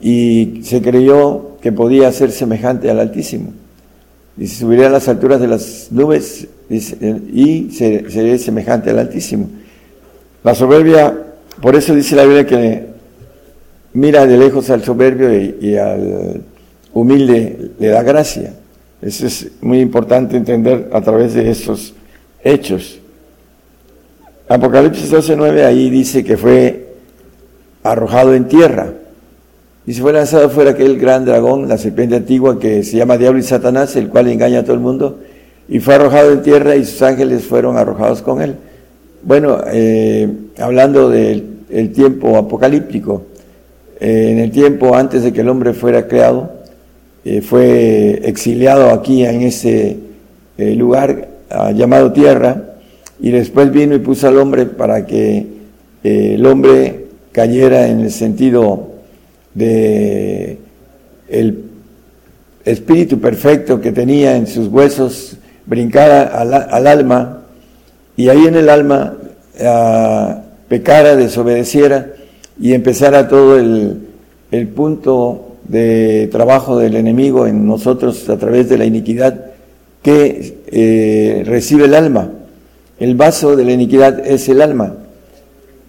y 0.00 0.60
se 0.62 0.80
creyó 0.80 1.56
que 1.60 1.72
podía 1.72 2.10
ser 2.12 2.30
semejante 2.30 2.90
al 2.90 3.00
Altísimo. 3.00 3.52
Dice, 4.36 4.56
subiré 4.56 4.86
a 4.86 4.90
las 4.90 5.08
alturas 5.08 5.40
de 5.40 5.48
las 5.48 5.88
nubes 5.90 6.46
y 6.70 7.70
seré 7.72 8.38
semejante 8.38 8.90
al 8.90 9.00
Altísimo. 9.00 9.48
La 10.44 10.54
soberbia, 10.54 11.16
por 11.60 11.74
eso 11.74 11.94
dice 11.94 12.14
la 12.14 12.22
Biblia 12.22 12.46
que 12.46 12.86
mira 13.94 14.26
de 14.26 14.38
lejos 14.38 14.70
al 14.70 14.84
soberbio 14.84 15.34
y, 15.34 15.76
al 15.76 16.42
humilde 16.94 17.72
le 17.78 17.88
da 17.88 18.02
gracia. 18.02 18.54
Eso 19.02 19.26
es 19.26 19.48
muy 19.60 19.80
importante 19.80 20.36
entender 20.36 20.88
a 20.92 21.00
través 21.00 21.34
de 21.34 21.50
estos 21.50 21.94
hechos. 22.42 23.00
Apocalipsis 24.48 25.12
12.9 25.12 25.64
ahí 25.64 25.90
dice 25.90 26.22
que 26.22 26.36
fue 26.36 26.94
arrojado 27.82 28.34
en 28.34 28.48
tierra 28.48 28.92
y 29.88 29.94
se 29.94 30.02
fue 30.02 30.12
lanzado 30.12 30.50
fuera 30.50 30.72
aquel 30.72 30.98
gran 30.98 31.24
dragón, 31.24 31.66
la 31.66 31.78
serpiente 31.78 32.14
antigua 32.14 32.60
que 32.60 32.84
se 32.84 32.98
llama 32.98 33.16
Diablo 33.16 33.38
y 33.38 33.42
Satanás, 33.42 33.96
el 33.96 34.10
cual 34.10 34.28
engaña 34.28 34.58
a 34.58 34.62
todo 34.62 34.74
el 34.74 34.80
mundo, 34.80 35.20
y 35.66 35.78
fue 35.80 35.94
arrojado 35.94 36.30
en 36.30 36.42
tierra 36.42 36.76
y 36.76 36.84
sus 36.84 37.00
ángeles 37.00 37.44
fueron 37.46 37.78
arrojados 37.78 38.20
con 38.20 38.42
él. 38.42 38.56
Bueno, 39.22 39.56
eh, 39.72 40.28
hablando 40.58 41.08
del 41.08 41.92
tiempo 41.94 42.36
apocalíptico, 42.36 43.22
eh, 43.98 44.32
en 44.32 44.40
el 44.40 44.50
tiempo 44.50 44.94
antes 44.94 45.22
de 45.22 45.32
que 45.32 45.40
el 45.40 45.48
hombre 45.48 45.72
fuera 45.72 46.06
creado, 46.06 46.52
eh, 47.24 47.40
fue 47.40 48.20
exiliado 48.24 48.90
aquí 48.90 49.24
en 49.24 49.40
ese 49.40 49.96
lugar 50.58 51.28
ah, 51.48 51.72
llamado 51.72 52.12
tierra, 52.12 52.74
y 53.20 53.30
después 53.30 53.72
vino 53.72 53.94
y 53.94 54.00
puso 54.00 54.28
al 54.28 54.36
hombre 54.36 54.66
para 54.66 55.06
que 55.06 55.46
el 56.04 56.44
hombre 56.44 57.06
cayera 57.32 57.88
en 57.88 58.00
el 58.00 58.10
sentido 58.10 58.97
de 59.54 60.58
el 61.28 61.64
espíritu 62.64 63.20
perfecto 63.20 63.80
que 63.80 63.92
tenía 63.92 64.36
en 64.36 64.46
sus 64.46 64.68
huesos, 64.68 65.36
brincara 65.66 66.22
al, 66.22 66.86
alma 66.86 67.42
y 68.16 68.28
ahí 68.28 68.46
en 68.46 68.56
el 68.56 68.68
alma 68.68 69.14
ah, 69.60 70.42
pecara, 70.68 71.16
desobedeciera 71.16 72.12
y 72.60 72.72
empezara 72.72 73.28
todo 73.28 73.58
el, 73.58 74.04
punto 74.74 75.56
de 75.64 76.28
trabajo 76.32 76.78
del 76.78 76.96
enemigo 76.96 77.46
en 77.46 77.66
nosotros 77.66 78.28
a 78.30 78.38
través 78.38 78.68
de 78.68 78.78
la 78.78 78.86
iniquidad 78.86 79.46
que 80.02 80.58
eh, 80.66 81.42
recibe 81.46 81.84
el 81.84 81.94
alma. 81.94 82.30
El 82.98 83.14
vaso 83.14 83.54
de 83.56 83.64
la 83.64 83.72
iniquidad 83.72 84.26
es 84.26 84.48
el 84.48 84.62
alma 84.62 84.94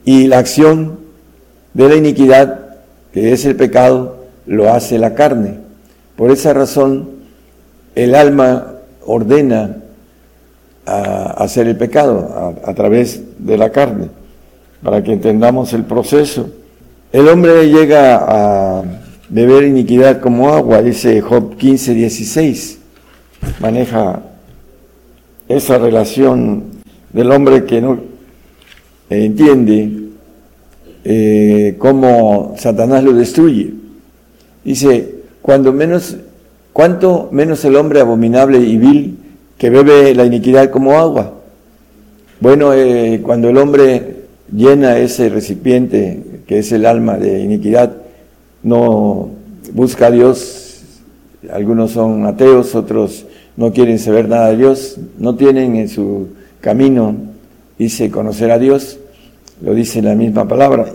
y 0.05 0.27
la 0.27 0.39
acción 0.39 0.99
de 1.73 1.89
la 1.89 1.95
iniquidad 1.95 2.68
que 3.13 3.31
es 3.33 3.45
el 3.45 3.55
pecado, 3.55 4.25
lo 4.45 4.71
hace 4.71 4.97
la 4.97 5.15
carne. 5.15 5.59
Por 6.15 6.31
esa 6.31 6.53
razón, 6.53 7.09
el 7.95 8.15
alma 8.15 8.73
ordena 9.05 9.77
a 10.85 11.43
hacer 11.43 11.67
el 11.67 11.77
pecado 11.77 12.55
a, 12.63 12.73
través 12.73 13.21
de 13.37 13.57
la 13.57 13.71
carne, 13.71 14.09
para 14.83 15.03
que 15.03 15.13
entendamos 15.13 15.73
el 15.73 15.83
proceso. 15.83 16.49
El 17.11 17.27
hombre 17.27 17.69
llega 17.69 18.17
a 18.17 18.83
beber 19.29 19.63
iniquidad 19.63 20.19
como 20.19 20.49
agua, 20.49 20.81
dice 20.81 21.21
Job 21.21 21.57
15, 21.57 21.93
16. 21.93 22.79
Maneja 23.59 24.21
esa 25.47 25.77
relación 25.77 26.63
del 27.13 27.31
hombre 27.31 27.65
que 27.65 27.81
no 27.81 27.99
entiende 29.09 30.08
eh, 31.03 31.75
cómo 31.77 32.55
Satanás 32.57 33.03
lo 33.03 33.13
destruye. 33.13 33.73
Dice, 34.63 35.15
cuando 35.41 35.73
menos, 35.73 36.17
cuanto 36.73 37.29
menos 37.31 37.63
el 37.65 37.75
hombre 37.75 38.01
abominable 38.01 38.59
y 38.59 38.77
vil 38.77 39.17
que 39.57 39.69
bebe 39.69 40.13
la 40.15 40.25
iniquidad 40.25 40.69
como 40.69 40.97
agua. 40.97 41.33
Bueno, 42.39 42.73
eh, 42.73 43.19
cuando 43.23 43.49
el 43.49 43.57
hombre 43.57 44.19
llena 44.51 44.97
ese 44.97 45.29
recipiente 45.29 46.41
que 46.47 46.59
es 46.59 46.71
el 46.71 46.85
alma 46.85 47.17
de 47.17 47.39
iniquidad, 47.41 47.97
no 48.63 49.29
busca 49.73 50.07
a 50.07 50.11
Dios, 50.11 50.81
algunos 51.51 51.91
son 51.91 52.25
ateos, 52.25 52.75
otros 52.75 53.25
no 53.57 53.73
quieren 53.73 53.99
saber 53.99 54.29
nada 54.29 54.49
de 54.49 54.57
Dios, 54.57 54.97
no 55.17 55.35
tienen 55.35 55.75
en 55.75 55.89
su 55.89 56.29
camino, 56.61 57.15
dice, 57.77 58.09
conocer 58.09 58.51
a 58.51 58.59
Dios, 58.59 58.98
lo 59.61 59.73
dice 59.73 60.01
la 60.01 60.15
misma 60.15 60.47
palabra. 60.47 60.87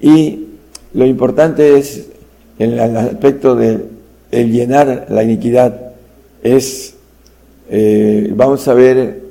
Y 0.00 0.46
lo 0.94 1.06
importante 1.06 1.78
es, 1.78 2.08
en 2.58 2.72
el 2.72 2.96
aspecto 2.96 3.54
de 3.54 3.84
el 4.30 4.52
llenar 4.52 5.06
la 5.08 5.22
iniquidad, 5.22 5.92
es, 6.42 6.94
eh, 7.70 8.32
vamos 8.34 8.66
a 8.68 8.74
ver 8.74 9.22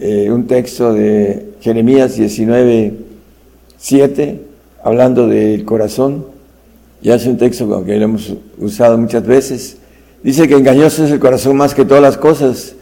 eh, 0.00 0.30
un 0.30 0.46
texto 0.46 0.92
de 0.92 1.54
Jeremías 1.60 2.16
19, 2.16 2.94
7, 3.76 4.40
hablando 4.82 5.28
del 5.28 5.64
corazón, 5.64 6.26
ya 7.02 7.16
es 7.16 7.26
un 7.26 7.36
texto 7.36 7.84
que 7.84 7.96
lo 7.96 8.04
hemos 8.04 8.34
usado 8.58 8.96
muchas 8.96 9.26
veces, 9.26 9.76
dice 10.22 10.48
que 10.48 10.54
engañoso 10.54 11.04
es 11.04 11.10
el 11.10 11.20
corazón 11.20 11.56
más 11.56 11.74
que 11.74 11.84
todas 11.84 12.02
las 12.02 12.16
cosas 12.16 12.76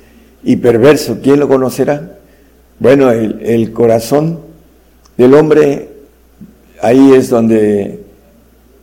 y 0.44 0.56
perverso, 0.56 1.18
¿quién 1.22 1.40
lo 1.40 1.48
conocerá? 1.48 2.18
Bueno, 2.78 3.10
el, 3.10 3.40
el 3.42 3.72
corazón 3.72 4.51
del 5.16 5.34
hombre, 5.34 5.88
ahí 6.80 7.12
es 7.12 7.28
donde 7.28 8.00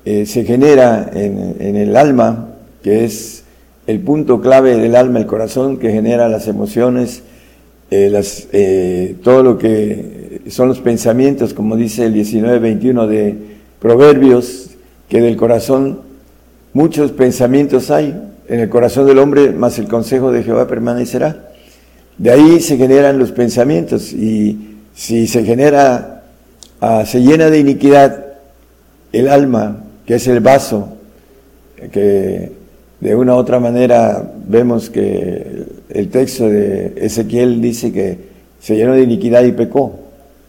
eh, 0.05 0.25
se 0.25 0.45
genera 0.45 1.09
en, 1.13 1.75
el 1.75 1.95
alma, 1.95 2.55
que 2.81 3.03
es 3.03 3.43
el 3.87 3.99
punto 3.99 4.41
clave 4.41 4.77
del 4.77 4.95
alma, 4.95 5.19
el 5.19 5.25
corazón, 5.25 5.77
que 5.77 5.91
genera 5.91 6.29
las 6.29 6.47
emociones, 6.47 7.23
eh, 7.91 8.09
las, 8.11 8.47
eh, 8.51 9.15
todo 9.23 9.43
lo 9.43 9.57
que 9.57 10.41
son 10.49 10.67
los 10.67 10.79
pensamientos, 10.79 11.53
como 11.53 11.75
dice 11.75 12.05
el 12.05 12.13
19-21 12.13 13.07
de 13.07 13.35
Proverbios, 13.79 14.71
que 15.09 15.21
del 15.21 15.35
corazón 15.35 16.01
muchos 16.73 17.11
pensamientos 17.11 17.91
hay, 17.91 18.15
en 18.47 18.59
el 18.59 18.69
corazón 18.69 19.05
del 19.05 19.19
hombre, 19.19 19.51
más 19.51 19.79
el 19.79 19.87
consejo 19.87 20.31
de 20.31 20.43
Jehová 20.43 20.67
permanecerá. 20.67 21.49
De 22.17 22.31
ahí 22.31 22.59
se 22.59 22.77
generan 22.77 23.17
los 23.17 23.31
pensamientos 23.31 24.11
y 24.13 24.77
si 24.93 25.27
se 25.27 25.43
genera 25.43 26.18
Ah, 26.81 27.05
se 27.05 27.19
llena 27.21 27.49
de 27.49 27.59
iniquidad 27.59 28.25
el 29.11 29.27
alma, 29.27 29.83
que 30.05 30.15
es 30.15 30.27
el 30.27 30.39
vaso, 30.39 30.87
que 31.91 32.53
de 33.01 33.15
una 33.15 33.35
u 33.35 33.37
otra 33.37 33.59
manera 33.59 34.31
vemos 34.47 34.89
que 34.89 35.65
el 35.89 36.09
texto 36.09 36.47
de 36.47 36.93
Ezequiel 36.95 37.61
dice 37.61 37.91
que 37.91 38.17
se 38.61 38.77
llenó 38.77 38.93
de 38.93 39.03
iniquidad 39.03 39.43
y 39.43 39.51
pecó, 39.51 39.99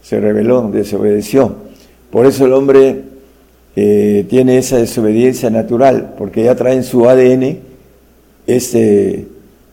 se 0.01 0.21
rebeló, 0.21 0.69
desobedeció. 0.71 1.55
Por 2.09 2.25
eso 2.25 2.45
el 2.45 2.53
hombre 2.53 3.01
eh, 3.75 4.25
tiene 4.29 4.57
esa 4.57 4.77
desobediencia 4.77 5.49
natural, 5.49 6.13
porque 6.17 6.45
ya 6.45 6.55
trae 6.55 6.75
en 6.75 6.83
su 6.83 7.09
ADN 7.09 7.57
ese 8.47 9.25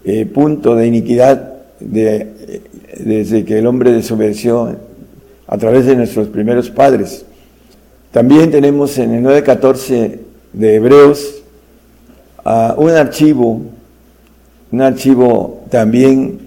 eh, 0.05 0.27
punto 0.27 0.75
de 0.75 0.89
iniquidad 0.89 1.53
de, 1.79 2.63
desde 2.99 3.45
que 3.45 3.61
el 3.61 3.67
hombre 3.69 3.93
desobedeció 3.93 4.88
a 5.49 5.59
través 5.59 5.87
de 5.87 5.97
nuestros 5.97 6.29
primeros 6.29 6.71
padres. 6.71 7.25
También 8.13 8.51
tenemos 8.51 8.97
en 8.99 9.15
el 9.15 9.25
9.14 9.25 10.19
de 10.53 10.75
Hebreos 10.75 11.43
un 12.77 12.91
archivo, 12.91 13.63
un 14.71 14.83
archivo 14.83 15.65
también 15.71 16.39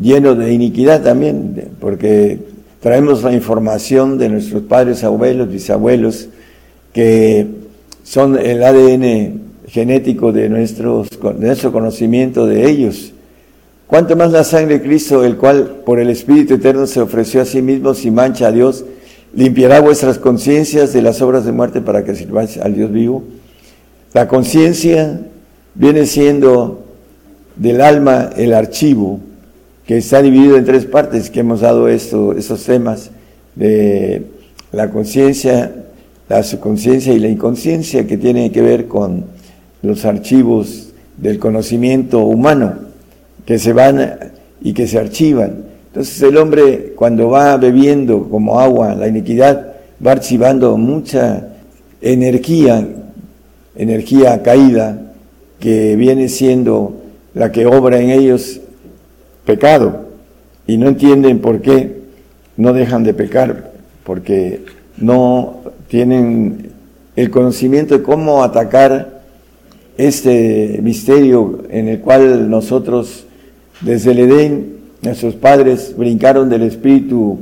lleno 0.00 0.34
de 0.34 0.52
iniquidad 0.52 1.02
también, 1.02 1.70
porque 1.80 2.38
traemos 2.80 3.22
la 3.24 3.32
información 3.32 4.16
de 4.16 4.28
nuestros 4.28 4.62
padres, 4.62 5.02
abuelos, 5.04 5.50
bisabuelos, 5.50 6.28
que 6.92 7.46
son 8.04 8.38
el 8.38 8.62
ADN 8.62 9.40
genético 9.68 10.32
de, 10.32 10.48
nuestros, 10.48 11.10
de 11.10 11.46
nuestro 11.46 11.72
conocimiento 11.72 12.46
de 12.46 12.70
ellos. 12.70 13.12
Cuanto 13.88 14.16
más 14.16 14.32
la 14.32 14.44
sangre 14.44 14.80
de 14.80 14.84
Cristo, 14.84 15.24
el 15.24 15.38
cual 15.38 15.80
por 15.86 15.98
el 15.98 16.10
Espíritu 16.10 16.54
Eterno 16.54 16.86
se 16.86 17.00
ofreció 17.00 17.40
a 17.40 17.46
sí 17.46 17.62
mismo 17.62 17.94
sin 17.94 18.14
mancha 18.14 18.48
a 18.48 18.52
Dios, 18.52 18.84
limpiará 19.32 19.80
vuestras 19.80 20.18
conciencias 20.18 20.92
de 20.92 21.00
las 21.00 21.22
obras 21.22 21.46
de 21.46 21.52
muerte 21.52 21.80
para 21.80 22.04
que 22.04 22.14
sirváis 22.14 22.58
al 22.58 22.74
Dios 22.74 22.92
vivo. 22.92 23.24
La 24.12 24.28
conciencia 24.28 25.22
viene 25.74 26.04
siendo 26.04 26.84
del 27.56 27.80
alma 27.80 28.28
el 28.36 28.52
archivo 28.52 29.20
que 29.86 29.96
está 29.96 30.20
dividido 30.20 30.58
en 30.58 30.66
tres 30.66 30.84
partes, 30.84 31.30
que 31.30 31.40
hemos 31.40 31.62
dado 31.62 31.88
esto, 31.88 32.34
estos 32.34 32.64
temas 32.64 33.10
de 33.54 34.26
la 34.70 34.90
conciencia, 34.90 35.86
la 36.28 36.42
subconsciencia 36.42 37.14
y 37.14 37.20
la 37.20 37.28
inconsciencia, 37.28 38.06
que 38.06 38.18
tienen 38.18 38.52
que 38.52 38.60
ver 38.60 38.86
con 38.86 39.24
los 39.80 40.04
archivos 40.04 40.90
del 41.16 41.38
conocimiento 41.38 42.18
humano 42.18 42.87
que 43.48 43.58
se 43.58 43.72
van 43.72 44.34
y 44.60 44.74
que 44.74 44.86
se 44.86 44.98
archivan. 44.98 45.64
Entonces 45.86 46.20
el 46.20 46.36
hombre 46.36 46.92
cuando 46.94 47.30
va 47.30 47.56
bebiendo 47.56 48.28
como 48.28 48.60
agua 48.60 48.94
la 48.94 49.08
iniquidad, 49.08 49.72
va 50.06 50.12
archivando 50.12 50.76
mucha 50.76 51.48
energía, 52.02 52.86
energía 53.74 54.42
caída, 54.42 55.00
que 55.58 55.96
viene 55.96 56.28
siendo 56.28 57.00
la 57.32 57.50
que 57.50 57.64
obra 57.64 57.98
en 57.98 58.10
ellos 58.10 58.60
pecado. 59.46 60.08
Y 60.66 60.76
no 60.76 60.88
entienden 60.88 61.38
por 61.38 61.62
qué 61.62 62.02
no 62.58 62.74
dejan 62.74 63.02
de 63.02 63.14
pecar, 63.14 63.72
porque 64.04 64.60
no 64.98 65.60
tienen 65.88 66.72
el 67.16 67.30
conocimiento 67.30 67.96
de 67.96 68.04
cómo 68.04 68.44
atacar 68.44 69.22
este 69.96 70.80
misterio 70.82 71.64
en 71.70 71.88
el 71.88 72.00
cual 72.00 72.50
nosotros 72.50 73.24
desde 73.80 74.10
el 74.10 74.18
Edén, 74.18 74.78
nuestros 75.02 75.34
padres 75.34 75.94
brincaron 75.96 76.48
del 76.48 76.62
Espíritu 76.62 77.38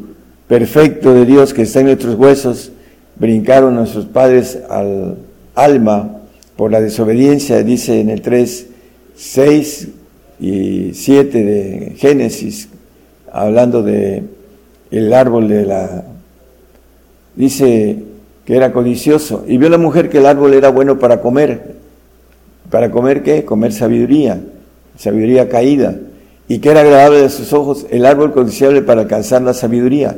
perfecto 0.48 1.14
de 1.14 1.24
Dios 1.24 1.54
que 1.54 1.62
está 1.62 1.80
en 1.80 1.86
nuestros 1.86 2.14
huesos, 2.16 2.72
brincaron 3.16 3.74
nuestros 3.74 4.06
padres 4.06 4.58
al 4.68 5.16
alma 5.54 6.18
por 6.56 6.70
la 6.70 6.80
desobediencia, 6.80 7.62
dice 7.62 8.00
en 8.00 8.10
el 8.10 8.20
3, 8.20 8.66
6 9.16 9.88
y 10.40 10.90
7 10.92 11.44
de 11.44 11.94
Génesis, 11.96 12.68
hablando 13.32 13.82
de 13.82 14.24
el 14.90 15.12
árbol 15.12 15.48
de 15.48 15.66
la... 15.66 16.04
Dice 17.34 17.98
que 18.44 18.56
era 18.56 18.72
codicioso 18.72 19.44
y 19.46 19.58
vio 19.58 19.68
la 19.68 19.78
mujer 19.78 20.08
que 20.08 20.18
el 20.18 20.26
árbol 20.26 20.54
era 20.54 20.70
bueno 20.70 20.98
para 20.98 21.20
comer. 21.20 21.76
¿Para 22.70 22.90
comer 22.90 23.22
qué? 23.22 23.44
Comer 23.44 23.72
sabiduría, 23.72 24.40
sabiduría 24.96 25.48
caída. 25.48 25.96
Y 26.48 26.59
que 26.59 26.70
era 26.70 26.81
agradable 26.81 27.23
de 27.23 27.31
sus 27.31 27.52
ojos 27.52 27.86
el 27.90 28.06
árbol 28.06 28.32
codiciable 28.32 28.82
para 28.82 29.02
alcanzar 29.02 29.43
la 29.43 29.52
sabiduría. 29.52 30.16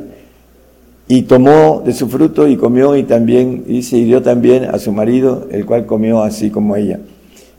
Y 1.07 1.23
tomó 1.23 1.81
de 1.83 1.93
su 1.93 2.07
fruto 2.07 2.47
y 2.47 2.55
comió 2.55 2.95
y 2.95 3.03
también, 3.03 3.63
dice, 3.65 3.97
y 3.97 4.03
dio 4.03 4.21
también 4.21 4.65
a 4.65 4.77
su 4.77 4.91
marido, 4.91 5.47
el 5.49 5.65
cual 5.65 5.87
comió 5.87 6.21
así 6.21 6.51
como 6.51 6.75
ella. 6.75 6.99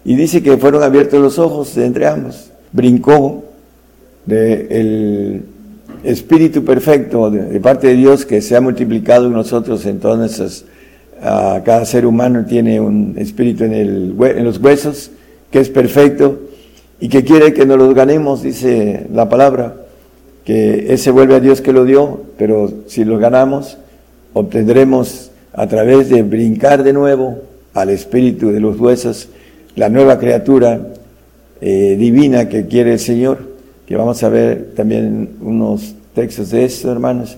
Y 0.05 0.15
dice 0.15 0.43
que 0.43 0.57
fueron 0.57 0.83
abiertos 0.83 1.21
los 1.21 1.39
ojos 1.39 1.75
de 1.75 1.85
entre 1.85 2.07
ambos. 2.07 2.53
Brincó 2.73 3.43
del 4.25 5.43
Espíritu 6.05 6.65
perfecto 6.65 7.31
de, 7.31 7.59
parte 7.61 7.89
de 7.89 7.95
Dios 7.95 8.25
que 8.25 8.41
se 8.41 8.57
ha 8.57 8.61
multiplicado 8.61 9.27
en 9.27 9.33
nosotros 9.33 9.85
en 9.87 9.99
todas 9.99 10.19
nuestras... 10.19 10.65
cada 11.21 11.85
ser 11.85 12.07
humano 12.07 12.45
tiene 12.47 12.81
un 12.81 13.15
espíritu 13.19 13.65
en, 13.65 13.75
el, 13.75 14.15
en 14.21 14.45
los 14.45 14.59
huesos 14.59 15.11
que 15.51 15.59
es 15.59 15.69
perfecto 15.69 16.39
y 17.01 17.09
que 17.09 17.25
quiere 17.25 17.55
que 17.55 17.67
nos 17.67 17.79
los 17.79 17.95
ganemos, 17.95 18.43
dice 18.43 19.07
la 19.13 19.29
palabra 19.29 19.75
que 20.45 20.93
ese 20.93 21.11
vuelve 21.11 21.37
a 21.37 21.41
Dios 21.41 21.61
que 21.61 21.73
lo 21.73 21.85
dio, 21.85 22.23
pero 22.37 22.71
si 22.87 23.05
lo 23.05 23.19
ganamos, 23.19 23.79
obtendremos 24.33 25.31
a 25.53 25.67
través 25.67 26.09
de 26.09 26.23
brincar 26.23 26.83
de 26.83 26.93
nuevo 26.93 27.39
al 27.75 27.91
espíritu 27.91 28.51
de 28.51 28.61
los 28.61 28.79
huesos, 28.79 29.29
la 29.77 29.89
nueva 29.89 30.19
criatura 30.19 30.81
eh, 31.61 31.97
divina 31.99 32.49
que 32.49 32.67
quiere 32.67 32.95
el 32.95 32.99
Señor, 32.99 33.39
que 33.87 33.97
vamos 33.97 34.23
a 34.23 34.29
ver 34.29 34.73
también 34.75 35.37
unos 35.41 35.95
textos 36.15 36.51
de 36.51 36.65
eso, 36.65 36.91
hermanos. 36.91 37.37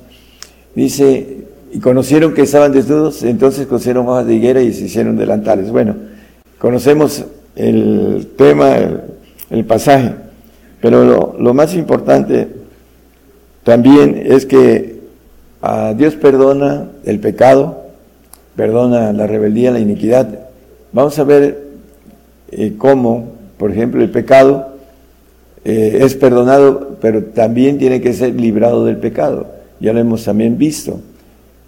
Dice, 0.74 1.38
y 1.72 1.78
conocieron 1.78 2.34
que 2.34 2.42
estaban 2.42 2.72
desnudos, 2.72 3.22
entonces 3.22 3.66
cosieron 3.66 4.08
hojas 4.08 4.26
de 4.26 4.34
higuera 4.34 4.62
y 4.62 4.72
se 4.72 4.84
hicieron 4.84 5.16
delantales. 5.16 5.70
Bueno, 5.70 5.96
conocemos 6.58 7.24
el 7.56 8.28
tema, 8.36 8.76
el, 9.52 9.64
pasaje, 9.64 10.12
pero 10.80 11.36
lo 11.38 11.54
más 11.54 11.74
importante 11.74 12.48
también 13.64 14.20
es 14.26 14.46
que 14.46 15.00
a 15.60 15.94
Dios 15.94 16.16
perdona 16.16 16.88
el 17.04 17.20
pecado, 17.20 17.84
perdona 18.56 19.12
la 19.12 19.26
rebeldía, 19.28 19.70
la 19.70 19.78
iniquidad. 19.78 20.40
Vamos 20.92 21.18
a 21.18 21.24
ver 21.24 21.62
eh, 22.50 22.74
cómo, 22.76 23.28
por 23.58 23.70
ejemplo, 23.70 24.02
el 24.02 24.10
pecado 24.10 24.72
eh, 25.64 26.00
es 26.02 26.16
perdonado, 26.16 26.96
pero 27.00 27.22
también 27.22 27.78
tiene 27.78 28.00
que 28.00 28.12
ser 28.12 28.34
librado 28.34 28.84
del 28.84 28.96
pecado. 28.96 29.46
Ya 29.78 29.92
lo 29.92 30.00
hemos 30.00 30.24
también 30.24 30.58
visto. 30.58 31.00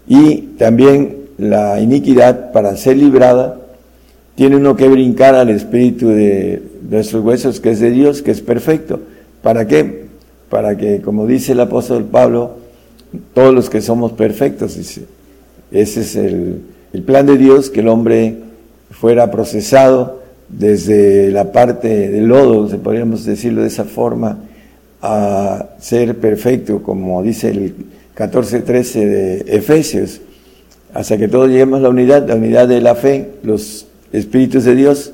Y 0.09 0.39
también 0.59 1.17
la 1.39 1.81
iniquidad, 1.81 2.51
para 2.51 2.77
ser 2.77 2.97
librada, 2.97 3.61
tiene 4.35 4.57
uno 4.57 4.75
que 4.75 4.89
brincar 4.89 5.37
al 5.37 5.51
espíritu 5.51 6.09
de 6.09 6.61
nuestros 6.95 7.25
huesos, 7.25 7.61
que 7.61 7.71
es 7.71 7.81
de 7.81 7.91
Dios, 7.91 8.23
que 8.23 8.31
es 8.31 8.41
perfecto. 8.41 9.01
¿Para 9.43 9.67
qué? 9.67 10.05
para 10.55 10.77
que, 10.77 11.01
como 11.01 11.27
dice 11.27 11.51
el 11.51 11.59
apóstol 11.59 12.05
Pablo, 12.05 12.53
todos 13.33 13.53
los 13.53 13.69
que 13.69 13.81
somos 13.81 14.13
perfectos, 14.13 14.77
dice, 14.77 15.03
ese 15.73 16.03
es 16.03 16.15
el, 16.15 16.63
plan 17.05 17.27
de 17.27 17.37
Dios, 17.37 17.71
que 17.71 17.81
el 17.81 17.89
hombre 17.89 18.37
fuera 18.93 19.33
procesado 19.33 20.23
desde 20.49 21.33
la 21.33 21.51
parte 21.51 22.09
del 22.09 22.27
lodo, 22.27 22.69
si 22.69 22.77
podríamos 22.77 23.25
decirlo 23.25 23.63
de 23.63 23.67
esa 23.67 23.83
forma, 23.83 24.45
a 25.03 25.71
ser 25.81 26.19
perfecto, 26.19 26.85
como 26.85 27.21
dice 27.25 27.51
el 27.51 27.75
14-13 28.17 28.93
de 28.93 29.57
Efesios, 29.57 30.21
hasta 30.93 31.19
que 31.19 31.27
todos 31.27 31.49
lleguemos 31.49 31.81
a 31.81 31.83
la 31.83 31.89
unidad, 31.89 32.29
la 32.29 32.37
unidad 32.37 32.69
de 32.69 32.81
la 32.81 32.95
fe, 32.95 33.33
los 33.43 33.87
espíritus 34.13 34.63
de 34.63 34.77
Dios, 34.77 35.13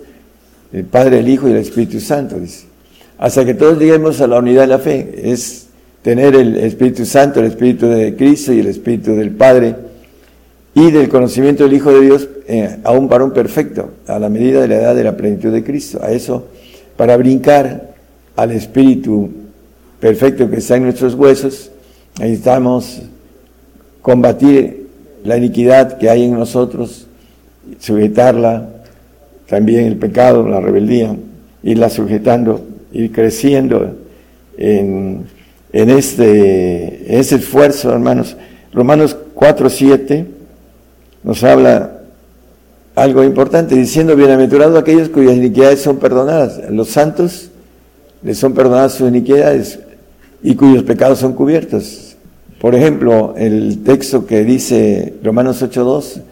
el 0.73 0.85
Padre, 0.85 1.21
el 1.21 1.29
Hijo 1.29 1.49
y 1.49 1.53
el 1.53 1.59
Espíritu 1.59 2.01
Santo, 2.01 2.39
dice 2.39 2.71
hasta 3.21 3.45
que 3.45 3.53
todos 3.53 3.79
lleguemos 3.79 4.19
a 4.23 4.27
la 4.27 4.39
unidad 4.39 4.63
de 4.63 4.67
la 4.67 4.79
fe. 4.79 5.31
Es 5.31 5.67
tener 6.03 6.35
el 6.35 6.57
Espíritu 6.57 7.05
Santo, 7.05 7.41
el 7.41 7.47
Espíritu 7.47 7.87
de 7.87 8.17
Cristo 8.17 8.51
y 8.51 8.61
el 8.61 8.67
Espíritu 8.67 9.15
del 9.15 9.31
Padre 9.33 9.77
y 10.75 10.91
del 10.91 11.11
conocimiento 11.11 11.65
del 11.65 11.75
Hijo 11.75 11.93
de 11.93 12.01
Dios 12.01 12.29
eh, 12.49 12.79
a 12.83 12.93
un 12.93 13.09
varón 13.11 13.35
perfecto, 13.35 13.91
a 14.07 14.19
la 14.19 14.31
medida 14.31 14.63
de 14.63 14.69
la 14.69 14.77
edad 14.77 14.95
de 14.95 15.05
la 15.05 15.19
plenitud 15.19 15.53
de 15.53 15.63
Cristo. 15.63 16.01
A 16.03 16.11
eso, 16.13 16.47
para 16.97 17.15
brincar 17.19 17.93
al 18.37 18.53
Espíritu 18.53 19.31
perfecto 20.01 20.49
que 20.49 20.57
está 20.57 20.77
en 20.77 20.85
nuestros 20.85 21.15
huesos, 21.15 21.71
necesitamos 22.19 23.03
combatir 24.01 24.87
la 25.25 25.37
iniquidad 25.37 25.99
que 25.99 26.09
hay 26.09 26.25
en 26.25 26.33
nosotros, 26.33 27.07
sujetarla, 27.79 28.67
también 29.51 29.85
el 29.85 29.97
pecado, 29.97 30.49
la 30.49 30.61
rebeldía, 30.61 31.15
irla 31.63 31.91
sujetando 31.91 32.65
ir 32.93 33.13
creciendo 33.13 33.97
en, 34.57 35.27
en 35.73 35.91
este, 35.91 37.19
ese 37.19 37.37
esfuerzo, 37.37 37.93
hermanos. 37.93 38.37
Romanos 38.73 39.17
4, 39.35 39.71
7 39.71 40.27
nos 41.23 41.45
habla 41.45 41.99
algo 42.95 43.23
importante, 43.25 43.75
diciendo, 43.75 44.17
bienaventurados 44.17 44.79
aquellos 44.79 45.09
cuyas 45.09 45.35
iniquidades 45.35 45.81
son 45.81 45.99
perdonadas. 45.99 46.61
Los 46.71 46.89
santos 46.89 47.51
les 48.23 48.39
son 48.39 48.55
perdonadas 48.55 48.95
sus 48.95 49.09
iniquidades 49.09 49.79
y 50.43 50.55
cuyos 50.55 50.83
pecados 50.83 51.19
son 51.19 51.35
cubiertos. 51.35 52.17
Por 52.61 52.75
ejemplo, 52.75 53.35
el 53.37 53.83
texto 53.85 54.27
que 54.27 54.45
dice 54.45 55.15
Romanos 55.23 55.63
8.2, 55.63 56.23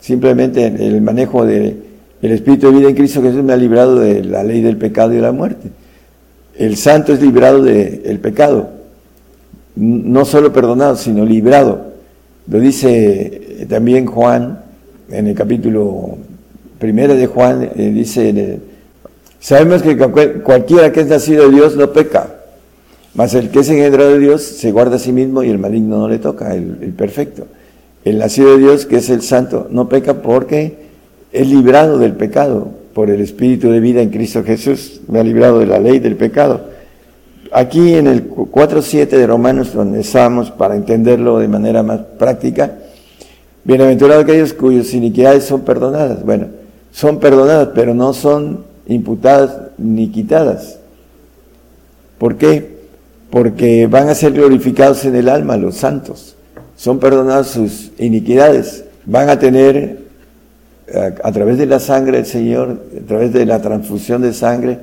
simplemente 0.00 0.66
el 0.66 1.00
manejo 1.00 1.46
del 1.46 1.89
el 2.22 2.32
Espíritu 2.32 2.66
de 2.66 2.78
vida 2.78 2.88
en 2.88 2.94
Cristo 2.94 3.22
Jesús 3.22 3.42
me 3.42 3.52
ha 3.52 3.56
librado 3.56 3.98
de 3.98 4.24
la 4.24 4.42
ley 4.44 4.60
del 4.60 4.76
pecado 4.76 5.12
y 5.12 5.16
de 5.16 5.22
la 5.22 5.32
muerte 5.32 5.70
el 6.60 6.76
santo 6.76 7.14
es 7.14 7.22
librado 7.22 7.62
del 7.62 8.18
pecado, 8.18 8.68
no 9.76 10.26
solo 10.26 10.52
perdonado, 10.52 10.94
sino 10.94 11.24
librado. 11.24 11.92
Lo 12.46 12.60
dice 12.60 13.66
también 13.66 14.04
Juan 14.04 14.60
en 15.10 15.26
el 15.26 15.34
capítulo 15.34 16.18
primero 16.78 17.14
de 17.14 17.26
Juan, 17.26 17.70
eh, 17.74 17.90
dice, 17.94 18.58
sabemos 19.40 19.82
que 19.82 19.96
cualquiera 20.42 20.92
que 20.92 21.00
es 21.00 21.06
nacido 21.06 21.48
de 21.48 21.56
Dios 21.56 21.76
no 21.76 21.92
peca, 21.92 22.28
mas 23.14 23.32
el 23.32 23.48
que 23.48 23.60
es 23.60 23.70
engendrado 23.70 24.10
de 24.10 24.18
Dios 24.18 24.42
se 24.42 24.70
guarda 24.70 24.96
a 24.96 24.98
sí 24.98 25.12
mismo 25.12 25.42
y 25.42 25.48
el 25.48 25.58
maligno 25.58 25.96
no 25.96 26.08
le 26.10 26.18
toca, 26.18 26.54
el, 26.54 26.76
el 26.82 26.92
perfecto. 26.92 27.46
El 28.04 28.18
nacido 28.18 28.52
de 28.52 28.58
Dios, 28.58 28.84
que 28.84 28.96
es 28.96 29.08
el 29.08 29.22
santo, 29.22 29.66
no 29.70 29.88
peca 29.88 30.20
porque 30.20 30.89
es 31.32 31.48
librado 31.48 31.98
del 31.98 32.14
pecado 32.14 32.68
por 32.94 33.10
el 33.10 33.20
Espíritu 33.20 33.70
de 33.70 33.80
vida 33.80 34.02
en 34.02 34.10
Cristo 34.10 34.42
Jesús, 34.42 35.00
me 35.08 35.20
ha 35.20 35.24
librado 35.24 35.60
de 35.60 35.66
la 35.66 35.78
ley 35.78 35.98
del 35.98 36.16
pecado. 36.16 36.60
Aquí 37.52 37.94
en 37.94 38.06
el 38.06 38.30
4.7 38.30 39.08
de 39.08 39.26
Romanos, 39.26 39.72
donde 39.72 40.00
estamos 40.00 40.50
para 40.50 40.76
entenderlo 40.76 41.38
de 41.38 41.48
manera 41.48 41.82
más 41.82 42.00
práctica, 42.18 42.78
bienaventurados 43.64 44.24
aquellos 44.24 44.52
cuyas 44.52 44.92
iniquidades 44.94 45.44
son 45.44 45.62
perdonadas. 45.62 46.24
Bueno, 46.24 46.46
son 46.92 47.18
perdonadas, 47.18 47.70
pero 47.74 47.94
no 47.94 48.12
son 48.12 48.64
imputadas 48.86 49.56
ni 49.78 50.08
quitadas. 50.08 50.78
¿Por 52.18 52.36
qué? 52.36 52.80
Porque 53.30 53.86
van 53.86 54.08
a 54.08 54.14
ser 54.14 54.32
glorificados 54.32 55.04
en 55.04 55.16
el 55.16 55.28
alma 55.28 55.56
los 55.56 55.76
santos. 55.76 56.36
Son 56.76 56.98
perdonadas 56.98 57.48
sus 57.48 57.90
iniquidades. 57.98 58.84
Van 59.06 59.28
a 59.28 59.38
tener 59.38 59.99
a, 60.94 61.32
través 61.32 61.58
de 61.58 61.66
la 61.66 61.78
sangre 61.78 62.18
del 62.18 62.26
Señor, 62.26 62.80
a 63.02 63.06
través 63.06 63.32
de 63.32 63.46
la 63.46 63.60
transfusión 63.60 64.22
de 64.22 64.32
sangre, 64.32 64.78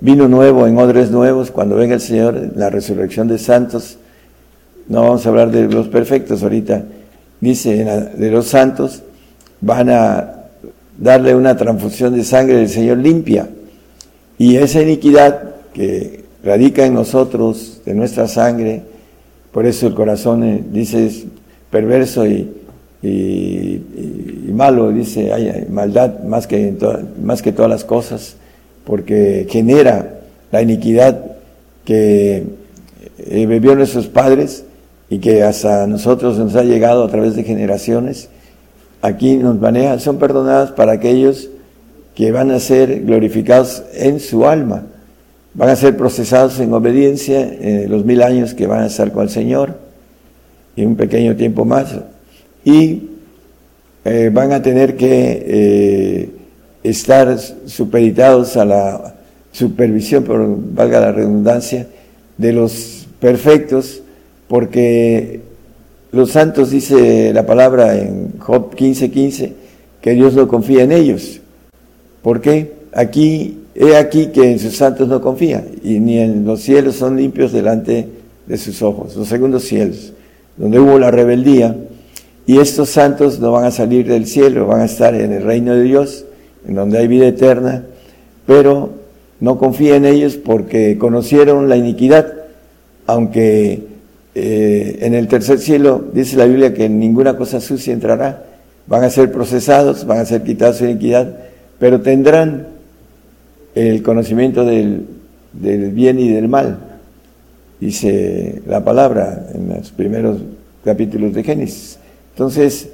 vino 0.00 0.28
nuevo 0.28 0.66
en 0.66 0.78
odres 0.78 1.10
nuevos, 1.10 1.50
cuando 1.50 1.76
venga 1.76 1.94
el 1.94 2.00
Señor, 2.00 2.52
la 2.54 2.70
resurrección 2.70 3.28
de 3.28 3.38
santos, 3.38 3.98
no 4.88 5.02
vamos 5.02 5.26
a 5.26 5.28
hablar 5.28 5.50
de 5.50 5.68
los 5.68 5.88
perfectos 5.88 6.42
ahorita, 6.42 6.84
dice 7.40 7.84
de 8.16 8.30
los 8.30 8.46
santos, 8.46 9.02
van 9.60 9.90
a 9.90 10.44
darle 10.96 11.34
una 11.34 11.56
transfusión 11.56 12.14
de 12.14 12.24
sangre 12.24 12.56
del 12.56 12.68
Señor 12.68 12.98
limpia. 12.98 13.48
Y 14.38 14.56
esa 14.56 14.82
iniquidad 14.82 15.54
que 15.72 16.24
radica 16.42 16.86
en 16.86 16.94
nosotros, 16.94 17.82
de 17.84 17.94
nuestra 17.94 18.28
sangre, 18.28 18.82
por 19.52 19.66
eso 19.66 19.86
el 19.86 19.94
corazón 19.94 20.44
eh, 20.44 20.64
dice 20.72 21.06
es 21.06 21.24
perverso 21.70 22.26
y, 22.26 22.50
y, 23.02 23.80
malo, 24.52 24.90
dice, 24.90 25.32
hay 25.32 25.66
maldad 25.70 26.20
más 26.24 26.46
que, 26.46 26.74
más 27.22 27.42
que 27.42 27.52
todas 27.52 27.70
las 27.70 27.84
cosas, 27.84 28.36
porque 28.84 29.46
genera 29.48 30.20
la 30.50 30.62
iniquidad 30.62 31.36
que 31.84 32.44
eh, 33.18 33.60
nuestros 33.76 34.08
padres 34.08 34.64
y 35.10 35.18
que 35.18 35.42
hasta 35.42 35.86
nosotros 35.86 36.38
nos 36.38 36.54
ha 36.56 36.62
llegado 36.62 37.04
a 37.04 37.08
través 37.08 37.36
de 37.36 37.44
generaciones, 37.44 38.28
aquí 39.00 39.36
nos 39.36 39.60
maneja, 39.60 39.98
son 40.00 40.18
perdonadas 40.18 40.72
para 40.72 40.92
aquellos 40.92 41.48
que 42.14 42.32
van 42.32 42.50
a 42.50 42.58
ser 42.58 43.04
glorificados 43.04 43.84
en 43.94 44.18
su 44.18 44.46
alma, 44.46 44.86
van 45.54 45.70
a 45.70 45.76
ser 45.76 45.96
procesados 45.96 46.58
en 46.58 46.72
obediencia 46.72 47.40
en 47.40 47.90
los 47.90 48.04
mil 48.04 48.22
años 48.22 48.54
que 48.54 48.66
van 48.66 48.82
a 48.82 48.86
estar 48.86 49.12
con 49.12 49.22
el 49.22 49.30
Señor 49.30 49.76
y 50.74 50.84
un 50.84 50.96
pequeño 50.96 51.36
tiempo 51.36 51.64
más, 51.64 51.94
y 52.68 53.08
eh, 54.04 54.30
van 54.30 54.52
a 54.52 54.60
tener 54.60 54.94
que 54.94 55.42
eh, 55.46 56.30
estar 56.82 57.38
supeditados 57.38 58.58
a 58.58 58.66
la 58.66 59.14
supervisión, 59.52 60.24
por 60.24 60.46
valga 60.74 61.00
la 61.00 61.12
redundancia, 61.12 61.86
de 62.36 62.52
los 62.52 63.06
perfectos, 63.20 64.02
porque 64.48 65.40
los 66.12 66.30
santos, 66.30 66.70
dice 66.70 67.32
la 67.32 67.46
palabra 67.46 67.96
en 67.96 68.38
Job 68.38 68.74
15:15, 68.74 69.10
15, 69.10 69.52
que 70.02 70.10
Dios 70.12 70.34
no 70.34 70.46
confía 70.46 70.82
en 70.82 70.92
ellos. 70.92 71.40
¿Por 72.20 72.42
qué? 72.42 72.74
Aquí, 72.92 73.62
he 73.74 73.96
aquí 73.96 74.26
que 74.26 74.52
en 74.52 74.58
sus 74.58 74.76
santos 74.76 75.08
no 75.08 75.22
confía, 75.22 75.64
y 75.82 76.00
ni 76.00 76.18
en 76.18 76.44
los 76.44 76.60
cielos 76.60 76.96
son 76.96 77.16
limpios 77.16 77.50
delante 77.50 78.06
de 78.46 78.56
sus 78.58 78.82
ojos, 78.82 79.16
los 79.16 79.26
segundos 79.26 79.64
cielos, 79.64 80.12
donde 80.58 80.78
hubo 80.78 80.98
la 80.98 81.10
rebeldía, 81.10 81.74
y 82.48 82.60
estos 82.60 82.88
santos 82.88 83.40
no 83.40 83.52
van 83.52 83.66
a 83.66 83.70
salir 83.70 84.06
del 84.06 84.26
cielo, 84.26 84.66
van 84.66 84.80
a 84.80 84.86
estar 84.86 85.14
en 85.14 85.34
el 85.34 85.42
reino 85.42 85.74
de 85.74 85.82
Dios, 85.82 86.24
en 86.66 86.76
donde 86.76 86.96
hay 86.96 87.06
vida 87.06 87.26
eterna, 87.26 87.84
pero 88.46 88.88
no 89.38 89.58
confía 89.58 89.96
en 89.96 90.06
ellos 90.06 90.36
porque 90.36 90.96
conocieron 90.96 91.68
la 91.68 91.76
iniquidad, 91.76 92.32
aunque 93.06 93.82
eh, 94.34 94.98
en 95.02 95.12
el 95.12 95.28
tercer 95.28 95.58
cielo 95.58 96.02
dice 96.14 96.38
la 96.38 96.46
Biblia 96.46 96.72
que 96.72 96.88
ninguna 96.88 97.36
cosa 97.36 97.60
sucia 97.60 97.92
entrará, 97.92 98.46
van 98.86 99.04
a 99.04 99.10
ser 99.10 99.30
procesados, 99.30 100.06
van 100.06 100.20
a 100.20 100.24
ser 100.24 100.42
quitados 100.42 100.78
su 100.78 100.86
iniquidad, 100.86 101.30
pero 101.78 102.00
tendrán 102.00 102.66
el 103.74 104.02
conocimiento 104.02 104.64
del, 104.64 105.04
del 105.52 105.90
bien 105.90 106.18
y 106.18 106.30
del 106.30 106.48
mal, 106.48 106.78
dice 107.78 108.62
la 108.66 108.82
palabra 108.82 109.48
en 109.54 109.68
los 109.68 109.90
primeros 109.90 110.38
capítulos 110.82 111.34
de 111.34 111.44
Génesis. 111.44 111.98
Entonces 112.38 112.90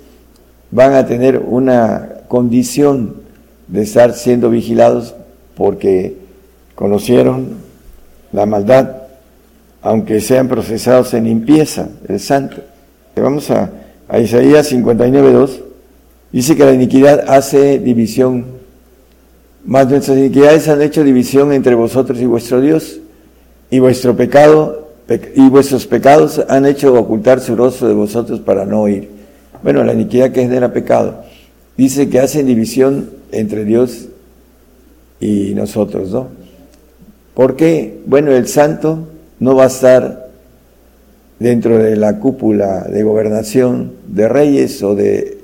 van 0.71 0.95
a 0.95 1.05
tener 1.05 1.39
una 1.39 2.23
condición 2.29 3.16
de 3.69 3.83
estar 3.83 4.15
siendo 4.15 4.49
vigilados 4.49 5.15
porque 5.55 6.16
conocieron 6.75 7.49
la 8.33 8.47
maldad, 8.47 9.03
aunque 9.83 10.23
sean 10.23 10.49
procesados 10.49 11.12
en 11.12 11.25
limpieza, 11.25 11.91
el 12.09 12.21
santo. 12.21 12.57
Vamos 13.16 13.51
a, 13.51 13.71
a 14.09 14.19
Isaías 14.19 14.73
59.2. 14.73 15.61
Dice 16.33 16.57
que 16.57 16.65
la 16.65 16.73
iniquidad 16.73 17.27
hace 17.29 17.79
división, 17.79 18.47
mas 19.66 19.91
nuestras 19.91 20.16
iniquidades 20.16 20.69
han 20.69 20.81
hecho 20.81 21.05
división 21.05 21.53
entre 21.53 21.75
vosotros 21.75 22.19
y 22.19 22.25
vuestro 22.25 22.62
Dios, 22.62 22.99
y 23.71 23.79
vuestro 23.79 24.16
pecado 24.16 24.89
y 25.35 25.51
vuestros 25.51 25.87
pecados 25.87 26.43
han 26.49 26.65
hecho 26.65 26.95
ocultar 26.95 27.41
su 27.41 27.55
rostro 27.55 27.89
de 27.89 27.95
vosotros 27.95 28.41
para 28.41 28.65
no 28.65 28.81
oír. 28.81 29.14
Bueno, 29.65 29.82
la 29.82 29.95
iniquidad 29.95 30.31
que 30.31 30.43
genera 30.43 30.74
pecado. 30.74 31.24
Dice 31.78 32.11
que 32.11 32.20
hace 32.20 32.45
división 32.45 33.09
entre 33.32 33.65
Dios 33.65 34.09
y 35.20 35.55
nosotros, 35.55 36.11
¿no? 36.11 36.28
Porque, 37.32 37.99
bueno, 38.05 38.31
el 38.32 38.47
santo 38.47 39.09
no 39.41 39.57
va 39.57 39.65
a 39.65 39.69
estar 39.69 40.28
dentro 41.39 41.78
de 41.78 41.97
la 41.97 42.19
cúpula 42.19 42.82
de 42.82 43.05
gobernación 43.05 43.93
de 44.07 44.28
reyes 44.28 44.82
o 44.82 44.95
de 44.95 45.39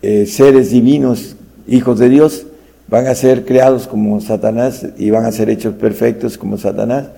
eh, 0.00 0.24
seres 0.24 0.70
divinos, 0.70 1.36
hijos 1.68 1.98
de 1.98 2.08
Dios, 2.08 2.46
van 2.88 3.06
a 3.06 3.14
ser 3.14 3.44
creados 3.44 3.86
como 3.86 4.18
Satanás 4.22 4.86
y 4.96 5.10
van 5.10 5.26
a 5.26 5.32
ser 5.32 5.50
hechos 5.50 5.74
perfectos 5.74 6.38
como 6.38 6.56
Satanás. 6.56 7.08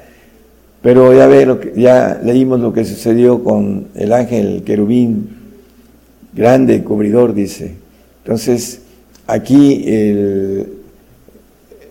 Pero 0.82 1.14
ya 1.14 1.28
ve 1.28 1.46
lo 1.46 1.60
que, 1.60 1.74
ya 1.76 2.20
leímos 2.24 2.58
lo 2.58 2.72
que 2.72 2.84
sucedió 2.84 3.44
con 3.44 3.86
el 3.94 4.12
ángel 4.12 4.64
querubín, 4.64 5.41
grande 6.32 6.82
cubridor, 6.82 7.34
dice. 7.34 7.74
Entonces, 8.24 8.80
aquí 9.26 9.84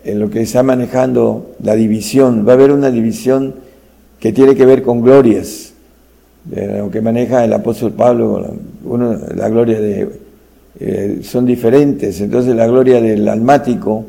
en 0.04 0.18
lo 0.18 0.30
que 0.30 0.42
está 0.42 0.62
manejando 0.62 1.54
la 1.62 1.74
división. 1.74 2.46
Va 2.46 2.52
a 2.52 2.54
haber 2.54 2.72
una 2.72 2.90
división 2.90 3.54
que 4.18 4.32
tiene 4.32 4.54
que 4.54 4.66
ver 4.66 4.82
con 4.82 5.02
glorias, 5.02 5.72
de 6.44 6.78
lo 6.78 6.90
que 6.90 7.00
maneja 7.00 7.44
el 7.44 7.52
apóstol 7.52 7.92
Pablo, 7.92 8.54
uno, 8.84 9.16
la 9.34 9.48
gloria 9.48 9.80
de... 9.80 10.08
Eh, 10.80 11.20
son 11.22 11.44
diferentes, 11.44 12.20
entonces 12.22 12.56
la 12.56 12.66
gloria 12.66 13.00
del 13.00 13.28
almático 13.28 14.06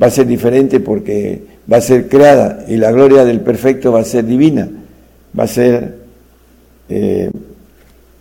va 0.00 0.06
a 0.06 0.10
ser 0.10 0.26
diferente 0.26 0.78
porque 0.78 1.42
va 1.70 1.78
a 1.78 1.80
ser 1.80 2.08
creada 2.08 2.64
y 2.68 2.76
la 2.76 2.92
gloria 2.92 3.24
del 3.24 3.40
perfecto 3.40 3.90
va 3.90 4.00
a 4.00 4.04
ser 4.04 4.24
divina, 4.24 4.68
va 5.38 5.44
a 5.44 5.48
ser 5.48 5.96
eh, 6.88 7.28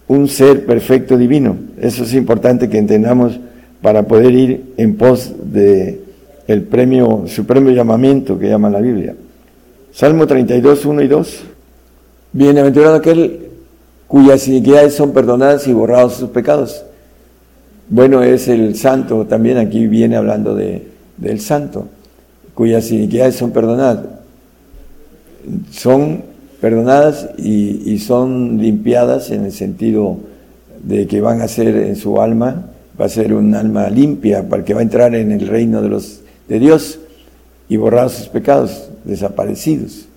un 0.08 0.28
ser 0.28 0.66
perfecto 0.66 1.18
divino. 1.18 1.58
Eso 1.80 2.04
es 2.04 2.14
importante 2.14 2.70
que 2.70 2.78
entendamos 2.78 3.40
para 3.82 4.04
poder 4.04 4.34
ir 4.34 4.74
en 4.78 4.96
pos 4.96 5.34
de 5.44 6.02
el 6.48 6.62
premio, 6.64 7.24
supremo 7.28 7.72
llamamiento 7.72 8.38
que 8.38 8.50
llama 8.50 8.70
la 8.70 8.80
Biblia. 8.80 9.16
Salmo 9.92 10.28
32, 10.28 10.86
1 10.86 11.02
y 11.02 11.08
2. 11.08 11.40
Bienaventurado 12.34 12.96
aquel 12.96 13.46
cuyas 14.08 14.48
iniquidades 14.48 14.94
son 14.94 15.14
perdonadas 15.14 15.68
y 15.68 15.74
borrados 15.74 16.16
sus 16.16 16.30
pecados. 16.30 16.84
Bueno, 17.90 18.24
es 18.24 18.48
el 18.48 18.76
santo, 18.76 19.26
también 19.26 19.58
aquí 19.58 19.88
viene 19.88 20.16
hablando 20.16 20.56
de, 20.56 20.88
del 21.18 21.40
santo, 21.40 21.88
cuyas 22.54 22.92
iniquidades 22.92 23.36
son 23.36 23.52
perdonadas. 23.52 24.06
Son 25.72 26.24
perdonadas 26.66 27.30
y, 27.38 28.00
son 28.00 28.58
limpiadas 28.60 29.30
en 29.30 29.46
el 29.46 29.52
sentido 29.52 30.18
de 30.82 31.06
que 31.06 31.22
van 31.22 31.42
a 31.42 31.48
ser 31.48 31.76
en 31.76 31.96
su 31.96 32.20
alma, 32.20 32.72
va 33.00 33.06
a 33.06 33.10
ser 33.10 33.36
un 33.36 33.54
alma 33.54 33.88
limpia 33.92 34.50
para 34.50 34.66
que 34.66 34.74
va 34.74 34.80
a 34.80 34.84
entrar 34.84 35.14
en 35.14 35.32
el 35.32 35.48
reino 35.48 35.84
de 35.84 35.90
los 35.90 36.22
de 36.50 36.58
Dios 36.58 36.98
y 37.70 37.78
borrar 37.78 38.10
sus 38.10 38.30
pecados, 38.30 38.90
desaparecidos. 39.04 40.08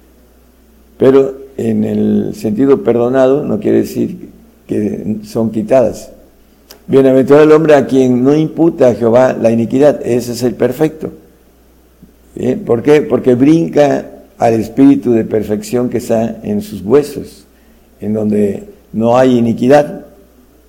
Pero 0.96 1.36
en 1.58 1.84
el 1.84 2.34
sentido 2.34 2.82
perdonado 2.82 3.44
no 3.44 3.60
quiere 3.60 3.82
decir 3.82 4.30
que 4.66 5.18
son 5.24 5.50
quitadas. 5.50 6.12
Bienaventurado 6.86 7.44
el 7.44 7.52
hombre 7.52 7.74
a 7.74 7.86
quien 7.86 8.24
no 8.24 8.34
imputa 8.34 8.88
a 8.88 8.94
Jehová 8.94 9.36
la 9.38 9.50
iniquidad, 9.50 10.00
ese 10.02 10.32
es 10.32 10.42
el 10.42 10.54
perfecto. 10.54 11.10
¿Por 12.64 12.82
qué? 12.82 13.02
Porque 13.02 13.34
brinca 13.34 14.17
al 14.38 14.54
espíritu 14.54 15.12
de 15.12 15.24
perfección 15.24 15.88
que 15.88 15.98
está 15.98 16.38
en 16.42 16.62
sus 16.62 16.82
huesos, 16.82 17.44
en 18.00 18.14
donde 18.14 18.64
no 18.92 19.16
hay 19.18 19.36
iniquidad, 19.36 20.06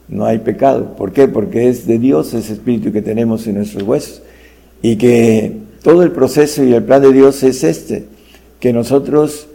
no 0.07 0.25
hay 0.25 0.39
pecado. 0.39 0.95
¿Por 0.95 1.13
qué? 1.13 1.27
Porque 1.27 1.69
es 1.69 1.85
de 1.85 1.99
Dios 1.99 2.33
ese 2.33 2.53
espíritu 2.53 2.91
que 2.91 3.01
tenemos 3.01 3.45
en 3.47 3.55
nuestros 3.55 3.83
huesos 3.83 4.21
y 4.81 4.95
que 4.95 5.53
todo 5.83 6.03
el 6.03 6.11
proceso 6.11 6.63
y 6.63 6.73
el 6.73 6.83
plan 6.83 7.01
de 7.01 7.13
Dios 7.13 7.43
es 7.43 7.63
este, 7.63 8.05
que 8.59 8.73
nosotros 8.73 9.47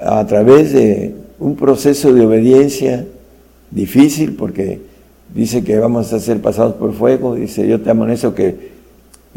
a 0.00 0.24
través 0.26 0.72
de 0.72 1.14
un 1.40 1.56
proceso 1.56 2.12
de 2.12 2.24
obediencia 2.24 3.04
difícil, 3.70 4.34
porque 4.34 4.80
dice 5.34 5.62
que 5.62 5.78
vamos 5.78 6.12
a 6.12 6.20
ser 6.20 6.40
pasados 6.40 6.74
por 6.74 6.94
fuego, 6.94 7.34
dice 7.34 7.66
yo 7.68 7.80
te 7.80 7.90
amonesto 7.90 8.34
que 8.34 8.67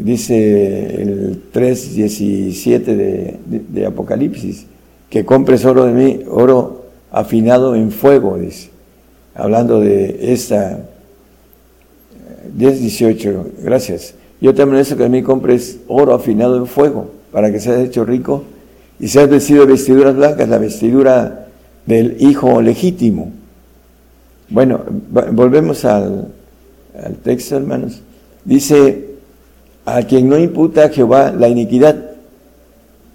dice 0.02 1.02
el 1.02 1.42
3.17 1.52 2.84
de, 2.84 3.38
de, 3.46 3.86
Apocalipsis, 3.86 4.66
que 5.10 5.24
compres 5.24 5.64
oro 5.64 5.84
de 5.84 5.92
mí, 5.92 6.20
oro 6.28 6.86
afinado 7.10 7.74
en 7.74 7.90
fuego, 7.90 8.38
dice, 8.38 8.70
hablando 9.34 9.80
de 9.80 10.32
esta 10.32 10.80
10.18, 12.56 13.44
gracias 13.62 14.14
yo 14.42 14.52
también 14.52 14.80
eso 14.80 14.96
que 14.96 15.04
a 15.04 15.08
mí 15.08 15.22
compres 15.22 15.78
oro 15.86 16.12
afinado 16.14 16.56
en 16.56 16.66
fuego, 16.66 17.12
para 17.30 17.52
que 17.52 17.60
seas 17.60 17.78
hecho 17.78 18.04
rico 18.04 18.42
y 18.98 19.06
seas 19.06 19.30
vestido 19.30 19.64
de 19.64 19.72
vestiduras 19.72 20.16
blancas, 20.16 20.48
la 20.48 20.58
vestidura 20.58 21.46
del 21.86 22.16
hijo 22.18 22.60
legítimo. 22.60 23.30
Bueno, 24.48 24.80
volvemos 25.30 25.84
al, 25.84 26.26
al 27.00 27.14
texto, 27.18 27.56
hermanos. 27.56 28.00
Dice, 28.44 29.01
a 29.84 30.02
quien 30.02 30.28
no 30.28 30.38
imputa 30.38 30.84
a 30.84 30.88
Jehová 30.88 31.32
la 31.32 31.48
iniquidad. 31.48 31.96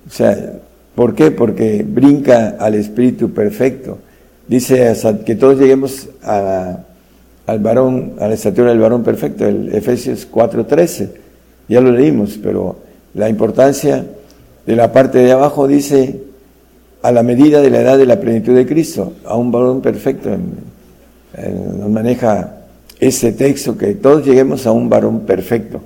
O 0.08 0.12
sea, 0.12 0.54
¿por 0.96 1.16
qué? 1.16 1.32
Porque 1.32 1.86
brinca 1.88 2.56
al 2.60 2.76
Espíritu 2.76 3.32
perfecto. 3.32 4.00
Dice 4.48 4.94
que 5.26 5.36
todos 5.36 5.60
lleguemos 5.60 6.08
a 6.24 6.80
al 7.48 7.60
varón, 7.60 8.14
a 8.20 8.28
la 8.28 8.34
estatura 8.34 8.70
del 8.70 8.80
varón 8.80 9.04
perfecto, 9.04 9.46
el 9.46 9.74
Efesios 9.74 10.28
4:13. 10.30 11.10
Ya 11.70 11.82
lo 11.82 11.92
leímos, 11.92 12.38
pero 12.42 12.78
la 13.14 13.30
importancia 13.30 14.06
de 14.66 14.76
la 14.76 14.92
parte 14.92 15.20
de 15.20 15.32
abajo 15.32 15.68
dice 15.68 16.22
a 17.02 17.12
la 17.12 17.24
medida 17.24 17.62
de 17.62 17.70
la 17.70 17.82
edad 17.82 17.98
de 17.98 18.06
la 18.06 18.20
plenitud 18.20 18.54
de 18.54 18.66
Cristo, 18.66 19.14
a 19.26 19.38
un 19.38 19.52
varón 19.52 19.82
perfecto, 19.82 20.30
nos 21.80 21.90
maneja 21.90 22.58
este 23.00 23.32
texto, 23.32 23.78
que 23.78 23.94
todos 23.96 24.26
lleguemos 24.26 24.66
a 24.68 24.72
un 24.72 24.90
varón 24.90 25.22
perfecto, 25.22 25.82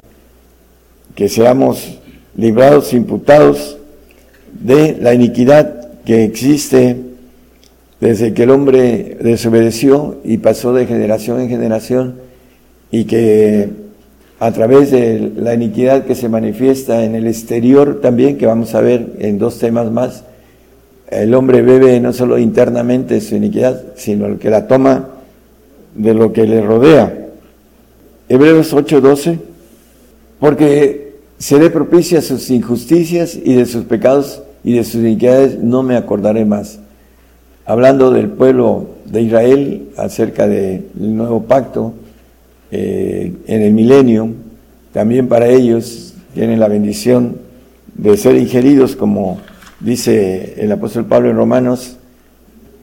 que 1.16 1.30
seamos 1.30 2.00
librados, 2.36 2.94
imputados 2.94 3.78
de 4.54 4.98
la 5.00 5.14
iniquidad 5.14 5.90
que 6.06 6.24
existe 6.24 6.98
desde 8.00 8.34
que 8.34 8.44
el 8.44 8.50
hombre 8.50 9.18
desobedeció 9.22 10.18
y 10.24 10.38
pasó 10.38 10.74
de 10.74 10.88
generación 10.88 11.40
en 11.40 11.50
generación 11.50 12.16
y 12.90 13.06
que 13.06 13.70
a 14.40 14.52
través 14.52 14.90
de 14.90 15.32
la 15.36 15.54
iniquidad 15.54 16.06
que 16.06 16.16
se 16.16 16.28
manifiesta 16.28 17.04
en 17.04 17.14
el 17.14 17.28
exterior 17.28 18.02
también, 18.02 18.40
que 18.40 18.48
vamos 18.48 18.74
a 18.74 18.82
ver 18.82 19.14
en 19.20 19.38
dos 19.38 19.60
temas 19.60 19.92
más, 19.92 20.24
el 21.12 21.36
hombre 21.36 21.62
bebe 21.62 22.00
no 22.00 22.12
solo 22.12 22.40
internamente 22.40 23.22
su 23.22 23.36
iniquidad, 23.36 23.84
sino 23.96 24.40
que 24.40 24.50
la 24.50 24.68
toma 24.68 25.10
de 25.94 26.14
lo 26.14 26.34
que 26.34 26.48
le 26.48 26.62
rodea. 26.62 27.28
Hebreos 28.30 28.74
8:12, 28.74 29.38
porque 30.42 31.18
seré 31.38 31.70
propicia 31.70 32.18
a 32.18 32.22
sus 32.24 32.50
injusticias 32.50 33.36
y 33.36 33.54
de 33.54 33.68
sus 33.68 33.84
pecados 33.84 34.42
y 34.64 34.74
de 34.74 34.84
sus 34.84 34.96
iniquidades 34.96 35.60
no 35.60 35.84
me 35.84 35.96
acordaré 35.96 36.46
más. 36.46 36.80
Hablando 37.64 38.10
del 38.10 38.28
pueblo 38.28 38.88
de 39.06 39.22
Israel 39.22 39.90
acerca 39.98 40.48
del 40.48 40.86
nuevo 40.96 41.44
pacto 41.44 41.94
eh, 42.72 43.34
en 43.46 43.62
el 43.62 43.72
milenio, 43.72 44.30
también 44.92 45.28
para 45.28 45.48
ellos 45.48 46.16
tienen 46.34 46.60
la 46.60 46.68
bendición 46.68 47.38
de 47.94 48.18
ser 48.18 48.36
ingeridos, 48.36 48.96
como 48.96 49.40
dice 49.80 50.56
el 50.58 50.72
apóstol 50.72 51.06
Pablo 51.06 51.30
en 51.30 51.36
Romanos, 51.36 51.98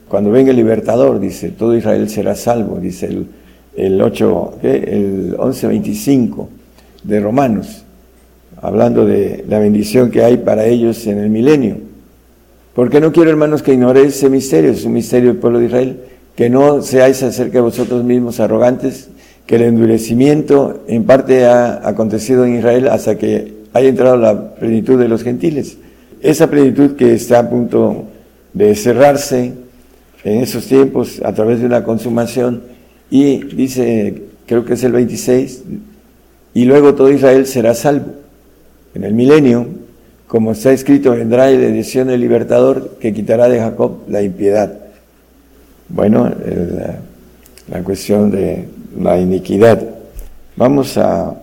cuando 0.07 0.31
venga 0.31 0.51
el 0.51 0.55
libertador, 0.55 1.19
dice, 1.19 1.49
todo 1.49 1.75
Israel 1.75 2.09
será 2.09 2.35
salvo, 2.35 2.79
dice 2.79 3.07
el, 3.07 3.27
el 3.75 4.01
8, 4.01 4.59
el 4.63 5.37
11.25 5.37 6.47
de 7.03 7.19
Romanos, 7.19 7.83
hablando 8.61 9.05
de 9.05 9.45
la 9.47 9.59
bendición 9.59 10.11
que 10.11 10.23
hay 10.23 10.37
para 10.37 10.65
ellos 10.65 11.05
en 11.07 11.19
el 11.19 11.29
milenio. 11.29 11.77
Porque 12.73 12.99
no 12.99 13.11
quiero, 13.11 13.29
hermanos, 13.29 13.61
que 13.61 13.73
ignoréis 13.73 14.15
ese 14.15 14.29
misterio, 14.29 14.71
es 14.71 14.85
un 14.85 14.93
misterio 14.93 15.29
del 15.29 15.37
pueblo 15.37 15.59
de 15.59 15.65
Israel, 15.65 15.99
que 16.35 16.49
no 16.49 16.81
seáis 16.81 17.21
acerca 17.23 17.53
de 17.53 17.61
vosotros 17.61 18.03
mismos 18.03 18.39
arrogantes, 18.39 19.09
que 19.45 19.55
el 19.55 19.63
endurecimiento 19.63 20.83
en 20.87 21.03
parte 21.03 21.45
ha 21.45 21.87
acontecido 21.87 22.45
en 22.45 22.57
Israel 22.57 22.87
hasta 22.87 23.17
que 23.17 23.53
haya 23.73 23.89
entrado 23.89 24.15
la 24.17 24.55
plenitud 24.55 24.99
de 24.99 25.07
los 25.07 25.23
gentiles. 25.23 25.77
Esa 26.21 26.49
plenitud 26.49 26.95
que 26.95 27.13
está 27.13 27.39
a 27.39 27.49
punto 27.49 28.05
de 28.53 28.75
cerrarse, 28.75 29.53
en 30.23 30.41
esos 30.41 30.65
tiempos 30.65 31.21
a 31.23 31.33
través 31.33 31.59
de 31.59 31.65
una 31.65 31.83
consumación 31.83 32.61
y 33.09 33.43
dice, 33.55 34.23
creo 34.45 34.65
que 34.65 34.73
es 34.73 34.83
el 34.83 34.91
26, 34.91 35.63
y 36.53 36.65
luego 36.65 36.95
todo 36.95 37.09
Israel 37.09 37.45
será 37.45 37.73
salvo. 37.73 38.13
En 38.95 39.03
el 39.03 39.13
milenio, 39.13 39.67
como 40.27 40.51
está 40.51 40.71
escrito, 40.71 41.11
vendrá 41.11 41.45
la 41.45 41.51
edición 41.51 42.07
del 42.07 42.21
libertador 42.21 42.97
que 42.99 43.13
quitará 43.13 43.47
de 43.47 43.59
Jacob 43.59 43.99
la 44.07 44.21
impiedad. 44.21 44.79
Bueno, 45.89 46.31
la, 47.69 47.83
cuestión 47.83 48.29
de 48.31 48.67
la 48.99 49.19
iniquidad. 49.19 49.81
Vamos 50.55 50.97
a, 50.97 51.35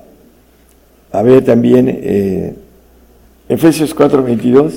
a 1.12 1.22
ver 1.22 1.44
también 1.44 1.88
eh, 1.88 2.54
Efesios 3.48 3.94
4:22. 3.94 4.72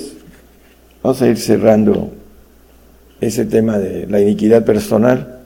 Vamos 1.02 1.22
a 1.22 1.28
ir 1.28 1.38
cerrando 1.38 2.10
ese 3.20 3.44
tema 3.44 3.78
de 3.78 4.06
la 4.06 4.20
iniquidad 4.20 4.64
personal. 4.64 5.39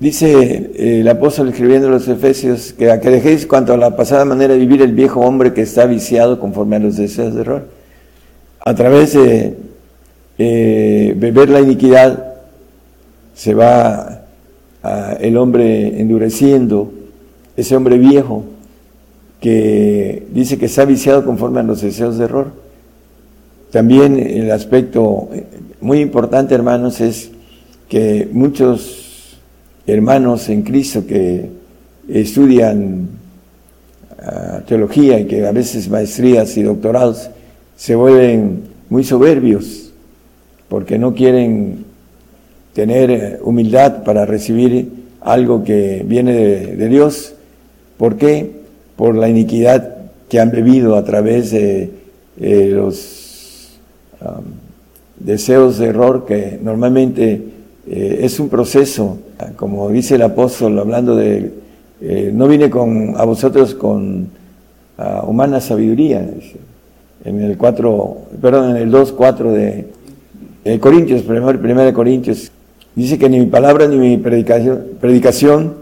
Dice 0.00 0.70
eh, 0.74 1.00
el 1.00 1.08
apóstol 1.08 1.50
escribiendo 1.50 1.88
a 1.88 1.90
los 1.90 2.08
Efesios 2.08 2.72
que 2.72 2.90
a 2.90 3.00
que 3.00 3.10
dejéis 3.10 3.46
cuanto 3.46 3.74
a 3.74 3.76
la 3.76 3.96
pasada 3.96 4.24
manera 4.24 4.54
de 4.54 4.60
vivir 4.60 4.80
el 4.80 4.94
viejo 4.94 5.20
hombre 5.20 5.52
que 5.52 5.60
está 5.60 5.84
viciado 5.84 6.40
conforme 6.40 6.76
a 6.76 6.78
los 6.78 6.96
deseos 6.96 7.34
de 7.34 7.42
error. 7.42 7.68
A 8.64 8.74
través 8.74 9.12
de 9.12 9.58
eh, 10.38 11.14
beber 11.18 11.50
la 11.50 11.60
iniquidad 11.60 12.32
se 13.34 13.52
va 13.52 14.22
el 15.20 15.36
hombre 15.36 16.00
endureciendo, 16.00 16.90
ese 17.54 17.76
hombre 17.76 17.98
viejo 17.98 18.44
que 19.38 20.26
dice 20.32 20.56
que 20.56 20.66
está 20.66 20.86
viciado 20.86 21.26
conforme 21.26 21.60
a 21.60 21.62
los 21.62 21.82
deseos 21.82 22.16
de 22.16 22.24
error. 22.24 22.52
También 23.70 24.18
el 24.18 24.50
aspecto 24.50 25.28
muy 25.82 26.00
importante, 26.00 26.54
hermanos, 26.54 27.02
es 27.02 27.30
que 27.90 28.26
muchos 28.32 29.09
hermanos 29.86 30.48
en 30.48 30.62
Cristo 30.62 31.06
que 31.06 31.48
estudian 32.08 33.08
ah, 34.22 34.60
teología 34.66 35.18
y 35.20 35.26
que 35.26 35.46
a 35.46 35.52
veces 35.52 35.88
maestrías 35.88 36.56
y 36.56 36.62
doctorados 36.62 37.30
se 37.76 37.94
vuelven 37.94 38.64
muy 38.88 39.04
soberbios 39.04 39.92
porque 40.68 40.98
no 40.98 41.14
quieren 41.14 41.84
tener 42.72 43.10
eh, 43.10 43.38
humildad 43.42 44.04
para 44.04 44.24
recibir 44.26 44.88
algo 45.20 45.64
que 45.64 46.04
viene 46.06 46.32
de, 46.32 46.88
Dios. 46.88 47.34
¿Por 47.98 48.16
qué? 48.16 48.50
Por 48.96 49.14
la 49.16 49.28
iniquidad 49.28 49.96
que 50.28 50.40
han 50.40 50.50
bebido 50.50 50.96
a 50.96 51.04
través 51.04 51.50
de 51.50 51.90
eh, 52.40 52.70
los 52.72 53.78
deseos 55.18 55.78
de 55.78 55.86
error 55.86 56.24
que 56.26 56.58
normalmente 56.62 57.42
eh, 57.88 58.20
es 58.22 58.40
un 58.40 58.48
proceso, 58.48 59.18
como 59.56 59.88
dice 59.90 60.16
el 60.16 60.22
apóstol 60.22 60.78
hablando 60.78 61.16
de, 61.16 61.52
eh, 62.00 62.30
no 62.34 62.48
vine 62.48 62.70
con, 62.70 63.14
a 63.16 63.24
vosotros 63.24 63.74
con 63.74 64.28
humana 65.26 65.62
sabiduría, 65.62 66.28
en 67.24 67.40
el 67.40 67.56
4, 67.56 68.16
perdón, 68.40 68.70
en 68.70 68.82
el 68.82 68.90
2, 68.90 69.12
4 69.12 69.52
de 69.52 69.86
Corintios, 70.78 71.22
primero, 71.22 71.58
primero 71.58 71.86
de 71.86 71.94
Corintios, 71.94 72.52
dice 72.94 73.18
que 73.18 73.30
ni 73.30 73.40
mi 73.40 73.46
palabra 73.46 73.88
ni 73.88 73.96
mi 73.96 74.18
predicación, 74.18 74.82
predicación 75.00 75.74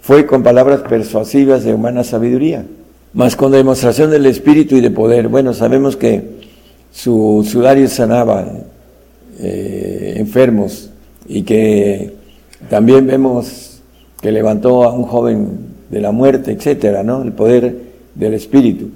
fue 0.00 0.26
con 0.26 0.42
palabras 0.42 0.80
persuasivas 0.80 1.64
de 1.64 1.74
humana 1.74 2.04
sabiduría, 2.04 2.64
mas 3.12 3.36
con 3.36 3.52
demostración 3.52 4.10
del 4.10 4.26
Espíritu 4.26 4.76
y 4.76 4.80
de 4.80 4.90
poder. 4.90 5.28
Bueno, 5.28 5.52
sabemos 5.52 5.96
que 5.96 6.22
su 6.92 7.46
sudario 7.48 7.88
sanaba, 7.88 8.46
eh, 9.38 10.14
enfermos 10.16 10.89
y 11.30 11.42
que 11.42 12.12
también 12.68 13.06
vemos 13.06 13.80
que 14.20 14.32
levantó 14.32 14.82
a 14.82 14.92
un 14.92 15.04
joven 15.04 15.48
de 15.88 16.00
la 16.00 16.10
muerte, 16.10 16.50
etcétera, 16.50 17.04
¿no? 17.04 17.22
El 17.22 17.32
poder 17.32 17.74
del 18.16 18.34
Espíritu. 18.34 18.90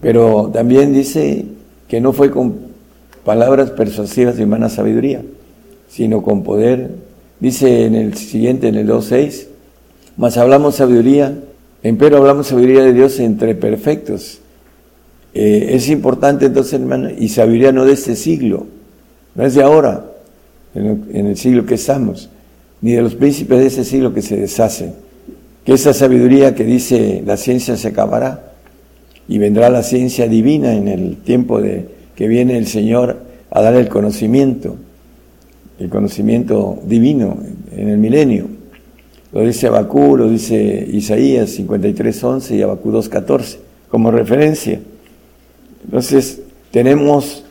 Pero 0.00 0.50
también 0.52 0.94
dice 0.94 1.44
que 1.86 2.00
no 2.00 2.14
fue 2.14 2.30
con 2.30 2.54
palabras 3.22 3.70
persuasivas 3.70 4.36
de 4.36 4.44
humana 4.44 4.70
sabiduría, 4.70 5.20
sino 5.88 6.22
con 6.22 6.42
poder. 6.42 6.90
Dice 7.38 7.84
en 7.84 7.94
el 7.94 8.14
siguiente, 8.14 8.68
en 8.68 8.76
el 8.76 8.88
2.6, 8.88 9.46
mas 10.16 10.38
hablamos 10.38 10.76
sabiduría, 10.76 11.36
empero 11.82 12.16
hablamos 12.16 12.46
sabiduría 12.46 12.82
de 12.82 12.94
Dios 12.94 13.20
entre 13.20 13.54
perfectos. 13.54 14.40
Eh, 15.34 15.68
es 15.72 15.90
importante 15.90 16.46
entonces, 16.46 16.80
hermano, 16.80 17.10
y 17.10 17.28
sabiduría 17.28 17.72
no 17.72 17.84
de 17.84 17.92
este 17.92 18.16
siglo, 18.16 18.66
no 19.34 19.44
es 19.44 19.54
de 19.54 19.62
ahora, 19.62 20.13
en 20.74 21.26
el 21.26 21.36
siglo 21.36 21.66
que 21.66 21.74
estamos, 21.74 22.30
ni 22.80 22.92
de 22.92 23.02
los 23.02 23.14
príncipes 23.14 23.58
de 23.58 23.66
ese 23.66 23.84
siglo 23.84 24.12
que 24.12 24.22
se 24.22 24.36
deshacen. 24.36 24.94
Que 25.64 25.72
esa 25.72 25.94
sabiduría 25.94 26.54
que 26.54 26.64
dice 26.64 27.22
la 27.24 27.36
ciencia 27.36 27.76
se 27.76 27.88
acabará 27.88 28.52
y 29.28 29.38
vendrá 29.38 29.70
la 29.70 29.82
ciencia 29.82 30.28
divina 30.28 30.74
en 30.74 30.88
el 30.88 31.16
tiempo 31.16 31.60
de 31.60 31.88
que 32.14 32.28
viene 32.28 32.58
el 32.58 32.66
Señor 32.66 33.18
a 33.50 33.62
dar 33.62 33.74
el 33.74 33.88
conocimiento, 33.88 34.76
el 35.78 35.88
conocimiento 35.88 36.78
divino 36.84 37.38
en 37.74 37.88
el 37.88 37.98
milenio. 37.98 38.48
Lo 39.32 39.40
dice 39.40 39.66
Abacú, 39.66 40.16
lo 40.16 40.28
dice 40.28 40.88
Isaías 40.92 41.58
53.11 41.58 42.56
y 42.56 42.62
Abacú 42.62 42.92
2.14 42.92 43.56
como 43.90 44.10
referencia. 44.10 44.80
Entonces, 45.84 46.40
tenemos 46.70 47.44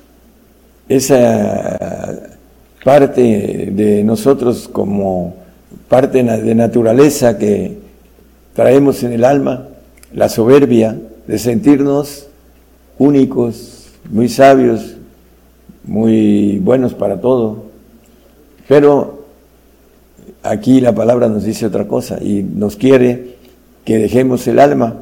esa 0.89 2.02
parte 2.83 3.69
de 3.71 4.03
nosotros 4.03 4.67
como 4.71 5.35
parte 5.87 6.23
de 6.23 6.55
naturaleza 6.55 7.37
que 7.37 7.77
traemos 8.53 9.03
en 9.03 9.13
el 9.13 9.23
alma, 9.23 9.67
la 10.13 10.29
soberbia 10.29 10.97
de 11.27 11.39
sentirnos 11.39 12.27
únicos, 12.97 13.91
muy 14.11 14.27
sabios, 14.29 14.95
muy 15.85 16.59
buenos 16.59 16.93
para 16.93 17.21
todo. 17.21 17.65
Pero 18.67 19.25
aquí 20.43 20.81
la 20.81 20.93
palabra 20.93 21.29
nos 21.29 21.43
dice 21.43 21.65
otra 21.65 21.87
cosa 21.87 22.17
y 22.21 22.43
nos 22.43 22.75
quiere 22.75 23.35
que 23.85 23.97
dejemos 23.97 24.45
el 24.47 24.59
alma. 24.59 24.95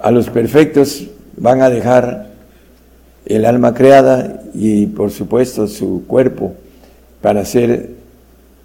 A 0.00 0.10
los 0.10 0.30
perfectos 0.30 1.04
van 1.36 1.62
a 1.62 1.70
dejar 1.70 2.28
el 3.26 3.44
alma 3.44 3.74
creada 3.74 4.43
y 4.54 4.86
por 4.86 5.10
supuesto 5.10 5.66
su 5.66 6.04
cuerpo 6.06 6.54
para 7.20 7.44
ser 7.44 7.90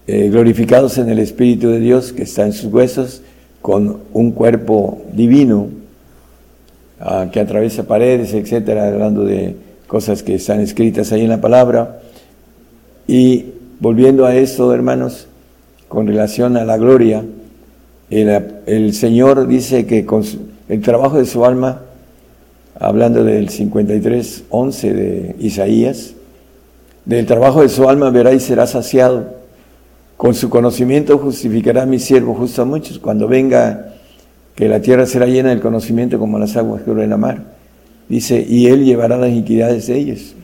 eh, 0.08 0.30
glorificados 0.30 0.98
en 0.98 1.10
el 1.10 1.20
Espíritu 1.20 1.70
de 1.70 1.80
Dios 1.80 2.14
que 2.14 2.24
está 2.24 2.46
en 2.46 2.54
sus 2.54 2.72
huesos, 2.72 3.22
con 3.62 4.00
un 4.14 4.32
cuerpo 4.32 5.02
divino 5.14 5.68
ah, 7.00 7.28
que 7.32 7.40
atraviesa 7.40 7.84
paredes, 7.84 8.34
etcétera, 8.34 8.88
hablando 8.88 9.24
de 9.26 9.56
cosas 9.88 10.24
que 10.24 10.36
están 10.36 10.62
escritas 10.62 11.12
ahí 11.12 11.22
en 11.22 11.30
la 11.30 11.42
palabra. 11.42 12.00
Y 13.08 13.46
volviendo 13.80 14.26
a 14.26 14.36
esto, 14.36 14.74
hermanos, 14.74 15.28
con 15.88 16.08
relación 16.08 16.58
a 16.58 16.64
la 16.64 16.78
gloria, 16.78 17.24
el, 18.10 18.94
Señor 18.94 19.48
dice 19.48 19.86
que 19.86 20.06
con 20.06 20.24
el 20.68 20.82
trabajo 20.82 21.18
de 21.18 21.26
su 21.26 21.46
alma, 21.46 21.82
hablando 22.80 23.24
del 23.24 23.50
53, 23.50 24.46
11 24.50 24.94
de 24.94 25.36
Isaías, 25.40 26.14
del 27.06 27.26
trabajo 27.26 27.62
de 27.62 27.70
su 27.70 27.88
alma 27.90 28.10
verá 28.10 28.34
y 28.34 28.40
será 28.40 28.66
saciado. 28.66 29.38
Con 30.16 30.34
su 30.34 30.50
conocimiento 30.50 31.18
justificará 31.18 31.86
mi 31.86 32.00
siervo 32.00 32.34
justo 32.34 32.62
a 32.62 32.66
muchos. 32.66 33.00
Cuando 33.00 33.28
venga, 33.28 33.94
que 34.56 34.68
la 34.68 34.82
tierra 34.82 35.06
será 35.06 35.26
llena 35.26 35.50
del 35.50 35.62
conocimiento 35.62 36.20
como 36.20 36.38
las 36.38 36.56
aguas 36.58 36.82
que 36.84 36.92
en 36.92 37.10
la 37.10 37.18
mar. 37.18 37.44
Dice, 38.10 38.46
y 38.48 38.68
él 38.68 38.84
llevará 38.84 39.18
las 39.18 39.30
iniquidades 39.30 39.88
de 39.88 39.98
ellos. 39.98 40.36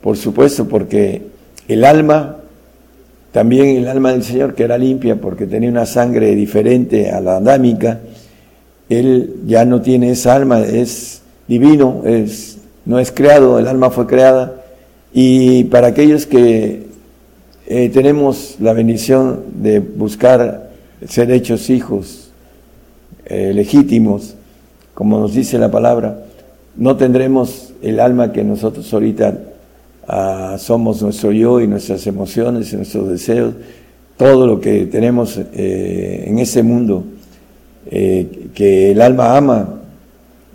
Por 0.00 0.16
supuesto, 0.16 0.66
porque 0.66 1.22
el 1.68 1.84
alma, 1.84 2.38
también 3.32 3.76
el 3.76 3.86
alma 3.86 4.12
del 4.12 4.24
Señor, 4.24 4.54
que 4.54 4.64
era 4.64 4.78
limpia 4.78 5.20
porque 5.20 5.46
tenía 5.46 5.68
una 5.68 5.86
sangre 5.86 6.34
diferente 6.34 7.10
a 7.10 7.20
la 7.20 7.36
adámica, 7.36 8.00
él 8.88 9.36
ya 9.46 9.64
no 9.64 9.80
tiene 9.80 10.10
esa 10.10 10.34
alma, 10.34 10.60
es 10.60 11.19
divino, 11.50 12.02
es, 12.04 12.58
no 12.86 13.00
es 13.00 13.10
creado, 13.10 13.58
el 13.58 13.66
alma 13.66 13.90
fue 13.90 14.06
creada. 14.06 14.62
Y 15.12 15.64
para 15.64 15.88
aquellos 15.88 16.24
que 16.24 16.86
eh, 17.66 17.90
tenemos 17.92 18.54
la 18.60 18.72
bendición 18.72 19.40
de 19.56 19.80
buscar 19.80 20.70
ser 21.08 21.32
hechos 21.32 21.68
hijos 21.68 22.30
eh, 23.26 23.52
legítimos, 23.52 24.36
como 24.94 25.18
nos 25.18 25.34
dice 25.34 25.58
la 25.58 25.72
palabra, 25.72 26.24
no 26.76 26.96
tendremos 26.96 27.72
el 27.82 27.98
alma 27.98 28.30
que 28.30 28.44
nosotros 28.44 28.92
ahorita 28.94 29.36
ah, 30.06 30.56
somos 30.56 31.02
nuestro 31.02 31.32
yo 31.32 31.60
y 31.60 31.66
nuestras 31.66 32.06
emociones 32.06 32.72
y 32.72 32.76
nuestros 32.76 33.08
deseos, 33.08 33.54
todo 34.16 34.46
lo 34.46 34.60
que 34.60 34.86
tenemos 34.86 35.36
eh, 35.36 36.26
en 36.28 36.38
ese 36.38 36.62
mundo, 36.62 37.02
que 37.90 38.92
el 38.92 39.02
alma 39.02 39.36
ama 39.36 39.79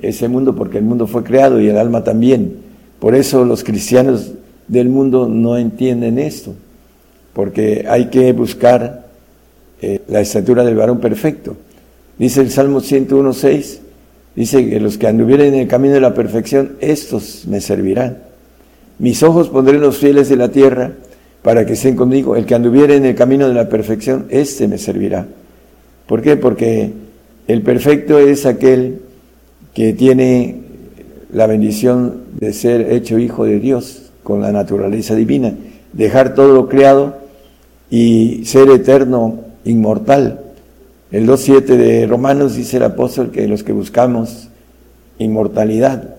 ese 0.10 0.28
mundo 0.28 0.56
porque 0.56 0.78
el 0.78 0.84
mundo 0.84 1.08
fue 1.08 1.24
creado 1.24 1.60
y 1.60 1.68
el 1.68 1.78
alma 1.78 2.04
también. 2.04 2.58
Por 3.00 3.16
eso 3.16 3.46
los 3.46 3.64
cristianos 3.64 4.32
del 4.68 4.90
mundo 4.90 5.28
no 5.28 5.58
entienden 5.58 6.20
esto, 6.20 6.54
porque 7.34 7.86
hay 7.88 8.06
que 8.06 8.34
buscar 8.34 9.06
eh, 9.82 10.02
la 10.08 10.22
estatura 10.22 10.64
del 10.64 10.76
varón 10.76 11.00
perfecto. 11.00 11.56
Dice 12.18 12.42
el 12.42 12.50
Salmo 12.50 12.82
101.6, 12.82 13.80
dice 14.36 14.70
que 14.70 14.80
los 14.80 14.98
que 14.98 15.08
anduvieren 15.08 15.54
en 15.54 15.62
el 15.62 15.68
camino 15.68 15.94
de 15.94 16.02
la 16.02 16.14
perfección, 16.14 16.78
estos 16.80 17.46
me 17.48 17.62
servirán. 17.62 18.20
Mis 19.00 19.22
ojos 19.24 19.50
pondré 19.50 19.76
en 19.76 19.82
los 19.82 19.98
fieles 19.98 20.30
de 20.30 20.38
la 20.38 20.50
tierra 20.50 20.94
para 21.42 21.66
que 21.66 21.74
estén 21.74 21.96
conmigo. 21.96 22.36
El 22.36 22.46
que 22.46 22.56
anduviere 22.56 22.96
en 22.96 23.06
el 23.06 23.16
camino 23.16 23.48
de 23.48 23.54
la 23.54 23.68
perfección, 23.68 24.28
este 24.30 24.68
me 24.68 24.78
servirá. 24.78 25.28
¿Por 26.08 26.22
qué? 26.22 26.38
Porque 26.38 26.94
el 27.48 27.62
perfecto 27.62 28.18
es 28.18 28.46
aquel 28.46 29.02
que 29.76 29.94
tiene 29.94 30.62
la 31.32 31.46
bendición 31.48 32.24
de 32.40 32.54
ser 32.54 32.94
hecho 32.94 33.20
hijo 33.20 33.44
de 33.44 33.60
Dios 33.60 34.04
con 34.24 34.42
la 34.42 34.54
naturaleza 34.54 35.16
divina, 35.16 35.54
dejar 35.92 36.34
todo 36.34 36.56
lo 36.56 36.70
creado 36.70 37.18
y 37.90 38.46
ser 38.46 38.70
eterno, 38.70 39.42
inmortal. 39.66 40.40
El 41.12 41.28
2.7 41.28 41.64
de 41.66 42.08
Romanos 42.08 42.56
dice 42.56 42.78
el 42.78 42.84
apóstol 42.84 43.32
que 43.32 43.48
los 43.48 43.64
que 43.64 43.74
buscamos 43.74 44.48
inmortalidad, 45.20 46.16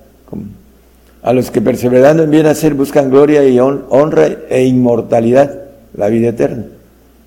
a 1.22 1.32
los 1.32 1.50
que 1.50 1.62
perseverando 1.62 2.24
en 2.24 2.30
bien 2.30 2.46
hacer 2.46 2.74
buscan 2.74 3.10
gloria 3.10 3.42
y 3.48 3.58
honra 3.58 4.28
e 4.50 4.64
inmortalidad, 4.64 5.62
la 5.94 6.08
vida 6.08 6.28
eterna. 6.28 6.66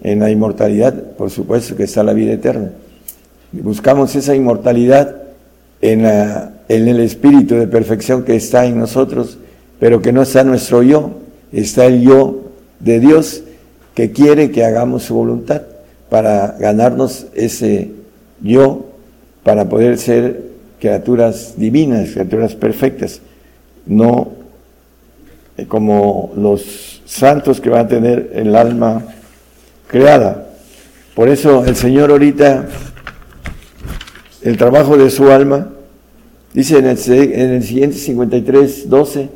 En 0.01 0.19
la 0.19 0.29
inmortalidad, 0.29 0.93
por 1.17 1.31
supuesto 1.31 1.75
que 1.75 1.83
está 1.83 2.03
la 2.03 2.13
vida 2.13 2.33
eterna. 2.33 2.71
Buscamos 3.51 4.15
esa 4.15 4.35
inmortalidad 4.35 5.18
en, 5.81 6.05
el 6.67 6.99
espíritu 6.99 7.55
de 7.55 7.67
perfección 7.67 8.23
que 8.23 8.35
está 8.35 8.65
en 8.65 8.77
nosotros 8.77 9.37
pero 9.79 10.01
que 10.01 10.11
no 10.11 10.21
está 10.21 10.43
nuestro 10.43 10.83
yo, 10.83 11.11
está 11.51 11.85
el 11.85 12.01
yo 12.01 12.51
de 12.79 12.99
Dios 12.99 13.43
que 13.95 14.11
quiere 14.11 14.51
que 14.51 14.65
hagamos 14.65 15.03
su 15.03 15.15
voluntad 15.15 15.61
para 16.09 16.57
ganarnos 16.59 17.27
ese 17.33 17.91
yo, 18.41 18.87
para 19.43 19.69
poder 19.69 19.97
ser 19.97 20.49
criaturas 20.79 21.53
divinas, 21.57 22.11
criaturas 22.11 22.55
perfectas, 22.55 23.21
no 23.85 24.31
eh, 25.57 25.65
como 25.65 26.31
los 26.35 27.01
santos 27.05 27.59
que 27.61 27.69
van 27.69 27.85
a 27.85 27.87
tener 27.87 28.31
el 28.33 28.55
alma 28.55 29.03
creada. 29.87 30.49
Por 31.15 31.29
eso 31.29 31.65
el 31.65 31.75
Señor 31.75 32.11
ahorita, 32.11 32.67
el 34.49 34.57
trabajo 34.57 34.97
de 34.97 35.11
su 35.11 35.29
alma, 35.29 35.69
dice 36.53 36.79
en 36.79 36.87
el, 36.87 36.97
en 37.07 37.51
el 37.51 37.63
siguiente 37.63 37.97
53, 37.97 38.89
12, 38.89 39.29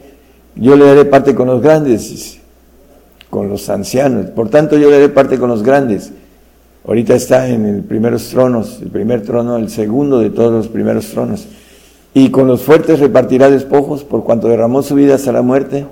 yo 0.56 0.76
le 0.76 0.86
daré 0.86 1.06
parte 1.06 1.36
con 1.36 1.48
los 1.48 1.62
grandes, 1.62 2.40
con 3.30 3.48
los 3.48 3.70
ancianos. 3.70 4.32
Por 4.32 4.50
tanto, 4.50 4.76
yo 4.76 4.90
le 4.90 4.96
daré 4.96 5.10
parte 5.10 5.38
con 5.38 5.50
los 5.50 5.62
grandes. 5.62 6.12
Ahorita 6.86 7.14
está 7.14 7.48
en 7.48 7.66
el 7.68 7.84
primeros 7.84 8.28
tronos, 8.30 8.80
el 8.82 8.90
primer 8.90 9.22
trono, 9.22 9.58
el 9.58 9.70
segundo 9.70 10.20
de 10.20 10.32
todos 10.32 10.52
los 10.52 10.68
primeros 10.68 11.06
tronos. 11.10 11.46
Y 12.16 12.32
con 12.32 12.48
los 12.48 12.64
fuertes 12.64 13.00
repartirá 13.00 13.52
despojos 13.52 14.04
por 14.04 14.24
cuanto 14.24 14.48
derramó 14.48 14.82
su 14.82 14.96
vida 14.96 15.14
hasta 15.14 15.32
la 15.32 15.44
muerte 15.44 15.86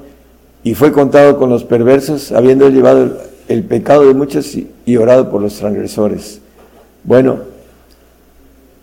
y 0.64 0.74
fue 0.74 0.92
contado 0.92 1.38
con 1.38 1.52
los 1.52 1.64
perversos, 1.64 2.32
habiendo 2.32 2.70
llevado 2.70 3.18
el, 3.48 3.64
pecado 3.66 4.08
de 4.08 4.16
muchos 4.16 4.58
y 4.86 4.98
orado 4.98 5.30
por 5.30 5.42
los 5.42 5.56
transgresores. 5.56 6.42
Bueno, 7.04 7.51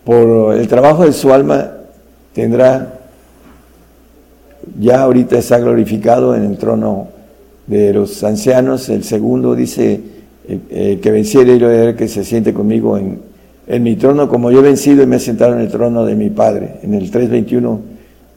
por 0.09 0.55
el 0.55 0.67
trabajo 0.67 1.05
de 1.05 1.13
su 1.13 1.31
alma 1.31 1.71
tendrá 2.33 2.99
ya 4.79 5.01
ahorita 5.03 5.37
está 5.37 5.59
glorificado 5.59 6.35
en 6.35 6.45
el 6.45 6.57
trono 6.57 7.09
de 7.67 7.93
los 7.93 8.23
ancianos. 8.23 8.89
El 8.89 9.03
segundo 9.03 9.53
dice 9.53 10.01
eh, 10.47 10.59
eh, 10.71 10.99
que 10.99 11.11
venciere 11.11 11.53
y 11.53 11.59
lo 11.59 11.95
que 11.95 12.07
se 12.07 12.23
siente 12.23 12.55
conmigo 12.55 12.97
en, 12.97 13.19
en, 13.67 13.83
mi 13.83 13.97
trono, 13.97 14.27
como 14.27 14.49
yo 14.49 14.61
he 14.61 14.63
vencido 14.63 15.03
y 15.03 15.05
me 15.05 15.17
he 15.17 15.19
sentado 15.19 15.53
en 15.53 15.59
el 15.59 15.69
trono 15.69 16.03
de 16.03 16.15
mi 16.15 16.31
Padre. 16.31 16.77
En 16.81 16.95
el 16.95 17.11
3.21, 17.11 17.79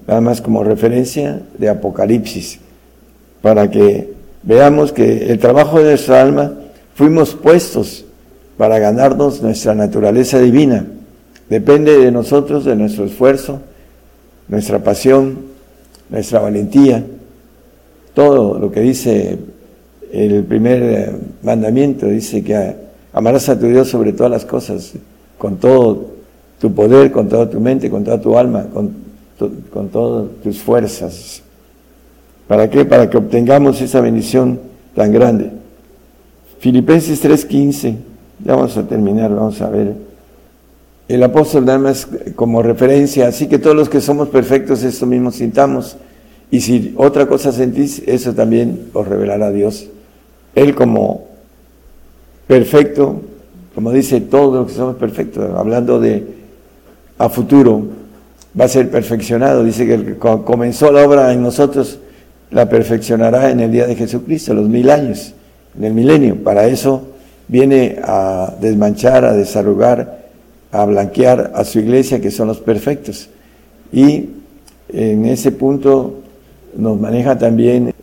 nada 0.07 0.21
más 0.21 0.43
como 0.43 0.65
referencia 0.65 1.41
de 1.57 1.71
Apocalipsis, 1.71 2.61
para 3.41 3.71
que 3.71 4.13
veamos 4.43 4.93
que 4.93 5.31
el 5.31 5.39
trabajo 5.39 5.79
de 5.79 5.85
nuestra 5.85 6.21
alma 6.21 6.53
fuimos 6.95 7.35
puestos 7.35 8.05
para 8.59 8.79
ganarnos 8.79 9.41
nuestra 9.41 9.75
naturaleza 9.75 10.39
divina. 10.39 10.85
Depende 11.49 11.99
de 11.99 12.11
nosotros, 12.11 12.65
de 12.65 12.77
nuestro 12.77 13.05
esfuerzo, 13.05 13.61
nuestra 14.49 14.83
pasión, 14.83 15.39
nuestra 16.09 16.41
valentía, 16.41 17.05
todo 18.15 18.59
lo 18.59 18.71
que 18.71 18.81
dice 18.81 19.39
el 20.13 20.45
primer 20.45 20.83
eh, 20.83 21.13
mandamiento, 21.43 22.07
dice 22.07 22.45
que 22.45 22.77
amarás 23.13 23.49
a 23.49 23.59
tu 23.59 23.67
Dios 23.67 23.89
sobre 23.89 24.13
todas 24.13 24.31
las 24.31 24.45
cosas, 24.45 24.93
con 25.39 25.57
todo 25.57 26.13
tu 26.61 26.73
poder, 26.73 27.11
con 27.11 27.29
toda 27.29 27.49
tu 27.49 27.61
mente, 27.61 27.91
con 27.91 28.05
toda 28.05 28.21
tu 28.21 28.37
alma, 28.37 28.67
con, 28.73 28.93
con 29.73 29.89
todas 29.89 30.29
tus 30.43 30.59
fuerzas. 30.59 31.43
¿Para 32.47 32.69
qué? 32.69 32.85
Para 32.85 33.09
que 33.09 33.17
obtengamos 33.17 33.81
esa 33.81 34.01
bendición 34.01 34.61
tan 34.95 35.13
grande. 35.13 35.51
Filipenses 36.59 37.25
3:15, 37.25 37.97
ya 38.45 38.55
vamos 38.55 38.77
a 38.77 38.87
terminar, 38.87 39.35
vamos 39.35 39.61
a 39.61 39.69
ver. 39.71 39.95
El 41.09 41.23
apóstol 41.23 41.65
nada 41.65 41.79
más 41.79 42.09
como 42.37 42.63
referencia, 42.63 43.29
así 43.29 43.47
que 43.47 43.59
todos 43.59 43.77
los 43.77 43.89
que 43.89 44.01
somos 44.01 44.29
perfectos, 44.29 44.83
esto 44.83 45.07
mismo 45.07 45.31
sintamos. 45.31 45.97
Y 46.51 46.61
si 46.61 46.95
otra 46.97 47.27
cosa 47.27 47.51
sentís, 47.51 48.03
eso 48.07 48.35
también 48.35 48.89
os 48.93 49.09
revelará 49.09 49.51
Dios. 49.51 49.89
Él 50.55 50.75
como 50.75 51.27
perfecto, 52.47 53.23
como 53.75 53.91
dice 53.91 54.21
todos 54.21 54.55
los 54.55 54.67
que 54.69 54.75
somos 54.75 54.97
perfectos, 54.97 55.51
hablando 55.57 55.99
de 55.99 56.27
a 57.19 57.29
futuro, 57.29 57.87
va 58.59 58.67
a 58.67 58.69
ser 58.69 58.91
perfeccionado. 58.91 59.65
Dice 59.65 59.87
que 59.87 59.95
el 59.95 60.05
que 60.05 60.17
comenzó 60.19 60.93
la 60.93 61.07
obra 61.07 61.33
en 61.33 61.43
nosotros, 61.43 61.99
la 62.51 62.69
perfeccionará 62.69 63.51
en 63.51 63.61
el 63.61 63.73
día 63.73 63.87
de 63.87 63.97
Jesucristo, 63.97 64.55
los 64.55 64.69
mil 64.69 64.91
años, 64.91 65.35
en 65.77 65.85
el 65.85 65.95
milenio. 65.95 66.37
Para 66.43 66.67
eso 66.67 67.03
viene 67.49 67.97
a 68.03 68.55
desmanchar, 68.61 69.25
a 69.25 69.33
desarrugar, 69.33 70.22
a 70.73 70.87
blanquear 70.87 71.53
a 71.55 71.65
su 71.65 71.79
iglesia, 71.79 72.21
que 72.21 72.31
son 72.31 72.49
los 72.49 72.59
perfectos. 72.59 73.29
Y 73.93 74.31
en 74.89 75.27
ese 75.27 75.53
punto 75.53 76.21
nos 76.77 76.99
maneja 76.99 77.37
también, 77.39 77.95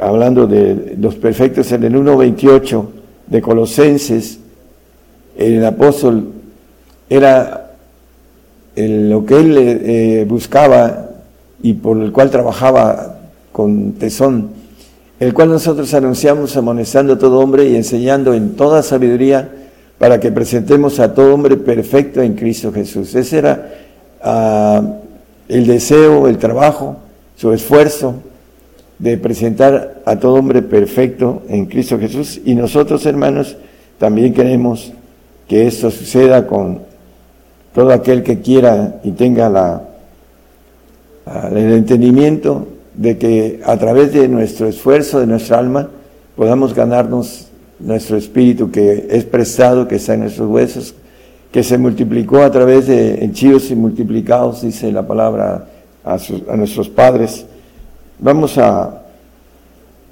hablando 0.00 0.46
de 0.46 0.96
los 0.98 1.14
perfectos, 1.14 1.70
en 1.70 1.84
el 1.84 1.94
1.28 1.94 2.86
de 3.28 3.40
Colosenses, 3.40 4.40
el 5.36 5.64
apóstol 5.64 6.32
era 7.08 7.70
lo 8.76 9.24
que 9.24 9.36
él 9.36 9.56
eh, 9.56 10.26
buscaba 10.28 11.10
y 11.62 11.74
por 11.74 11.96
el 11.98 12.10
cual 12.10 12.30
trabajaba 12.30 13.20
con 13.52 13.92
tesón, 13.92 14.50
el 15.20 15.32
cual 15.32 15.50
nosotros 15.50 15.94
anunciamos 15.94 16.56
amonestando 16.56 17.12
a 17.12 17.18
todo 17.18 17.38
hombre 17.38 17.68
y 17.68 17.76
enseñando 17.76 18.34
en 18.34 18.56
toda 18.56 18.82
sabiduría 18.82 19.48
para 19.98 20.20
que 20.20 20.32
presentemos 20.32 21.00
a 21.00 21.14
todo 21.14 21.34
hombre 21.34 21.56
perfecto 21.56 22.20
en 22.22 22.34
Cristo 22.34 22.72
Jesús. 22.72 23.14
Ese 23.14 23.38
era 23.38 23.74
ah, 24.22 24.82
el 25.48 25.66
deseo, 25.66 26.28
el 26.28 26.38
trabajo, 26.38 26.96
su 27.36 27.52
esfuerzo 27.52 28.16
de 28.98 29.18
presentar 29.18 30.02
a 30.04 30.16
todo 30.16 30.34
hombre 30.34 30.62
perfecto 30.62 31.42
en 31.48 31.66
Cristo 31.66 31.98
Jesús. 31.98 32.40
Y 32.44 32.54
nosotros, 32.54 33.04
hermanos, 33.06 33.56
también 33.98 34.32
queremos 34.34 34.92
que 35.48 35.66
esto 35.66 35.90
suceda 35.90 36.46
con 36.46 36.80
todo 37.74 37.92
aquel 37.92 38.22
que 38.22 38.40
quiera 38.40 39.00
y 39.02 39.12
tenga 39.12 39.48
la, 39.48 39.82
el 41.50 41.72
entendimiento 41.72 42.68
de 42.94 43.18
que 43.18 43.60
a 43.64 43.76
través 43.76 44.12
de 44.12 44.28
nuestro 44.28 44.68
esfuerzo, 44.68 45.20
de 45.20 45.26
nuestra 45.26 45.58
alma, 45.58 45.88
podamos 46.36 46.74
ganarnos 46.74 47.48
nuestro 47.78 48.16
espíritu 48.16 48.70
que 48.70 49.06
es 49.10 49.24
prestado, 49.24 49.88
que 49.88 49.96
está 49.96 50.14
en 50.14 50.20
nuestros 50.20 50.48
huesos, 50.48 50.94
que 51.52 51.62
se 51.62 51.78
multiplicó 51.78 52.42
a 52.42 52.50
través 52.50 52.86
de 52.86 53.24
henchidos 53.24 53.70
y 53.70 53.76
multiplicados, 53.76 54.62
dice 54.62 54.90
la 54.90 55.06
palabra 55.06 55.68
a, 56.04 56.18
a 56.48 56.56
nuestros 56.56 56.88
padres. 56.88 57.46
Vamos 58.18 58.58
a 58.58 59.02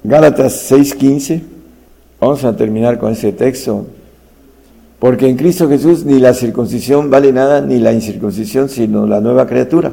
Gálatas 0.03 0.71
6:15, 0.71 1.41
vamos 2.19 2.43
a 2.43 2.55
terminar 2.55 2.99
con 2.99 3.11
ese 3.11 3.31
texto. 3.31 3.85
Porque 4.99 5.27
en 5.27 5.35
Cristo 5.35 5.67
Jesús 5.67 6.05
ni 6.05 6.19
la 6.19 6.33
circuncisión 6.33 7.09
vale 7.09 7.33
nada, 7.33 7.59
ni 7.59 7.77
la 7.79 7.91
incircuncisión, 7.91 8.69
sino 8.69 9.05
la 9.05 9.19
nueva 9.19 9.45
criatura. 9.47 9.91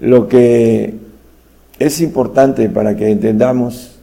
Lo 0.00 0.28
que 0.28 0.94
es 1.78 2.00
importante 2.00 2.68
para 2.68 2.96
que 2.96 3.10
entendamos 3.10 3.97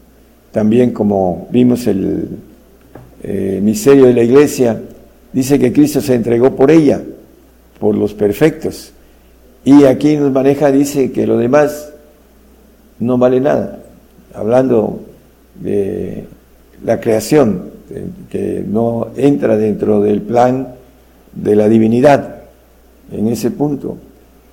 también 0.56 0.92
como 0.92 1.50
vimos 1.52 1.86
el 1.86 2.30
eh, 3.24 3.60
misterio 3.62 4.06
de 4.06 4.14
la 4.14 4.24
iglesia, 4.24 4.82
dice 5.34 5.60
que 5.60 5.74
Cristo 5.74 6.00
se 6.00 6.16
entregó 6.16 6.56
por 6.56 6.72
ella, 6.72 7.02
por 7.78 7.94
los 7.94 8.14
perfectos. 8.14 8.94
Y 9.66 9.84
aquí 9.84 10.16
nos 10.16 10.32
maneja, 10.32 10.72
dice 10.72 11.12
que 11.12 11.28
lo 11.28 11.38
demás 11.38 11.92
no 13.02 13.18
vale 13.18 13.42
nada, 13.42 13.80
hablando 14.34 15.02
de 15.56 16.24
la 16.86 17.02
creación, 17.02 17.72
que 18.30 18.64
no 18.66 19.10
entra 19.18 19.58
dentro 19.58 20.00
del 20.00 20.22
plan 20.22 20.70
de 21.34 21.58
la 21.58 21.68
divinidad 21.68 22.44
en 23.12 23.28
ese 23.28 23.52
punto. 23.52 23.98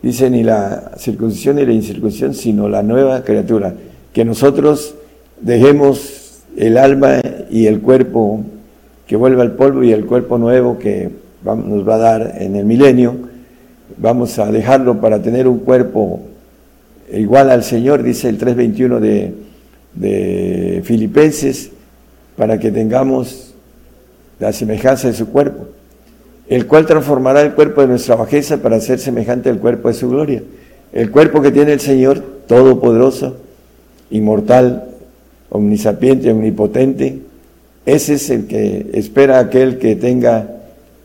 Dice 0.02 0.28
ni 0.30 0.42
la 0.42 0.94
circuncisión 0.98 1.54
ni 1.54 1.64
la 1.64 1.72
incircuncisión, 1.72 2.34
sino 2.34 2.68
la 2.68 2.82
nueva 2.82 3.22
criatura. 3.22 3.72
Que 4.12 4.24
nosotros 4.24 4.96
dejemos 5.42 6.42
el 6.56 6.78
alma 6.78 7.20
y 7.50 7.66
el 7.66 7.80
cuerpo 7.80 8.44
que 9.06 9.16
vuelva 9.16 9.42
al 9.42 9.52
polvo 9.52 9.82
y 9.82 9.92
el 9.92 10.06
cuerpo 10.06 10.38
nuevo 10.38 10.78
que 10.78 11.10
nos 11.44 11.86
va 11.86 11.96
a 11.96 11.98
dar 11.98 12.34
en 12.38 12.56
el 12.56 12.64
milenio. 12.64 13.16
Vamos 13.98 14.38
a 14.38 14.50
dejarlo 14.50 15.00
para 15.00 15.20
tener 15.20 15.46
un 15.46 15.58
cuerpo 15.58 16.20
igual 17.12 17.50
al 17.50 17.62
Señor, 17.62 18.02
dice 18.02 18.28
el 18.28 18.38
3.21 18.38 19.00
de, 19.00 19.34
de 19.94 20.80
Filipenses, 20.84 21.70
para 22.36 22.58
que 22.58 22.70
tengamos 22.70 23.54
la 24.38 24.52
semejanza 24.52 25.08
de 25.08 25.14
su 25.14 25.28
cuerpo, 25.28 25.66
el 26.48 26.66
cual 26.66 26.86
transformará 26.86 27.42
el 27.42 27.52
cuerpo 27.52 27.82
de 27.82 27.88
nuestra 27.88 28.16
bajeza 28.16 28.58
para 28.58 28.80
ser 28.80 28.98
semejante 28.98 29.50
al 29.50 29.58
cuerpo 29.58 29.88
de 29.88 29.94
su 29.94 30.08
gloria. 30.08 30.42
El 30.92 31.10
cuerpo 31.10 31.42
que 31.42 31.50
tiene 31.50 31.72
el 31.72 31.80
Señor, 31.80 32.22
todopoderoso, 32.46 33.36
inmortal, 34.10 34.91
omnisapiente, 35.52 36.32
omnipotente, 36.32 37.20
ese 37.86 38.14
es 38.14 38.30
el 38.30 38.46
que 38.46 38.90
espera 38.94 39.38
aquel 39.38 39.78
que 39.78 39.96
tenga 39.96 40.48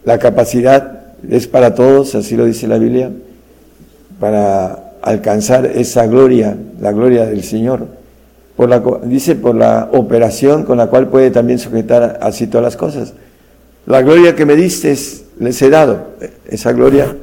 la 0.03 0.19
capacidad, 0.19 1.01
es 1.29 1.47
para 1.47 1.75
todos, 1.75 2.15
así 2.15 2.35
lo 2.35 2.45
dice 2.45 2.67
la 2.67 2.77
Biblia, 2.77 3.11
para 4.19 4.93
alcanzar 5.01 5.65
esa 5.65 6.07
gloria, 6.07 6.57
la 6.79 6.91
gloria 6.91 7.25
del 7.25 7.43
Señor 7.43 7.97
dice 9.03 9.35
por 9.35 9.55
la 9.55 9.89
operación 9.91 10.63
con 10.63 10.77
la 10.77 10.87
cual 10.87 11.09
puede 11.09 11.29
también 11.29 11.59
sujetar 11.59 12.19
así 12.21 12.47
todas 12.47 12.63
las 12.63 12.77
cosas. 12.77 13.13
La 13.85 14.01
gloria 14.01 14.35
que 14.35 14.45
me 14.45 14.55
diste 14.55 14.95
les 15.39 15.61
he 15.61 15.69
dado, 15.69 16.07
esa 16.47 16.71
gloria 16.71 17.15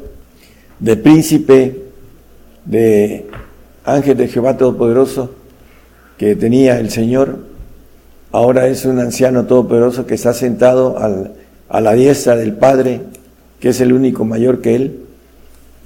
de 0.78 0.96
príncipe, 0.96 1.80
de 2.64 3.26
ángel 3.84 4.16
de 4.16 4.28
Jehová 4.28 4.56
Todopoderoso 4.56 5.30
que 6.18 6.36
tenía 6.36 6.78
el 6.78 6.90
Señor, 6.90 7.38
ahora 8.32 8.68
es 8.68 8.84
un 8.84 8.98
anciano 8.98 9.46
todopoderoso 9.46 10.06
que 10.06 10.14
está 10.14 10.32
sentado 10.32 10.96
a 11.68 11.80
la 11.80 11.92
diestra 11.94 12.36
del 12.36 12.54
Padre, 12.54 13.00
que 13.60 13.70
es 13.70 13.80
el 13.80 13.92
único 13.92 14.24
mayor 14.24 14.60
que 14.60 14.74
Él, 14.74 15.00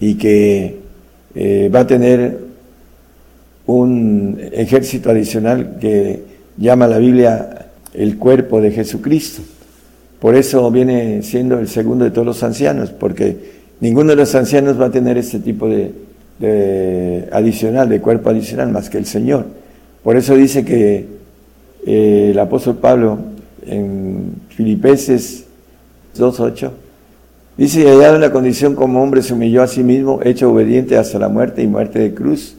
y 0.01 0.15
que 0.15 0.79
eh, 1.35 1.71
va 1.75 1.81
a 1.81 1.87
tener 1.87 2.39
un 3.67 4.41
ejército 4.53 5.11
adicional 5.11 5.77
que 5.81 6.23
llama 6.57 6.87
la 6.87 6.99
Biblia 6.99 7.67
el 7.95 8.17
cuerpo 8.17 8.61
de 8.61 8.71
Jesucristo. 8.71 9.43
Por 10.21 10.35
eso 10.35 10.71
viene 10.71 11.23
siendo 11.23 11.59
el 11.59 11.69
segundo 11.69 12.05
de 12.05 12.11
todos 12.11 12.27
los 12.27 12.43
ancianos, 12.43 12.91
porque 12.91 13.37
ninguno 13.81 14.11
de 14.11 14.17
los 14.17 14.35
ancianos 14.35 14.81
va 14.81 14.87
a 14.87 14.91
tener 14.91 15.17
este 15.17 15.39
tipo 15.39 15.69
de, 15.69 17.29
adicional, 17.31 17.89
de 17.89 18.01
cuerpo 18.01 18.31
adicional, 18.31 18.73
más 18.73 18.91
que 18.91 18.99
el 18.99 19.07
Señor. 19.07 19.47
Por 20.09 20.17
eso 20.17 20.35
dice 20.37 20.65
que 20.65 21.05
eh, 21.85 22.29
el 22.31 22.39
apóstol 22.39 22.77
Pablo 22.77 23.19
en 23.67 24.37
Filipenses 24.49 25.45
2.8, 26.17 26.71
dice, 27.59 27.83
y 27.83 27.85
hallado 27.85 28.19
la 28.19 28.33
condición 28.33 28.75
como 28.75 29.03
hombre 29.03 29.21
se 29.21 29.35
humilló 29.35 29.63
a 29.63 29.67
sí 29.67 29.83
mismo, 29.83 30.21
hecho 30.25 30.51
obediente 30.51 30.97
hasta 30.97 31.19
la 31.19 31.29
muerte 31.29 31.63
y 31.63 31.67
muerte 31.67 31.99
de 31.99 32.15
cruz 32.15 32.55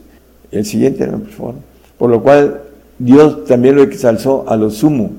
el 0.52 0.64
siguiente, 0.64 1.08
por 1.08 1.28
favor. 1.30 1.56
Por 1.98 2.12
lo 2.12 2.22
cual 2.22 2.62
Dios 3.00 3.46
también 3.46 3.78
lo 3.78 3.82
exalzó 3.82 4.46
a 4.48 4.56
lo 4.56 4.70
sumo. 4.70 5.10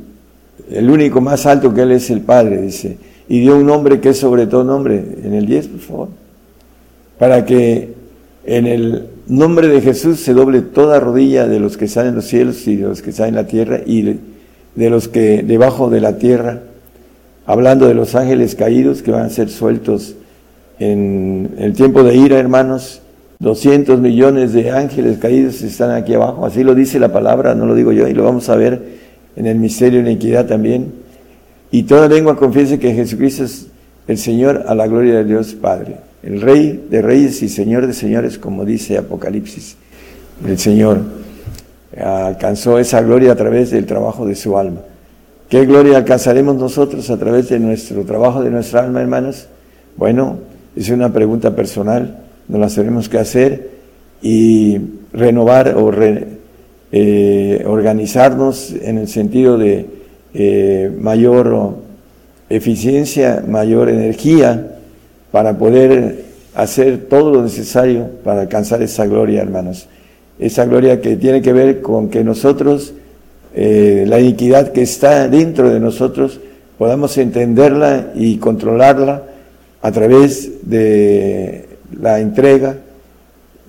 El 0.71 0.89
único 0.89 1.21
más 1.21 1.47
alto 1.47 1.75
que 1.75 1.83
Él 1.83 1.91
es 1.91 2.11
el 2.11 2.21
Padre, 2.21 2.63
dice. 2.63 2.97
Y 3.29 3.41
dio 3.41 3.57
un 3.57 3.67
nombre 3.67 4.01
que 4.01 4.11
es 4.11 4.19
sobre 4.19 4.47
todo 4.47 4.63
nombre. 4.63 5.05
En 5.25 5.35
el 5.35 5.47
10, 5.47 5.67
por 5.67 5.81
favor. 5.81 6.09
Para 7.19 7.45
que 7.45 7.93
en 8.45 8.69
el 8.69 9.09
nombre 9.39 9.69
de 9.69 9.81
Jesús 9.81 10.21
se 10.21 10.35
doble 10.35 10.61
toda 10.61 11.01
rodilla 11.01 11.47
de 11.47 11.61
los 11.61 11.77
que 11.77 11.87
están 11.87 12.07
en 12.07 12.17
los 12.17 12.27
cielos 12.27 12.67
y 12.67 12.77
de 12.77 12.89
los 12.89 13.03
que 13.03 13.11
están 13.11 13.29
en 13.29 13.37
la 13.37 13.47
tierra 13.47 13.81
y 13.85 14.19
de, 14.75 14.91
los 14.91 15.09
que 15.09 15.43
debajo 15.43 15.89
de 15.91 16.01
la 16.01 16.19
tierra. 16.19 16.61
Hablando 17.47 17.87
de 17.87 17.95
los 17.95 18.15
ángeles 18.15 18.55
caídos 18.55 19.03
que 19.03 19.11
van 19.11 19.23
a 19.23 19.31
ser 19.31 19.49
sueltos 19.49 20.15
en 20.79 21.55
el 21.59 21.73
tiempo 21.73 22.03
de 22.03 22.17
ira, 22.17 22.39
hermanos 22.39 23.03
200 23.41 24.01
millones 24.01 24.53
de 24.53 24.71
ángeles 24.71 25.19
caídos 25.19 25.63
están 25.63 25.91
aquí 25.93 26.13
abajo, 26.13 26.45
así 26.45 26.63
lo 26.63 26.75
dice 26.75 26.99
la 26.99 27.11
palabra, 27.11 27.55
no 27.55 27.65
lo 27.65 27.75
digo 27.75 27.91
yo, 27.93 28.07
y 28.07 28.13
lo 28.13 28.23
vamos 28.23 28.51
a 28.51 28.57
ver 28.57 28.83
en 29.35 29.47
el 29.47 29.59
misterio 29.59 30.03
de 30.03 30.11
iniquidad 30.11 30.47
también. 30.47 30.93
Y 31.71 31.85
toda 31.85 32.09
lengua 32.09 32.37
confiese 32.37 32.79
que 32.79 32.93
Jesucristo 32.93 33.45
es 33.45 33.69
el 34.09 34.19
Señor 34.19 34.65
a 34.67 34.75
la 34.75 34.87
gloria 34.87 35.15
de 35.15 35.25
Dios 35.25 35.55
Padre, 35.55 35.97
el 36.23 36.41
Rey 36.41 36.87
de 36.91 37.03
reyes 37.03 37.43
y 37.43 37.49
Señor 37.49 37.87
de 37.87 37.93
señores, 37.93 38.39
como 38.39 38.65
dice 38.65 38.99
Apocalipsis. 38.99 39.77
El 40.47 40.59
Señor 40.59 41.03
alcanzó 41.99 42.79
esa 42.79 43.01
gloria 43.03 43.33
a 43.33 43.37
través 43.37 43.71
del 43.71 43.87
trabajo 43.87 44.27
de 44.27 44.35
su 44.35 44.57
alma. 44.57 44.81
¿Qué 45.49 45.67
gloria 45.67 45.99
alcanzaremos 45.99 46.57
nosotros 46.57 47.11
a 47.11 47.19
través 47.19 47.49
de 47.49 47.59
nuestro 47.59 48.05
trabajo 48.05 48.43
de 48.43 48.51
nuestra 48.51 48.85
alma, 48.85 49.01
hermanos? 49.01 49.49
Bueno, 49.97 50.39
es 50.77 50.89
una 50.91 51.13
pregunta 51.13 51.55
personal 51.57 52.21
nos 52.51 52.61
las 52.61 52.75
tenemos 52.75 53.09
que 53.09 53.19
hacer 53.19 53.71
y 54.21 54.79
renovar 55.13 55.77
o 55.77 55.93
eh, 56.93 57.65
organizarnos 57.67 58.75
en 58.83 58.99
el 58.99 59.09
sentido 59.09 59.57
de 59.57 59.87
eh, 60.35 60.91
mayor 60.99 61.77
eficiencia, 62.49 63.45
mayor 63.47 63.89
energía 63.89 64.79
para 65.31 65.57
poder 65.59 66.25
hacer 66.55 67.07
todo 67.09 67.31
lo 67.31 67.43
necesario 67.43 68.09
para 68.25 68.43
alcanzar 68.43 68.83
esa 68.83 69.07
gloria, 69.07 69.43
hermanos. 69.43 69.87
Esa 70.39 70.65
gloria 70.65 71.01
que 71.01 71.17
tiene 71.17 71.43
que 71.43 71.53
ver 71.53 71.81
con 71.81 72.09
que 72.09 72.25
nosotros, 72.25 72.95
eh, 73.55 74.05
la 74.09 74.21
iniquidad 74.21 74.73
que 74.73 74.83
está 74.83 75.29
dentro 75.29 75.71
de 75.71 75.81
nosotros, 75.81 76.41
podamos 76.79 77.19
entenderla 77.19 78.13
y 78.15 78.39
controlarla 78.39 79.25
a 79.83 79.93
través 79.93 80.69
de 80.69 81.67
la 81.99 82.21
entrega, 82.21 82.77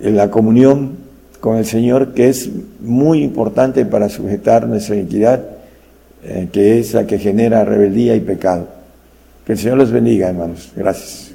la 0.00 0.30
comunión 0.30 0.96
con 1.40 1.56
el 1.56 1.66
Señor, 1.66 2.14
que 2.14 2.28
es 2.28 2.48
muy 2.80 3.22
importante 3.22 3.84
para 3.84 4.08
sujetar 4.08 4.66
nuestra 4.66 4.96
iniquidad, 4.96 5.44
eh, 6.24 6.48
que 6.52 6.78
es 6.78 6.94
la 6.94 7.06
que 7.06 7.18
genera 7.18 7.64
rebeldía 7.64 8.14
y 8.14 8.20
pecado. 8.20 8.68
Que 9.44 9.52
el 9.52 9.58
Señor 9.58 9.78
los 9.78 9.90
bendiga, 9.90 10.28
hermanos. 10.28 10.70
Gracias. 10.76 11.31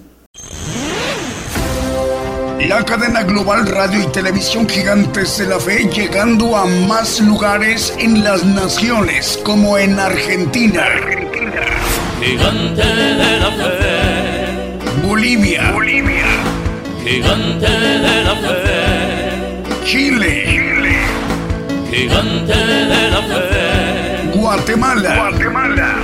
La 2.68 2.84
cadena 2.84 3.24
global 3.24 3.66
radio 3.66 4.04
y 4.04 4.08
televisión 4.12 4.68
gigantes 4.68 5.38
de 5.38 5.48
la 5.48 5.58
fe 5.58 5.90
llegando 5.90 6.58
a 6.58 6.66
más 6.66 7.22
lugares 7.22 7.94
en 7.98 8.26
las 8.26 8.44
naciones 8.44 9.40
como 9.46 9.78
en 9.78 9.98
Argentina, 9.98 10.84
Argentina. 10.84 11.62
Gigante 12.22 12.84
de 12.84 13.40
la 13.40 13.52
fe. 13.52 15.08
Bolivia, 15.08 15.72
Bolivia. 15.72 16.26
Gigante 17.06 17.70
de 17.70 18.24
la 18.26 18.36
fe. 18.36 19.86
Chile, 19.86 20.44
Chile. 20.50 20.98
Gigante 21.90 22.54
de 22.54 23.12
la 23.12 23.22
fe. 23.22 24.40
Guatemala, 24.40 25.16
Guatemala. 25.16 25.96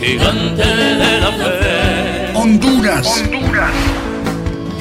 Gigante 0.00 0.64
de 0.64 1.20
la 1.20 1.32
fe. 1.32 2.32
Honduras, 2.34 3.24
Honduras. 3.24 4.01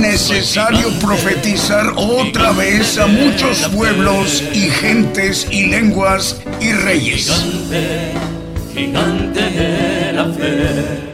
Necesario 0.00 0.88
profetizar 1.00 1.92
otra 1.96 2.52
vez 2.52 2.98
a 2.98 3.06
muchos 3.06 3.68
pueblos 3.68 4.42
y 4.54 4.70
gentes 4.70 5.46
y 5.50 5.66
lenguas 5.66 6.40
y 6.60 6.72
reyes. 6.72 7.30
Gigante, 7.30 8.12
gigante 8.74 9.40
de 9.40 10.12
la 10.12 10.24
fe. 10.32 11.10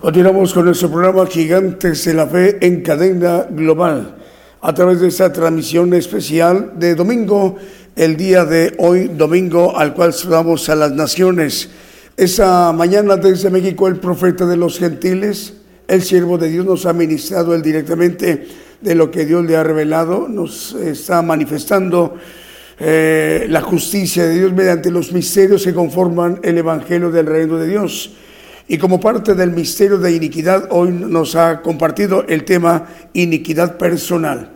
Continuamos 0.00 0.52
con 0.52 0.66
nuestro 0.66 0.90
programa 0.90 1.24
Gigantes 1.26 2.04
de 2.04 2.14
la 2.14 2.26
Fe 2.26 2.58
en 2.60 2.82
cadena 2.82 3.46
global 3.48 4.16
a 4.60 4.74
través 4.74 5.00
de 5.00 5.08
esta 5.08 5.32
transmisión 5.32 5.94
especial 5.94 6.72
de 6.76 6.94
domingo, 6.94 7.56
el 7.96 8.16
día 8.16 8.44
de 8.44 8.74
hoy, 8.78 9.08
domingo, 9.08 9.76
al 9.76 9.94
cual 9.94 10.12
saludamos 10.12 10.68
a 10.68 10.74
las 10.74 10.92
naciones. 10.92 11.70
Esa 12.16 12.72
mañana 12.72 13.16
desde 13.16 13.50
México 13.50 13.88
el 13.88 13.96
profeta 13.96 14.46
de 14.46 14.56
los 14.56 14.78
gentiles, 14.78 15.54
el 15.88 16.02
siervo 16.02 16.38
de 16.38 16.48
Dios 16.48 16.64
nos 16.64 16.86
ha 16.86 16.92
ministrado 16.92 17.54
él 17.54 17.62
directamente 17.62 18.46
de 18.80 18.94
lo 18.94 19.10
que 19.10 19.24
Dios 19.24 19.44
le 19.44 19.56
ha 19.56 19.62
revelado, 19.62 20.28
nos 20.28 20.74
está 20.74 21.22
manifestando 21.22 22.16
eh, 22.78 23.46
la 23.48 23.60
justicia 23.60 24.26
de 24.26 24.38
Dios 24.38 24.52
mediante 24.52 24.90
los 24.90 25.12
misterios 25.12 25.64
que 25.64 25.72
conforman 25.72 26.40
el 26.42 26.58
Evangelio 26.58 27.10
del 27.10 27.26
Reino 27.26 27.56
de 27.56 27.68
Dios. 27.68 28.12
Y 28.66 28.78
como 28.78 28.98
parte 28.98 29.34
del 29.34 29.50
misterio 29.50 29.98
de 29.98 30.12
iniquidad, 30.12 30.68
hoy 30.70 30.90
nos 30.90 31.36
ha 31.36 31.60
compartido 31.60 32.24
el 32.26 32.44
tema 32.44 32.86
iniquidad 33.12 33.76
personal. 33.76 34.50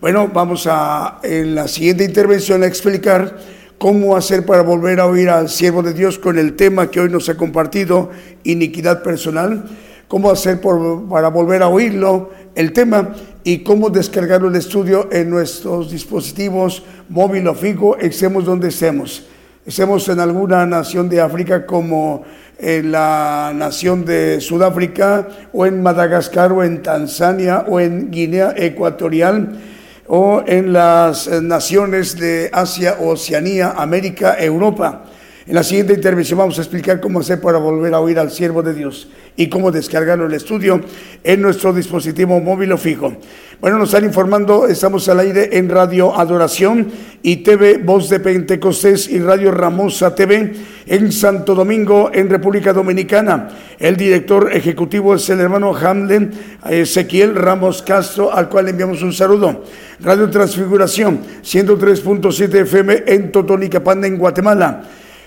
Bueno, 0.00 0.30
vamos 0.32 0.66
a 0.70 1.18
en 1.22 1.54
la 1.54 1.68
siguiente 1.68 2.04
intervención 2.04 2.62
a 2.62 2.66
explicar 2.66 3.36
cómo 3.76 4.16
hacer 4.16 4.46
para 4.46 4.62
volver 4.62 5.00
a 5.00 5.06
oír 5.06 5.28
al 5.28 5.48
siervo 5.48 5.82
de 5.82 5.94
Dios 5.94 6.18
con 6.18 6.38
el 6.38 6.54
tema 6.54 6.90
que 6.90 7.00
hoy 7.00 7.10
nos 7.10 7.28
ha 7.28 7.36
compartido, 7.36 8.10
iniquidad 8.44 9.02
personal, 9.02 9.64
cómo 10.10 10.28
hacer 10.28 10.60
para 10.60 11.28
volver 11.28 11.62
a 11.62 11.68
oírlo, 11.68 12.30
el 12.56 12.72
tema 12.72 13.14
y 13.44 13.58
cómo 13.58 13.90
descargar 13.90 14.42
el 14.42 14.56
estudio 14.56 15.08
en 15.12 15.30
nuestros 15.30 15.88
dispositivos 15.88 16.82
móvil 17.08 17.46
o 17.46 17.54
fijo, 17.54 17.96
estemos 17.96 18.44
donde 18.44 18.70
estemos. 18.70 19.24
Estemos 19.64 20.08
en 20.08 20.18
alguna 20.18 20.66
nación 20.66 21.08
de 21.08 21.20
África 21.20 21.64
como 21.64 22.24
en 22.58 22.90
la 22.90 23.52
nación 23.54 24.04
de 24.04 24.40
Sudáfrica 24.40 25.28
o 25.52 25.64
en 25.64 25.80
Madagascar 25.80 26.50
o 26.50 26.64
en 26.64 26.82
Tanzania 26.82 27.64
o 27.68 27.78
en 27.78 28.10
Guinea 28.10 28.52
Ecuatorial 28.56 29.60
o 30.08 30.42
en 30.44 30.72
las 30.72 31.28
eh, 31.28 31.40
naciones 31.40 32.18
de 32.18 32.50
Asia, 32.52 32.96
Oceanía, 32.98 33.74
América, 33.76 34.34
Europa. 34.40 35.04
En 35.46 35.54
la 35.54 35.62
siguiente 35.62 35.94
intervención 35.94 36.38
vamos 36.38 36.58
a 36.58 36.62
explicar 36.62 37.00
cómo 37.00 37.20
hacer 37.20 37.40
para 37.40 37.56
volver 37.56 37.94
a 37.94 38.00
oír 38.00 38.18
al 38.18 38.30
siervo 38.30 38.62
de 38.62 38.74
Dios 38.74 39.08
y 39.36 39.48
cómo 39.48 39.72
descargarlo 39.72 40.26
el 40.26 40.34
estudio 40.34 40.82
en 41.24 41.40
nuestro 41.40 41.72
dispositivo 41.72 42.38
móvil 42.40 42.72
o 42.72 42.76
fijo. 42.76 43.14
Bueno, 43.58 43.78
nos 43.78 43.88
están 43.88 44.04
informando, 44.04 44.66
estamos 44.66 45.08
al 45.08 45.20
aire 45.20 45.56
en 45.56 45.70
Radio 45.70 46.14
Adoración 46.14 46.88
y 47.22 47.36
TV 47.36 47.78
Voz 47.78 48.10
de 48.10 48.20
Pentecostés 48.20 49.08
y 49.08 49.18
Radio 49.18 49.50
Ramosa 49.50 50.14
TV 50.14 50.52
en 50.86 51.10
Santo 51.10 51.54
Domingo, 51.54 52.10
en 52.12 52.28
República 52.28 52.74
Dominicana. 52.74 53.48
El 53.78 53.96
director 53.96 54.52
ejecutivo 54.52 55.14
es 55.14 55.28
el 55.30 55.40
hermano 55.40 55.74
Hamlen 55.74 56.32
Ezequiel 56.68 57.34
Ramos 57.34 57.82
Castro, 57.82 58.30
al 58.30 58.50
cual 58.50 58.68
enviamos 58.68 59.02
un 59.02 59.14
saludo. 59.14 59.64
Radio 60.00 60.28
Transfiguración, 60.28 61.20
103.7 61.42 62.54
FM 62.60 63.04
en 63.06 63.32
Totonicapán, 63.32 64.04
en 64.04 64.18
Guatemala. 64.18 64.84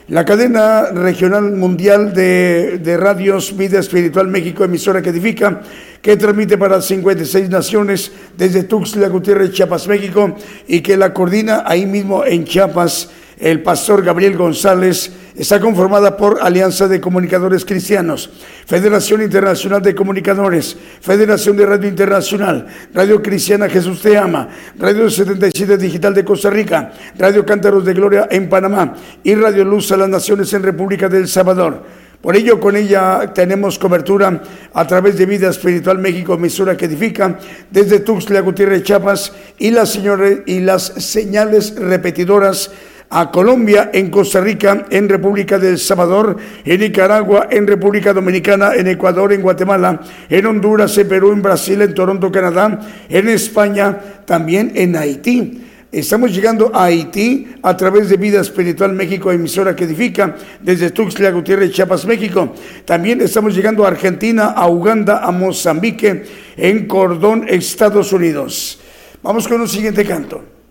La 0.10 0.26
cadena 0.26 0.92
regional 0.92 1.54
mundial 1.54 2.14
de, 2.14 2.80
de 2.80 2.98
radios 2.98 3.56
Vida 3.56 3.80
Espiritual 3.80 4.28
México, 4.28 4.66
emisora 4.66 5.02
que 5.02 5.12
edifica, 5.12 5.62
que 6.02 6.18
transmite 6.18 6.58
para 6.58 6.82
56 6.82 7.50
naciones 7.50 8.12
desde 8.38 8.64
Tuxtla 8.64 9.08
Gutiérrez, 9.08 9.54
Chiapas, 9.54 9.88
México, 9.88 10.36
y 10.68 10.82
que 10.82 10.98
la 10.98 11.14
coordina 11.14 11.64
ahí 11.66 11.86
mismo 11.86 12.26
en 12.26 12.44
Chiapas 12.44 13.12
el 13.40 13.62
pastor 13.62 14.04
Gabriel 14.04 14.36
González, 14.36 15.10
está 15.36 15.60
conformada 15.60 16.16
por 16.16 16.40
Alianza 16.42 16.88
de 16.88 17.02
Comunicadores 17.02 17.66
Cristianos, 17.66 18.30
Federación 18.66 19.22
Internacional 19.22 19.82
de 19.82 19.96
Comunicadores, 19.96 20.78
Federación 21.02 21.58
de 21.58 21.66
Radio 21.66 21.90
Internacional, 21.90 22.68
Radio 22.94 23.22
Cristiana 23.22 23.70
Jesús 23.70 24.02
Te 24.02 24.18
Ama, 24.18 24.50
Radio 24.78 25.10
77 25.10 25.78
Digital 25.78 26.14
de 26.14 26.24
Costa 26.24 26.50
Rica, 26.50 26.94
Radio 27.18 27.46
Cántaros 27.46 27.84
de 27.86 27.94
Gloria 27.94 28.28
en 28.30 28.50
Panamá 28.50 28.94
y 29.24 29.36
Radio 29.36 29.66
Luz 29.66 29.92
a 29.92 29.98
las 29.98 30.10
Naciones 30.10 30.54
en 30.54 30.64
República 30.64 31.10
del 31.10 31.28
Salvador. 31.28 32.04
Por 32.24 32.38
ello, 32.38 32.58
con 32.58 32.78
ella 32.78 33.34
tenemos 33.34 33.78
cobertura 33.78 34.42
a 34.74 34.88
través 34.88 35.18
de 35.18 35.26
Vida 35.26 35.50
Espiritual 35.50 35.98
México, 35.98 36.36
emisora 36.36 36.78
que 36.78 36.86
edifica, 36.86 37.38
desde 37.70 38.00
Tuxtla 38.00 38.40
Gutiérrez, 38.40 38.84
Chiapas, 38.84 39.34
y 39.60 39.72
las, 39.72 39.92
señores, 39.92 40.40
y 40.46 40.62
las 40.62 40.84
señales 40.84 41.76
repetidoras 41.76 42.72
a 43.16 43.30
Colombia, 43.30 43.92
en 43.94 44.10
Costa 44.10 44.42
Rica, 44.42 44.88
en 44.90 45.08
República 45.08 45.60
del 45.60 45.78
Salvador, 45.78 46.36
en 46.66 46.80
Nicaragua, 46.80 47.48
en 47.52 47.68
República 47.68 48.12
Dominicana, 48.12 48.74
en 48.74 48.88
Ecuador, 48.88 49.32
en 49.32 49.44
Guatemala, 49.44 50.02
en 50.28 50.46
Honduras, 50.48 50.98
en 50.98 51.08
Perú, 51.08 51.32
en 51.32 51.44
Brasil, 51.44 51.80
en 51.84 51.94
Toronto, 51.94 52.32
Canadá, 52.32 52.80
en 53.08 53.30
España, 53.30 53.96
también 54.26 54.72
en 54.74 54.96
Haití. 54.96 55.62
Estamos 55.92 56.34
llegando 56.34 56.72
a 56.74 56.86
Haití 56.86 57.50
a 57.62 57.78
través 57.78 58.10
de 58.10 58.18
Vida 58.18 58.42
Espiritual 58.42 58.94
México, 58.94 59.32
emisora 59.32 59.76
que 59.76 59.84
edifica 59.84 60.36
desde 60.60 60.90
Tuxtla 60.90 61.30
Gutiérrez, 61.30 61.72
Chiapas, 61.72 62.08
México. 62.08 62.56
También 62.84 63.22
estamos 63.22 63.56
llegando 63.56 63.86
a 63.86 63.90
Argentina, 63.90 64.46
a 64.46 64.68
Uganda, 64.68 65.20
a 65.24 65.32
Mozambique, 65.32 66.24
en 66.58 66.88
Cordón, 66.88 67.46
Estados 67.48 68.12
Unidos. 68.12 68.80
Vamos 69.22 69.48
con 69.48 69.62
un 69.62 69.70
siguiente 69.70 70.04
canto. 70.04 70.63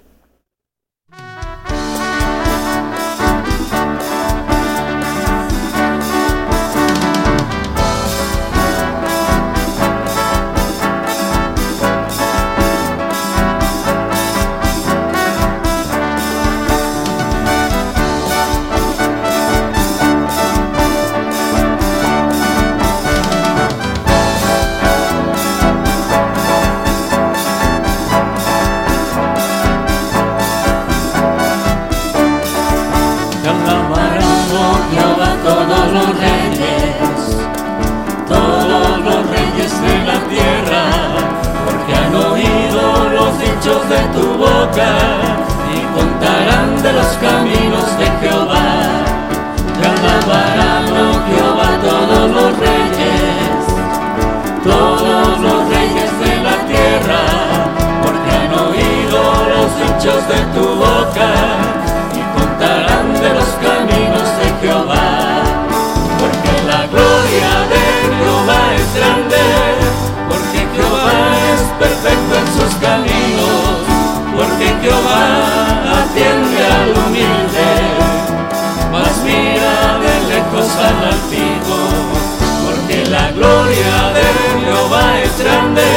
Y 44.75 45.81
contarán 45.95 46.83
de 46.83 46.93
los 46.95 47.07
caminos 47.21 47.99
de 47.99 48.07
Jehová. 48.21 49.05
Te 49.79 49.87
alabarán, 49.87 50.85
oh 50.89 51.21
Jehová, 51.29 51.69
todos 51.83 52.31
los 52.31 52.59
reyes, 52.59 53.61
todos 54.65 55.41
los 55.41 55.69
reyes 55.69 56.11
de 56.25 56.43
la 56.43 56.57
tierra, 56.71 57.23
porque 58.03 58.31
han 58.31 58.53
oído 58.67 59.21
los 59.53 59.69
dichos 59.77 60.27
de 60.29 60.41
tu 60.55 60.67
boca 60.77 61.31
y 62.17 62.23
contarán 62.41 63.13
de 63.13 63.31
los 63.35 63.51
caminos 63.61 64.29
de 64.41 64.47
Jehová. 64.63 65.07
Porque 66.19 66.53
la 66.67 66.87
gloria 66.87 67.53
de 67.73 67.85
Jehová 68.17 68.61
es 68.81 68.89
grande, 68.97 69.45
porque 70.31 70.61
Jehová 70.75 71.21
es 71.53 71.61
perfecto 71.79 72.33
en 72.41 72.47
sus 72.57 72.75
caminos, 72.77 73.62
porque 74.43 74.67
Jehová 74.83 75.25
atiende 76.03 76.67
al 76.67 76.91
humilde, 76.99 77.71
mas 78.91 79.15
mira 79.23 79.99
de 80.03 80.15
lejos 80.33 80.69
al 80.77 80.99
altivo, 81.15 81.79
porque 82.65 83.07
la 83.07 83.31
gloria 83.31 83.95
de 84.17 84.27
Jehová 84.65 85.21
es 85.21 85.39
grande, 85.39 85.91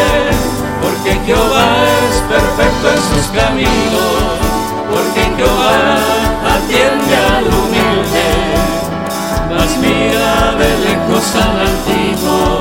porque 0.81 1.19
Jehová 1.26 1.69
es 2.07 2.17
perfecto 2.34 2.85
en 2.95 3.01
sus 3.09 3.26
caminos, 3.39 4.13
porque 4.91 5.22
Jehová 5.38 5.97
atiende 6.55 7.15
al 7.35 7.45
humilde, 7.45 8.27
mas 9.49 9.77
mira 9.80 10.51
de 10.61 10.69
lejos 10.85 11.35
al 11.35 11.59
altivo. 11.61 12.55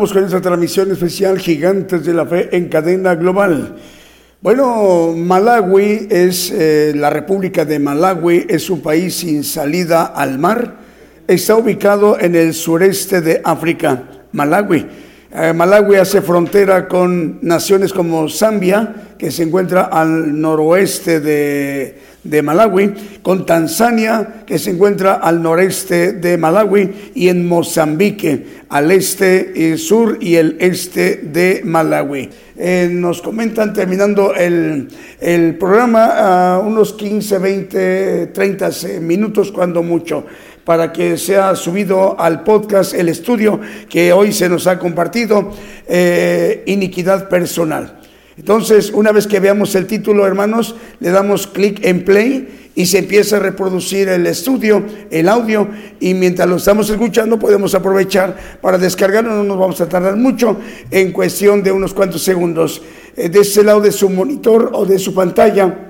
Con 0.00 0.24
esta 0.24 0.40
transmisión 0.40 0.90
especial 0.90 1.38
Gigantes 1.38 2.06
de 2.06 2.14
la 2.14 2.24
Fe 2.24 2.56
en 2.56 2.70
cadena 2.70 3.14
global. 3.16 3.76
Bueno, 4.40 5.12
Malawi 5.14 6.08
es 6.10 6.50
eh, 6.50 6.94
la 6.96 7.10
República 7.10 7.66
de 7.66 7.78
Malawi, 7.78 8.46
es 8.48 8.70
un 8.70 8.80
país 8.80 9.16
sin 9.16 9.44
salida 9.44 10.06
al 10.06 10.38
mar. 10.38 10.78
Está 11.26 11.54
ubicado 11.54 12.18
en 12.18 12.34
el 12.34 12.54
sureste 12.54 13.20
de 13.20 13.42
África, 13.44 14.04
Malawi. 14.32 14.86
Eh, 15.32 15.52
Malawi 15.52 15.94
hace 15.94 16.22
frontera 16.22 16.88
con 16.88 17.38
naciones 17.42 17.92
como 17.92 18.28
Zambia, 18.28 19.14
que 19.16 19.30
se 19.30 19.44
encuentra 19.44 19.82
al 19.82 20.40
noroeste 20.40 21.20
de, 21.20 22.42
Malawi, 22.42 23.20
con 23.22 23.46
Tanzania, 23.46 24.42
que 24.44 24.58
se 24.58 24.70
encuentra 24.70 25.14
al 25.14 25.40
noreste 25.40 26.14
de 26.14 26.36
Malawi, 26.36 27.12
y 27.14 27.28
en 27.28 27.46
Mozambique, 27.46 28.44
al 28.70 28.90
este 28.90 29.52
y 29.54 29.78
sur 29.78 30.18
y 30.20 30.34
el 30.34 30.56
este 30.58 31.18
de 31.18 31.62
Malawi. 31.64 32.28
Eh, 32.56 32.88
nos 32.90 33.22
comentan 33.22 33.72
terminando 33.72 34.34
el, 34.34 34.88
el 35.20 35.56
programa 35.58 36.54
a 36.54 36.58
unos 36.58 36.92
15, 36.94 37.38
20, 37.38 38.26
30 38.28 38.70
minutos, 39.00 39.52
cuando 39.52 39.84
mucho 39.84 40.26
para 40.64 40.92
que 40.92 41.16
sea 41.16 41.54
subido 41.56 42.18
al 42.20 42.42
podcast 42.44 42.94
el 42.94 43.08
estudio 43.08 43.60
que 43.88 44.12
hoy 44.12 44.32
se 44.32 44.48
nos 44.48 44.66
ha 44.66 44.78
compartido, 44.78 45.52
eh, 45.86 46.62
Iniquidad 46.66 47.28
Personal. 47.28 48.00
Entonces, 48.36 48.90
una 48.94 49.12
vez 49.12 49.26
que 49.26 49.40
veamos 49.40 49.74
el 49.74 49.86
título, 49.86 50.26
hermanos, 50.26 50.74
le 51.00 51.10
damos 51.10 51.46
clic 51.46 51.84
en 51.84 52.04
play 52.04 52.70
y 52.74 52.86
se 52.86 52.98
empieza 52.98 53.36
a 53.36 53.40
reproducir 53.40 54.08
el 54.08 54.26
estudio, 54.26 54.82
el 55.10 55.28
audio, 55.28 55.68
y 55.98 56.14
mientras 56.14 56.48
lo 56.48 56.56
estamos 56.56 56.88
escuchando 56.88 57.38
podemos 57.38 57.74
aprovechar 57.74 58.36
para 58.62 58.78
descargarlo, 58.78 59.34
no 59.34 59.44
nos 59.44 59.58
vamos 59.58 59.80
a 59.80 59.88
tardar 59.88 60.16
mucho, 60.16 60.56
en 60.90 61.12
cuestión 61.12 61.62
de 61.62 61.72
unos 61.72 61.92
cuantos 61.92 62.22
segundos. 62.22 62.80
Eh, 63.16 63.28
de 63.28 63.40
ese 63.40 63.62
lado 63.62 63.80
de 63.80 63.92
su 63.92 64.08
monitor 64.08 64.70
o 64.72 64.86
de 64.86 64.98
su 64.98 65.12
pantalla, 65.12 65.89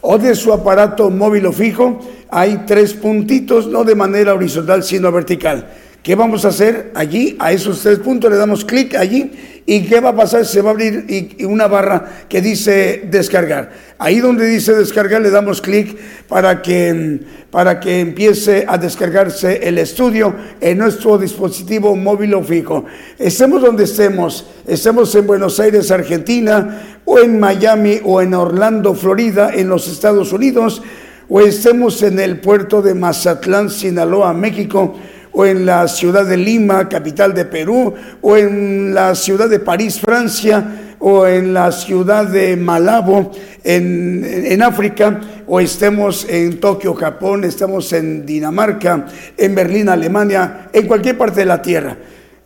o 0.00 0.18
de 0.18 0.34
su 0.34 0.52
aparato 0.52 1.10
móvil 1.10 1.46
o 1.46 1.52
fijo, 1.52 2.00
hay 2.30 2.64
tres 2.66 2.94
puntitos, 2.94 3.66
no 3.66 3.84
de 3.84 3.94
manera 3.94 4.34
horizontal, 4.34 4.82
sino 4.82 5.12
vertical. 5.12 5.66
¿Qué 6.02 6.14
vamos 6.14 6.46
a 6.46 6.48
hacer 6.48 6.92
allí? 6.94 7.36
A 7.38 7.52
esos 7.52 7.82
tres 7.82 7.98
puntos 7.98 8.30
le 8.30 8.38
damos 8.38 8.64
clic 8.64 8.94
allí 8.94 9.32
y 9.66 9.82
¿qué 9.82 10.00
va 10.00 10.08
a 10.08 10.16
pasar? 10.16 10.46
Se 10.46 10.62
va 10.62 10.70
a 10.70 10.72
abrir 10.72 11.36
una 11.46 11.68
barra 11.68 12.24
que 12.26 12.40
dice 12.40 13.02
descargar. 13.10 13.70
Ahí 13.98 14.18
donde 14.18 14.46
dice 14.46 14.74
descargar 14.74 15.20
le 15.20 15.28
damos 15.28 15.60
clic 15.60 15.98
para 16.26 16.62
que, 16.62 17.20
para 17.50 17.78
que 17.80 18.00
empiece 18.00 18.64
a 18.66 18.78
descargarse 18.78 19.68
el 19.68 19.76
estudio 19.76 20.34
en 20.58 20.78
nuestro 20.78 21.18
dispositivo 21.18 21.94
móvil 21.94 22.32
o 22.32 22.42
fijo. 22.42 22.86
Estemos 23.18 23.60
donde 23.60 23.84
estemos, 23.84 24.46
estemos 24.66 25.14
en 25.14 25.26
Buenos 25.26 25.60
Aires, 25.60 25.90
Argentina, 25.90 26.89
o 27.04 27.18
en 27.18 27.40
Miami, 27.40 28.00
o 28.04 28.20
en 28.20 28.34
Orlando, 28.34 28.94
Florida, 28.94 29.50
en 29.54 29.68
los 29.68 29.88
Estados 29.88 30.32
Unidos, 30.32 30.82
o 31.28 31.40
estemos 31.40 32.02
en 32.02 32.18
el 32.18 32.40
puerto 32.40 32.82
de 32.82 32.94
Mazatlán, 32.94 33.70
Sinaloa, 33.70 34.32
México, 34.32 34.94
o 35.32 35.46
en 35.46 35.64
la 35.64 35.86
ciudad 35.88 36.26
de 36.26 36.36
Lima, 36.36 36.88
capital 36.88 37.34
de 37.34 37.44
Perú, 37.44 37.94
o 38.20 38.36
en 38.36 38.94
la 38.94 39.14
ciudad 39.14 39.48
de 39.48 39.60
París, 39.60 40.00
Francia, 40.00 40.96
o 40.98 41.26
en 41.26 41.54
la 41.54 41.72
ciudad 41.72 42.26
de 42.26 42.56
Malabo, 42.56 43.30
en, 43.64 44.62
África, 44.62 45.20
o 45.46 45.60
estemos 45.60 46.26
en 46.28 46.60
Tokio, 46.60 46.94
Japón, 46.94 47.44
estamos 47.44 47.92
en 47.92 48.26
Dinamarca, 48.26 49.06
en 49.36 49.54
Berlín, 49.54 49.88
Alemania, 49.88 50.68
en 50.72 50.86
cualquier 50.86 51.16
parte 51.16 51.40
de 51.40 51.46
la 51.46 51.62
tierra. 51.62 51.96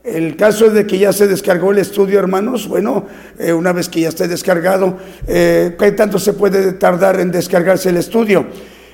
El 0.05 0.37
caso 0.37 0.67
es 0.67 0.75
de 0.75 0.87
que 0.87 0.99
ya 0.99 1.15
se 1.15 1.27
descargó 1.27 1.73
el 1.73 1.79
estudio, 1.79 2.19
hermanos. 2.19 2.69
Bueno, 2.69 3.07
eh, 3.39 3.55
una 3.55 3.73
vez 3.73 3.89
que 3.89 4.03
ya 4.03 4.11
esté 4.11 4.29
descargado, 4.29 4.99
eh, 5.27 5.75
¿qué 5.79 5.93
tanto 5.93 6.19
se 6.19 6.35
puede 6.35 6.75
tardar 6.75 7.19
en 7.21 7.33
descargarse 7.33 7.89
el 7.89 7.97
estudio? 7.97 8.45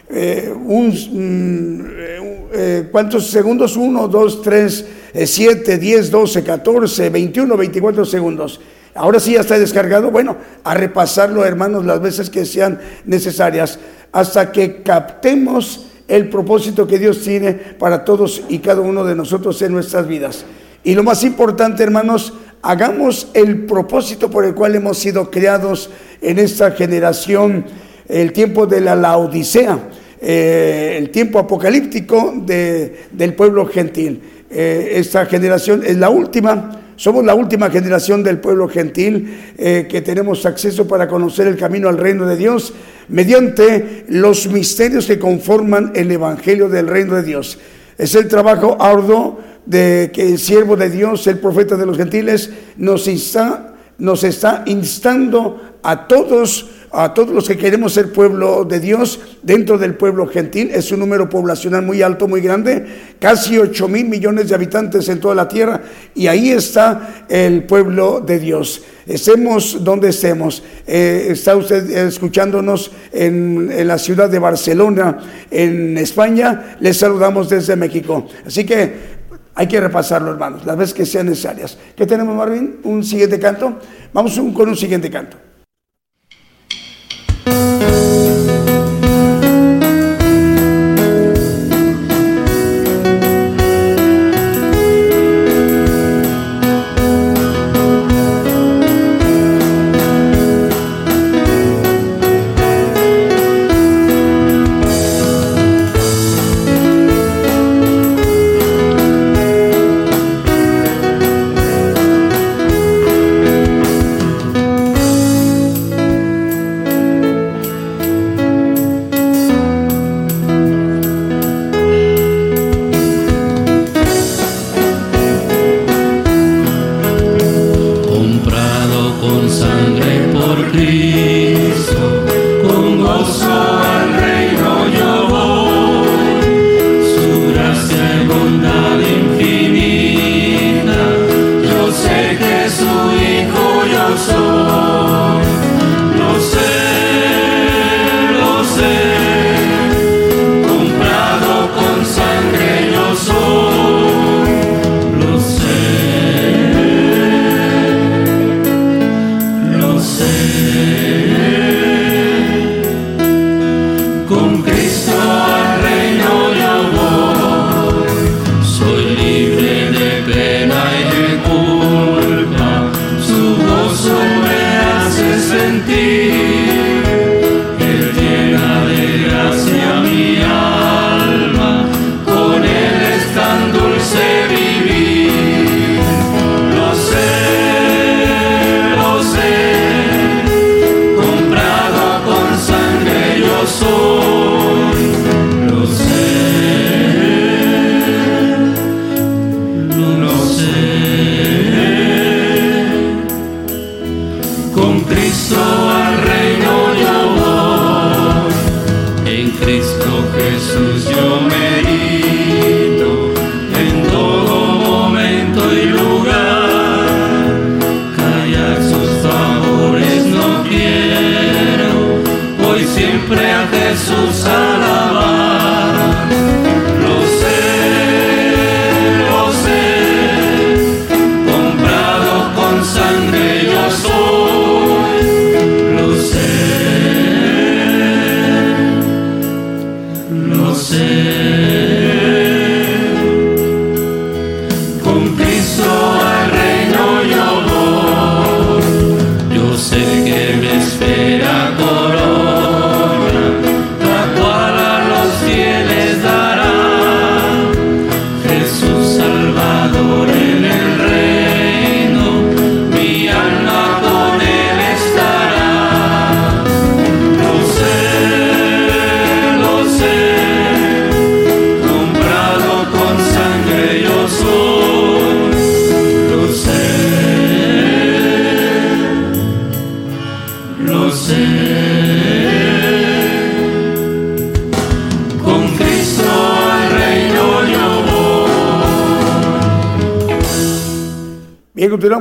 Eh, 0.08 0.54
un, 0.54 0.88
mm, 0.88 2.90
¿cuántos 2.92 3.26
segundos? 3.26 3.76
1, 3.76 4.06
2, 4.06 4.42
3, 4.42 4.86
7, 5.24 5.78
10, 5.78 6.10
12, 6.12 6.44
14, 6.44 7.10
21, 7.10 7.56
24 7.56 8.04
segundos. 8.04 8.60
Ahora 8.94 9.18
sí 9.18 9.32
ya 9.32 9.40
está 9.40 9.58
descargado. 9.58 10.12
Bueno, 10.12 10.36
a 10.62 10.74
repasarlo, 10.74 11.44
hermanos, 11.44 11.84
las 11.84 12.00
veces 12.00 12.30
que 12.30 12.44
sean 12.44 12.78
necesarias, 13.04 13.80
hasta 14.12 14.52
que 14.52 14.84
captemos 14.84 15.86
el 16.06 16.28
propósito 16.28 16.86
que 16.86 17.00
Dios 17.00 17.20
tiene 17.22 17.52
para 17.52 18.04
todos 18.04 18.42
y 18.48 18.60
cada 18.60 18.80
uno 18.80 19.04
de 19.04 19.16
nosotros 19.16 19.60
en 19.62 19.72
nuestras 19.72 20.06
vidas. 20.06 20.44
Y 20.84 20.94
lo 20.94 21.02
más 21.02 21.24
importante, 21.24 21.82
hermanos, 21.82 22.34
hagamos 22.62 23.28
el 23.34 23.66
propósito 23.66 24.30
por 24.30 24.44
el 24.44 24.54
cual 24.54 24.74
hemos 24.74 24.98
sido 24.98 25.30
creados 25.30 25.90
en 26.20 26.38
esta 26.38 26.72
generación, 26.72 27.66
el 28.08 28.32
tiempo 28.32 28.66
de 28.66 28.80
la 28.80 28.94
Laodicea 28.94 29.78
eh, 30.22 30.96
el 30.98 31.08
tiempo 31.08 31.38
apocalíptico 31.38 32.34
del 32.44 33.34
pueblo 33.34 33.64
gentil. 33.64 34.20
Eh, 34.50 34.92
esta 34.96 35.24
generación 35.24 35.82
es 35.82 35.96
la 35.96 36.10
última, 36.10 36.82
somos 36.96 37.24
la 37.24 37.34
última 37.34 37.70
generación 37.70 38.22
del 38.22 38.38
pueblo 38.38 38.68
gentil 38.68 39.54
eh, 39.56 39.86
que 39.88 40.02
tenemos 40.02 40.44
acceso 40.44 40.86
para 40.86 41.08
conocer 41.08 41.46
el 41.46 41.56
camino 41.56 41.88
al 41.88 41.96
reino 41.96 42.26
de 42.26 42.36
Dios 42.36 42.74
mediante 43.08 44.04
los 44.08 44.46
misterios 44.48 45.06
que 45.06 45.18
conforman 45.18 45.92
el 45.94 46.10
Evangelio 46.10 46.68
del 46.68 46.86
reino 46.86 47.14
de 47.14 47.22
Dios. 47.22 47.58
Es 47.96 48.14
el 48.14 48.28
trabajo 48.28 48.76
arduo 48.78 49.40
de 49.66 50.10
que 50.12 50.22
el 50.22 50.38
siervo 50.38 50.76
de 50.76 50.90
Dios, 50.90 51.26
el 51.26 51.38
profeta 51.38 51.76
de 51.76 51.86
los 51.86 51.96
gentiles, 51.96 52.50
nos 52.76 53.06
está, 53.06 53.74
nos 53.98 54.24
está 54.24 54.64
instando 54.66 55.60
a 55.82 56.06
todos 56.06 56.70
a 56.92 57.14
todos 57.14 57.30
los 57.30 57.46
que 57.46 57.56
queremos 57.56 57.92
ser 57.92 58.12
pueblo 58.12 58.64
de 58.64 58.80
Dios 58.80 59.20
dentro 59.42 59.78
del 59.78 59.94
pueblo 59.94 60.26
gentil. 60.26 60.70
Es 60.72 60.90
un 60.90 60.98
número 60.98 61.28
poblacional 61.28 61.82
muy 61.82 62.02
alto, 62.02 62.26
muy 62.26 62.40
grande, 62.40 62.84
casi 63.20 63.58
8 63.58 63.88
mil 63.88 64.06
millones 64.06 64.48
de 64.48 64.54
habitantes 64.56 65.08
en 65.08 65.20
toda 65.20 65.34
la 65.34 65.46
tierra. 65.46 65.82
Y 66.14 66.26
ahí 66.26 66.50
está 66.50 67.26
el 67.28 67.64
pueblo 67.64 68.20
de 68.20 68.40
Dios. 68.40 68.82
Estemos 69.06 69.84
donde 69.84 70.08
estemos. 70.08 70.62
Eh, 70.86 71.28
está 71.30 71.54
usted 71.54 71.88
escuchándonos 71.90 72.90
en, 73.12 73.70
en 73.72 73.86
la 73.86 73.98
ciudad 73.98 74.28
de 74.28 74.38
Barcelona, 74.40 75.18
en 75.50 75.96
España. 75.96 76.76
Les 76.80 76.96
saludamos 76.96 77.48
desde 77.48 77.76
México. 77.76 78.26
Así 78.44 78.64
que 78.64 79.19
hay 79.60 79.68
que 79.68 79.78
repasarlo, 79.78 80.30
hermanos, 80.30 80.64
las 80.64 80.74
veces 80.74 80.94
que 80.94 81.04
sean 81.04 81.26
necesarias. 81.26 81.76
¿Qué 81.94 82.06
tenemos, 82.06 82.34
Marvin? 82.34 82.80
¿Un 82.82 83.04
siguiente 83.04 83.38
canto? 83.38 83.78
Vamos 84.10 84.40
con 84.54 84.70
un 84.70 84.74
siguiente 84.74 85.10
canto. 85.10 85.36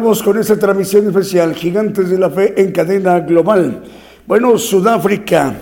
Con 0.10 0.40
esta 0.40 0.58
transmisión 0.58 1.06
especial, 1.06 1.54
Gigantes 1.54 2.10
de 2.10 2.18
la 2.18 2.32
Fe 2.32 2.60
en 2.60 2.72
cadena 2.72 3.20
global. 3.20 3.84
Bueno, 4.26 4.58
Sudáfrica, 4.58 5.54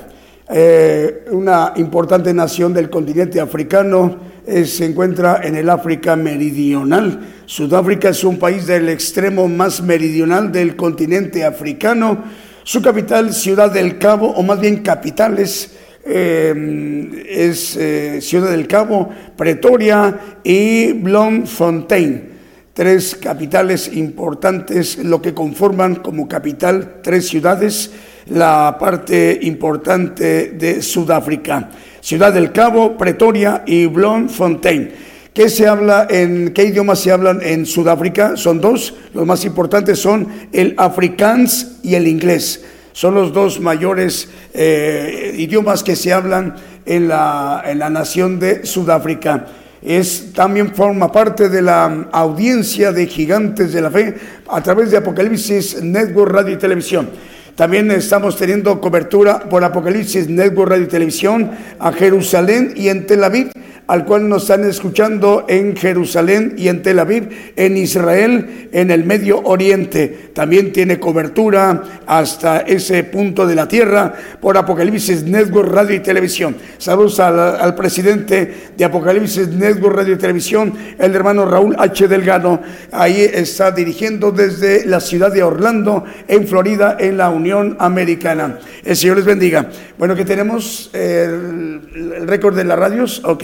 eh, 0.49 1.25
una 1.31 1.73
importante 1.75 2.33
nación 2.33 2.73
del 2.73 2.89
continente 2.89 3.41
africano, 3.41 4.15
eh, 4.47 4.63
se 4.63 4.85
encuentra 4.85 5.41
en 5.43 5.57
el 5.57 5.69
África 5.69 6.15
meridional. 6.15 7.19
Sudáfrica 7.45 8.07
es 8.07 8.23
un 8.23 8.39
país 8.39 8.65
del 8.65 8.87
extremo 8.87 9.49
más 9.49 9.81
meridional 9.81 10.49
del 10.49 10.77
continente 10.77 11.43
africano. 11.43 12.23
Su 12.63 12.81
capital, 12.81 13.33
Ciudad 13.33 13.69
del 13.69 13.97
Cabo, 13.97 14.29
o 14.31 14.43
más 14.43 14.61
bien 14.61 14.77
capitales, 14.77 15.75
eh, 16.05 17.25
es 17.27 17.77
Ciudad 18.25 18.49
del 18.49 18.65
Cabo, 18.65 19.09
Pretoria 19.35 20.39
y 20.41 20.93
Bloemfontein 20.93 22.36
tres 22.77 23.17
capitales 23.19 23.89
importantes, 23.91 24.99
lo 24.99 25.19
que 25.19 25.33
conforman 25.33 25.95
como 25.95 26.27
capital 26.27 26.97
tres 27.01 27.27
ciudades, 27.27 27.89
la 28.27 28.77
parte 28.79 29.39
importante 29.41 30.51
de 30.51 30.83
Sudáfrica, 30.83 31.71
Ciudad 32.01 32.31
del 32.31 32.51
Cabo, 32.51 32.95
Pretoria 32.95 33.63
y 33.65 33.87
Bloemfontein. 33.87 34.91
¿Qué 35.33 35.49
se 35.49 35.65
habla 35.65 36.05
en 36.07 36.53
qué 36.53 36.65
idiomas 36.65 36.99
se 36.99 37.11
hablan 37.11 37.39
en 37.41 37.65
Sudáfrica? 37.65 38.37
Son 38.37 38.61
dos, 38.61 38.93
los 39.11 39.25
más 39.25 39.43
importantes 39.43 39.97
son 39.97 40.27
el 40.53 40.75
afrikaans 40.77 41.79
y 41.81 41.95
el 41.95 42.07
inglés. 42.07 42.63
Son 42.93 43.15
los 43.15 43.33
dos 43.33 43.59
mayores 43.59 44.29
eh, 44.53 45.33
idiomas 45.35 45.81
que 45.81 45.95
se 45.95 46.13
hablan 46.13 46.53
en 46.85 47.07
la, 47.07 47.63
en 47.65 47.79
la 47.79 47.89
nación 47.89 48.37
de 48.37 48.67
Sudáfrica 48.67 49.47
es, 49.81 50.33
también 50.33 50.73
forma 50.73 51.11
parte 51.11 51.49
de 51.49 51.61
la 51.61 52.07
audiencia 52.11 52.91
de 52.91 53.07
Gigantes 53.07 53.73
de 53.73 53.81
la 53.81 53.91
Fe 53.91 54.15
a 54.49 54.61
través 54.61 54.91
de 54.91 54.97
Apocalipsis 54.97 55.81
Network 55.81 56.31
Radio 56.31 56.53
y 56.53 56.57
Televisión. 56.57 57.09
También 57.55 57.89
estamos 57.89 58.37
teniendo 58.37 58.79
cobertura 58.79 59.39
por 59.39 59.63
Apocalipsis 59.63 60.29
Network 60.29 60.69
Radio 60.69 60.83
y 60.83 60.89
Televisión 60.89 61.51
a 61.79 61.91
Jerusalén 61.91 62.73
y 62.75 62.89
en 62.89 63.07
Tel 63.07 63.23
Aviv 63.23 63.49
al 63.87 64.03
cual 64.05 64.27
nos 64.27 64.43
están 64.43 64.65
escuchando 64.65 65.45
en 65.47 65.75
Jerusalén 65.75 66.55
y 66.57 66.67
en 66.67 66.81
Tel 66.81 66.99
Aviv, 66.99 67.29
en 67.55 67.77
Israel, 67.77 68.67
en 68.73 68.91
el 68.91 69.05
Medio 69.05 69.39
Oriente. 69.43 70.31
También 70.33 70.73
tiene 70.73 70.99
cobertura 70.99 72.01
hasta 72.05 72.59
ese 72.59 73.05
punto 73.05 73.47
de 73.47 73.55
la 73.55 73.67
tierra 73.67 74.13
por 74.41 74.57
Apocalipsis 74.57 75.23
Network 75.23 75.71
Radio 75.71 75.95
y 75.95 75.99
Televisión. 75.99 76.55
Saludos 76.77 77.19
al, 77.21 77.75
presidente 77.75 78.71
de 78.75 78.85
Apocalipsis 78.85 79.47
Network 79.47 79.95
Radio 79.95 80.15
y 80.15 80.17
Televisión, 80.17 80.73
el 80.99 81.15
hermano 81.15 81.45
Raúl 81.45 81.75
H. 81.79 82.07
Delgado. 82.09 82.61
Ahí 82.91 83.21
está 83.21 83.71
dirigiendo 83.71 84.31
desde 84.31 84.85
la 84.85 84.99
ciudad 84.99 85.31
de 85.31 85.43
Orlando, 85.43 86.03
en 86.27 86.45
Florida, 86.45 86.97
en 86.99 87.17
la 87.17 87.29
Unión 87.29 87.77
Americana. 87.79 88.59
El 88.83 88.97
Señor 88.97 89.17
les 89.17 89.25
bendiga. 89.25 89.69
Bueno, 89.97 90.15
que 90.15 90.25
tenemos 90.25 90.89
el, 90.93 91.81
el 92.17 92.27
récord 92.27 92.55
de 92.55 92.65
las 92.65 92.77
radios. 92.77 93.21
Ok. 93.23 93.43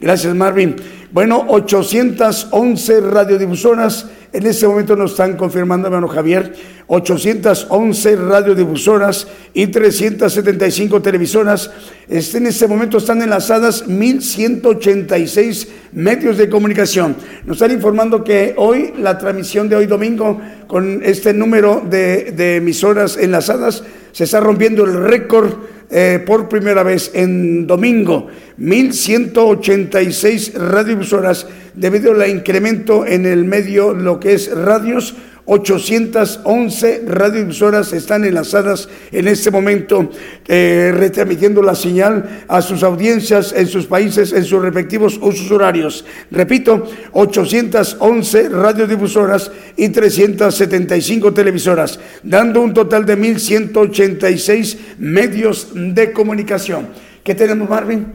Gracias, 0.00 0.34
Marvin. 0.34 0.76
Bueno, 1.12 1.44
811 1.48 3.00
radiodifusoras. 3.00 4.06
En 4.32 4.44
este 4.44 4.66
momento 4.68 4.96
nos 4.96 5.12
están 5.12 5.36
confirmando, 5.36 5.86
hermano 5.86 6.08
Javier, 6.08 6.52
811 6.88 8.16
radiodifusoras 8.16 9.26
y 9.54 9.68
375 9.68 11.00
televisoras. 11.00 11.70
En 12.08 12.46
este 12.46 12.66
momento 12.66 12.98
están 12.98 13.22
enlazadas 13.22 13.88
1186 13.88 15.68
medios 15.92 16.36
de 16.36 16.50
comunicación. 16.50 17.16
Nos 17.46 17.56
están 17.56 17.72
informando 17.72 18.22
que 18.22 18.54
hoy, 18.58 18.92
la 18.98 19.16
transmisión 19.16 19.70
de 19.70 19.76
hoy 19.76 19.86
domingo, 19.86 20.38
con 20.66 21.00
este 21.02 21.32
número 21.32 21.82
de, 21.88 22.32
de 22.32 22.56
emisoras 22.56 23.16
enlazadas, 23.16 23.84
se 24.12 24.24
está 24.24 24.40
rompiendo 24.40 24.84
el 24.84 25.02
récord 25.04 25.54
eh, 25.90 26.22
por 26.24 26.48
primera 26.48 26.82
vez 26.82 27.10
en 27.14 27.66
domingo 27.66 28.28
1.186 28.58 30.54
radiodifusoras 30.54 31.46
debido 31.74 32.12
al 32.12 32.28
incremento 32.28 33.06
en 33.06 33.26
el 33.26 33.44
medio, 33.44 33.92
lo 33.92 34.18
que 34.18 34.32
es 34.34 34.50
radios 34.56 35.14
811 35.46 37.04
radiodifusoras 37.06 37.92
están 37.92 38.24
enlazadas 38.24 38.88
en 39.12 39.28
este 39.28 39.50
momento, 39.50 40.10
eh, 40.46 40.92
retransmitiendo 40.92 41.62
la 41.62 41.76
señal 41.76 42.44
a 42.48 42.60
sus 42.60 42.82
audiencias 42.82 43.52
en 43.52 43.68
sus 43.68 43.86
países, 43.86 44.32
en 44.32 44.44
sus 44.44 44.60
respectivos 44.60 45.18
usos 45.22 45.50
horarios. 45.52 46.04
Repito, 46.32 46.84
811 47.12 48.48
radiodifusoras 48.48 49.52
y 49.76 49.88
375 49.88 51.32
televisoras, 51.32 52.00
dando 52.24 52.60
un 52.60 52.74
total 52.74 53.06
de 53.06 53.16
1.186 53.16 54.76
medios 54.98 55.68
de 55.74 56.12
comunicación. 56.12 56.88
¿Qué 57.22 57.36
tenemos, 57.36 57.68
Marvin? 57.68 58.06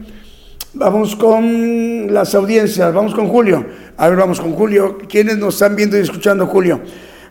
Vamos 0.74 1.16
con 1.16 2.12
las 2.12 2.34
audiencias, 2.34 2.92
vamos 2.92 3.14
con 3.14 3.28
Julio. 3.28 3.64
A 3.96 4.08
ver, 4.08 4.18
vamos 4.18 4.40
con 4.40 4.52
Julio. 4.52 4.98
¿Quiénes 5.08 5.38
nos 5.38 5.54
están 5.54 5.76
viendo 5.76 5.98
y 5.98 6.00
escuchando, 6.00 6.46
Julio? 6.46 6.80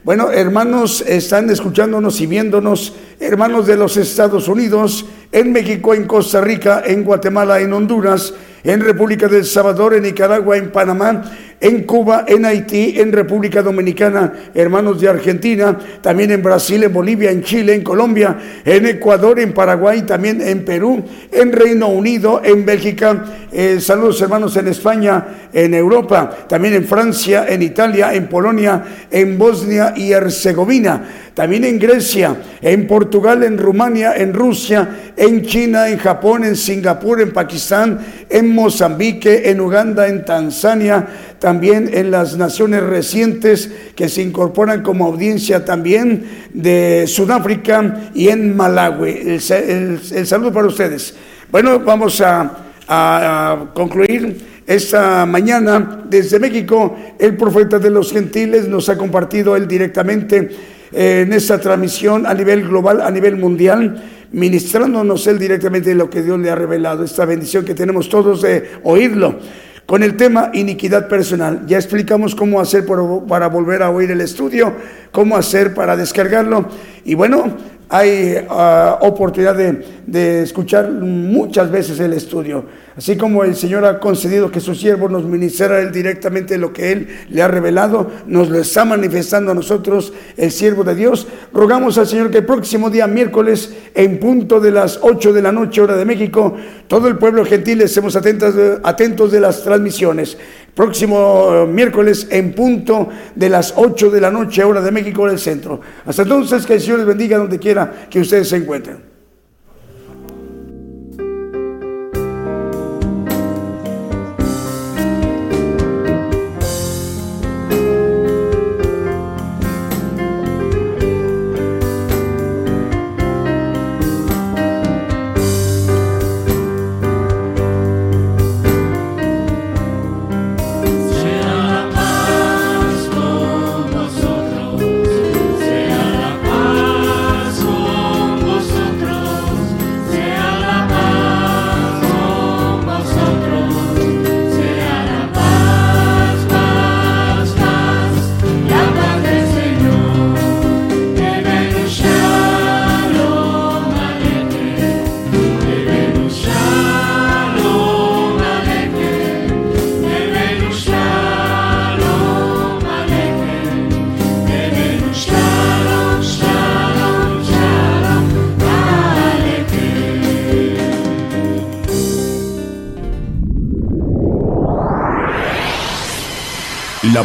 Bueno, 0.03 0.31
hermanos, 0.31 1.01
están 1.01 1.47
escuchándonos 1.51 2.21
y 2.21 2.25
viéndonos, 2.25 2.95
hermanos 3.19 3.67
de 3.67 3.77
los 3.77 3.97
Estados 3.97 4.47
Unidos, 4.47 5.05
en 5.31 5.51
México, 5.51 5.93
en 5.93 6.07
Costa 6.07 6.41
Rica, 6.41 6.81
en 6.83 7.03
Guatemala, 7.03 7.59
en 7.59 7.71
Honduras, 7.71 8.33
en 8.63 8.81
República 8.81 9.27
del 9.27 9.45
Salvador, 9.45 9.93
en 9.93 10.01
Nicaragua, 10.01 10.57
en 10.57 10.71
Panamá, 10.71 11.21
en 11.61 11.83
Cuba, 11.83 12.25
en 12.27 12.43
Haití, 12.43 12.99
en 12.99 13.11
República 13.11 13.61
Dominicana, 13.61 14.33
hermanos 14.55 14.99
de 14.99 15.07
Argentina, 15.07 15.77
también 16.01 16.31
en 16.31 16.41
Brasil, 16.41 16.83
en 16.83 16.91
Bolivia, 16.91 17.29
en 17.29 17.43
Chile, 17.43 17.75
en 17.75 17.83
Colombia, 17.83 18.35
en 18.65 18.87
Ecuador, 18.87 19.39
en 19.39 19.53
Paraguay, 19.53 20.01
también 20.01 20.41
en 20.41 20.65
Perú, 20.65 21.03
en 21.31 21.51
Reino 21.51 21.89
Unido, 21.89 22.41
en 22.43 22.65
Bélgica, 22.65 23.25
eh, 23.51 23.79
saludos 23.79 24.21
hermanos 24.21 24.57
en 24.57 24.69
España, 24.69 25.49
en 25.53 25.73
Europa, 25.75 26.45
también 26.47 26.73
en 26.73 26.85
Francia, 26.85 27.45
en 27.47 27.61
Italia, 27.61 28.13
en 28.13 28.27
Polonia, 28.27 28.83
en 29.11 29.37
Bosnia 29.37 29.93
y 29.95 30.13
Herzegovina, 30.13 31.03
también 31.35 31.63
en 31.65 31.77
Grecia, 31.77 32.35
en 32.61 32.87
Portugal, 32.87 33.43
en 33.43 33.57
Rumania, 33.57 34.15
en 34.15 34.33
Rusia, 34.33 35.13
en 35.15 35.45
China, 35.45 35.89
en 35.89 35.97
Japón, 35.97 36.43
en 36.43 36.55
Singapur, 36.55 37.21
en 37.21 37.31
Pakistán, 37.31 37.99
en 38.29 38.53
Mozambique, 38.53 39.49
en 39.49 39.61
Uganda, 39.61 40.07
en 40.07 40.25
Tanzania, 40.25 41.07
también 41.41 41.89
en 41.91 42.11
las 42.11 42.37
naciones 42.37 42.83
recientes 42.83 43.71
que 43.95 44.07
se 44.07 44.21
incorporan 44.21 44.83
como 44.83 45.07
audiencia 45.07 45.65
también 45.65 46.23
de 46.53 47.05
Sudáfrica 47.07 48.11
y 48.13 48.29
en 48.29 48.55
Malawi. 48.55 49.39
El, 49.41 50.27
saludo 50.27 50.53
para 50.53 50.67
ustedes. 50.67 51.15
Bueno, 51.51 51.79
vamos 51.79 52.21
a, 52.21 53.71
concluir 53.73 54.37
esta 54.67 55.25
mañana 55.25 56.03
desde 56.07 56.37
México. 56.37 56.95
El 57.17 57.35
profeta 57.35 57.79
de 57.79 57.89
los 57.89 58.11
gentiles 58.11 58.67
nos 58.67 58.87
ha 58.89 58.95
compartido 58.95 59.55
él 59.55 59.67
directamente 59.67 60.49
eh, 60.91 61.23
en 61.25 61.33
esta 61.33 61.57
transmisión 61.59 62.27
a 62.27 62.35
nivel 62.35 62.67
global, 62.67 63.01
a 63.01 63.09
nivel 63.09 63.37
mundial 63.37 63.99
ministrándonos 64.33 65.25
él 65.27 65.39
directamente 65.39 65.93
lo 65.95 66.09
que 66.09 66.21
Dios 66.21 66.39
le 66.39 66.49
ha 66.49 66.55
revelado, 66.55 67.03
esta 67.03 67.25
bendición 67.25 67.65
que 67.65 67.73
tenemos 67.73 68.09
todos 68.09 68.43
de 68.43 68.69
oírlo. 68.83 69.39
Con 69.85 70.03
el 70.03 70.15
tema 70.15 70.51
iniquidad 70.53 71.07
personal, 71.07 71.63
ya 71.67 71.77
explicamos 71.77 72.33
cómo 72.33 72.61
hacer 72.61 72.85
para 72.85 73.47
volver 73.47 73.83
a 73.83 73.89
oír 73.89 74.11
el 74.11 74.21
estudio, 74.21 74.73
cómo 75.11 75.35
hacer 75.35 75.73
para 75.73 75.97
descargarlo. 75.97 76.67
Y 77.03 77.15
bueno, 77.15 77.57
hay 77.91 78.35
ah, 78.49 78.99
oportunidad 79.01 79.53
de, 79.55 80.41
escuchar 80.41 80.89
muchas 80.89 81.69
veces 81.69 81.99
el 81.99 82.13
estudio. 82.13 82.63
Así 82.97 83.15
como 83.15 83.45
el 83.45 83.55
Señor 83.55 83.85
ha 83.85 83.99
concedido 83.99 84.51
que 84.51 84.59
su 84.59 84.75
siervo 84.75 85.07
nos 85.07 85.23
ministrara 85.23 85.79
él 85.79 85.93
directamente 85.93 86.57
lo 86.57 86.73
que 86.73 86.91
Él 86.91 87.07
le 87.29 87.41
ha 87.41 87.47
revelado, 87.47 88.11
nos 88.25 88.49
lo 88.49 88.59
está 88.59 88.83
manifestando 88.83 89.51
a 89.51 89.55
nosotros 89.55 90.11
el 90.35 90.51
siervo 90.51 90.83
de 90.83 90.95
Dios. 90.95 91.25
Rogamos 91.53 91.97
al 91.97 92.07
Señor 92.07 92.31
que 92.31 92.39
el 92.39 92.45
próximo 92.45 92.89
día, 92.89 93.07
miércoles, 93.07 93.73
en 93.93 94.19
punto 94.19 94.59
de 94.59 94.71
las 94.71 94.99
8 95.01 95.31
de 95.31 95.41
la 95.41 95.53
noche, 95.53 95.79
hora 95.79 95.95
de 95.95 96.03
México, 96.03 96.55
todo 96.87 97.07
el 97.07 97.17
pueblo 97.17 97.45
gentil 97.45 97.81
estemos 97.81 98.15
atentos, 98.17 99.31
de 99.31 99.39
las 99.39 99.63
transmisiones. 99.63 100.37
Próximo 100.73 101.49
eh, 101.53 101.67
miércoles 101.67 102.27
en 102.29 102.53
punto 102.53 103.09
de 103.35 103.49
las 103.49 103.73
8 103.75 104.09
de 104.09 104.21
la 104.21 104.31
noche, 104.31 104.63
hora 104.63 104.81
de 104.81 104.91
México, 104.91 105.25
en 105.27 105.33
el 105.33 105.39
centro. 105.39 105.79
Hasta 106.05 106.23
entonces, 106.23 106.65
que 106.65 106.73
el 106.73 106.81
Señor 106.81 106.99
les 106.99 107.07
bendiga 107.07 107.37
donde 107.37 107.57
quiera 107.57 108.07
que 108.09 108.19
ustedes 108.19 108.49
se 108.49 108.57
encuentren. 108.57 109.10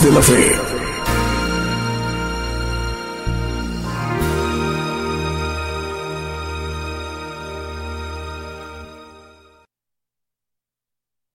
De 0.00 0.10
la 0.12 0.22
fe. 0.22 0.67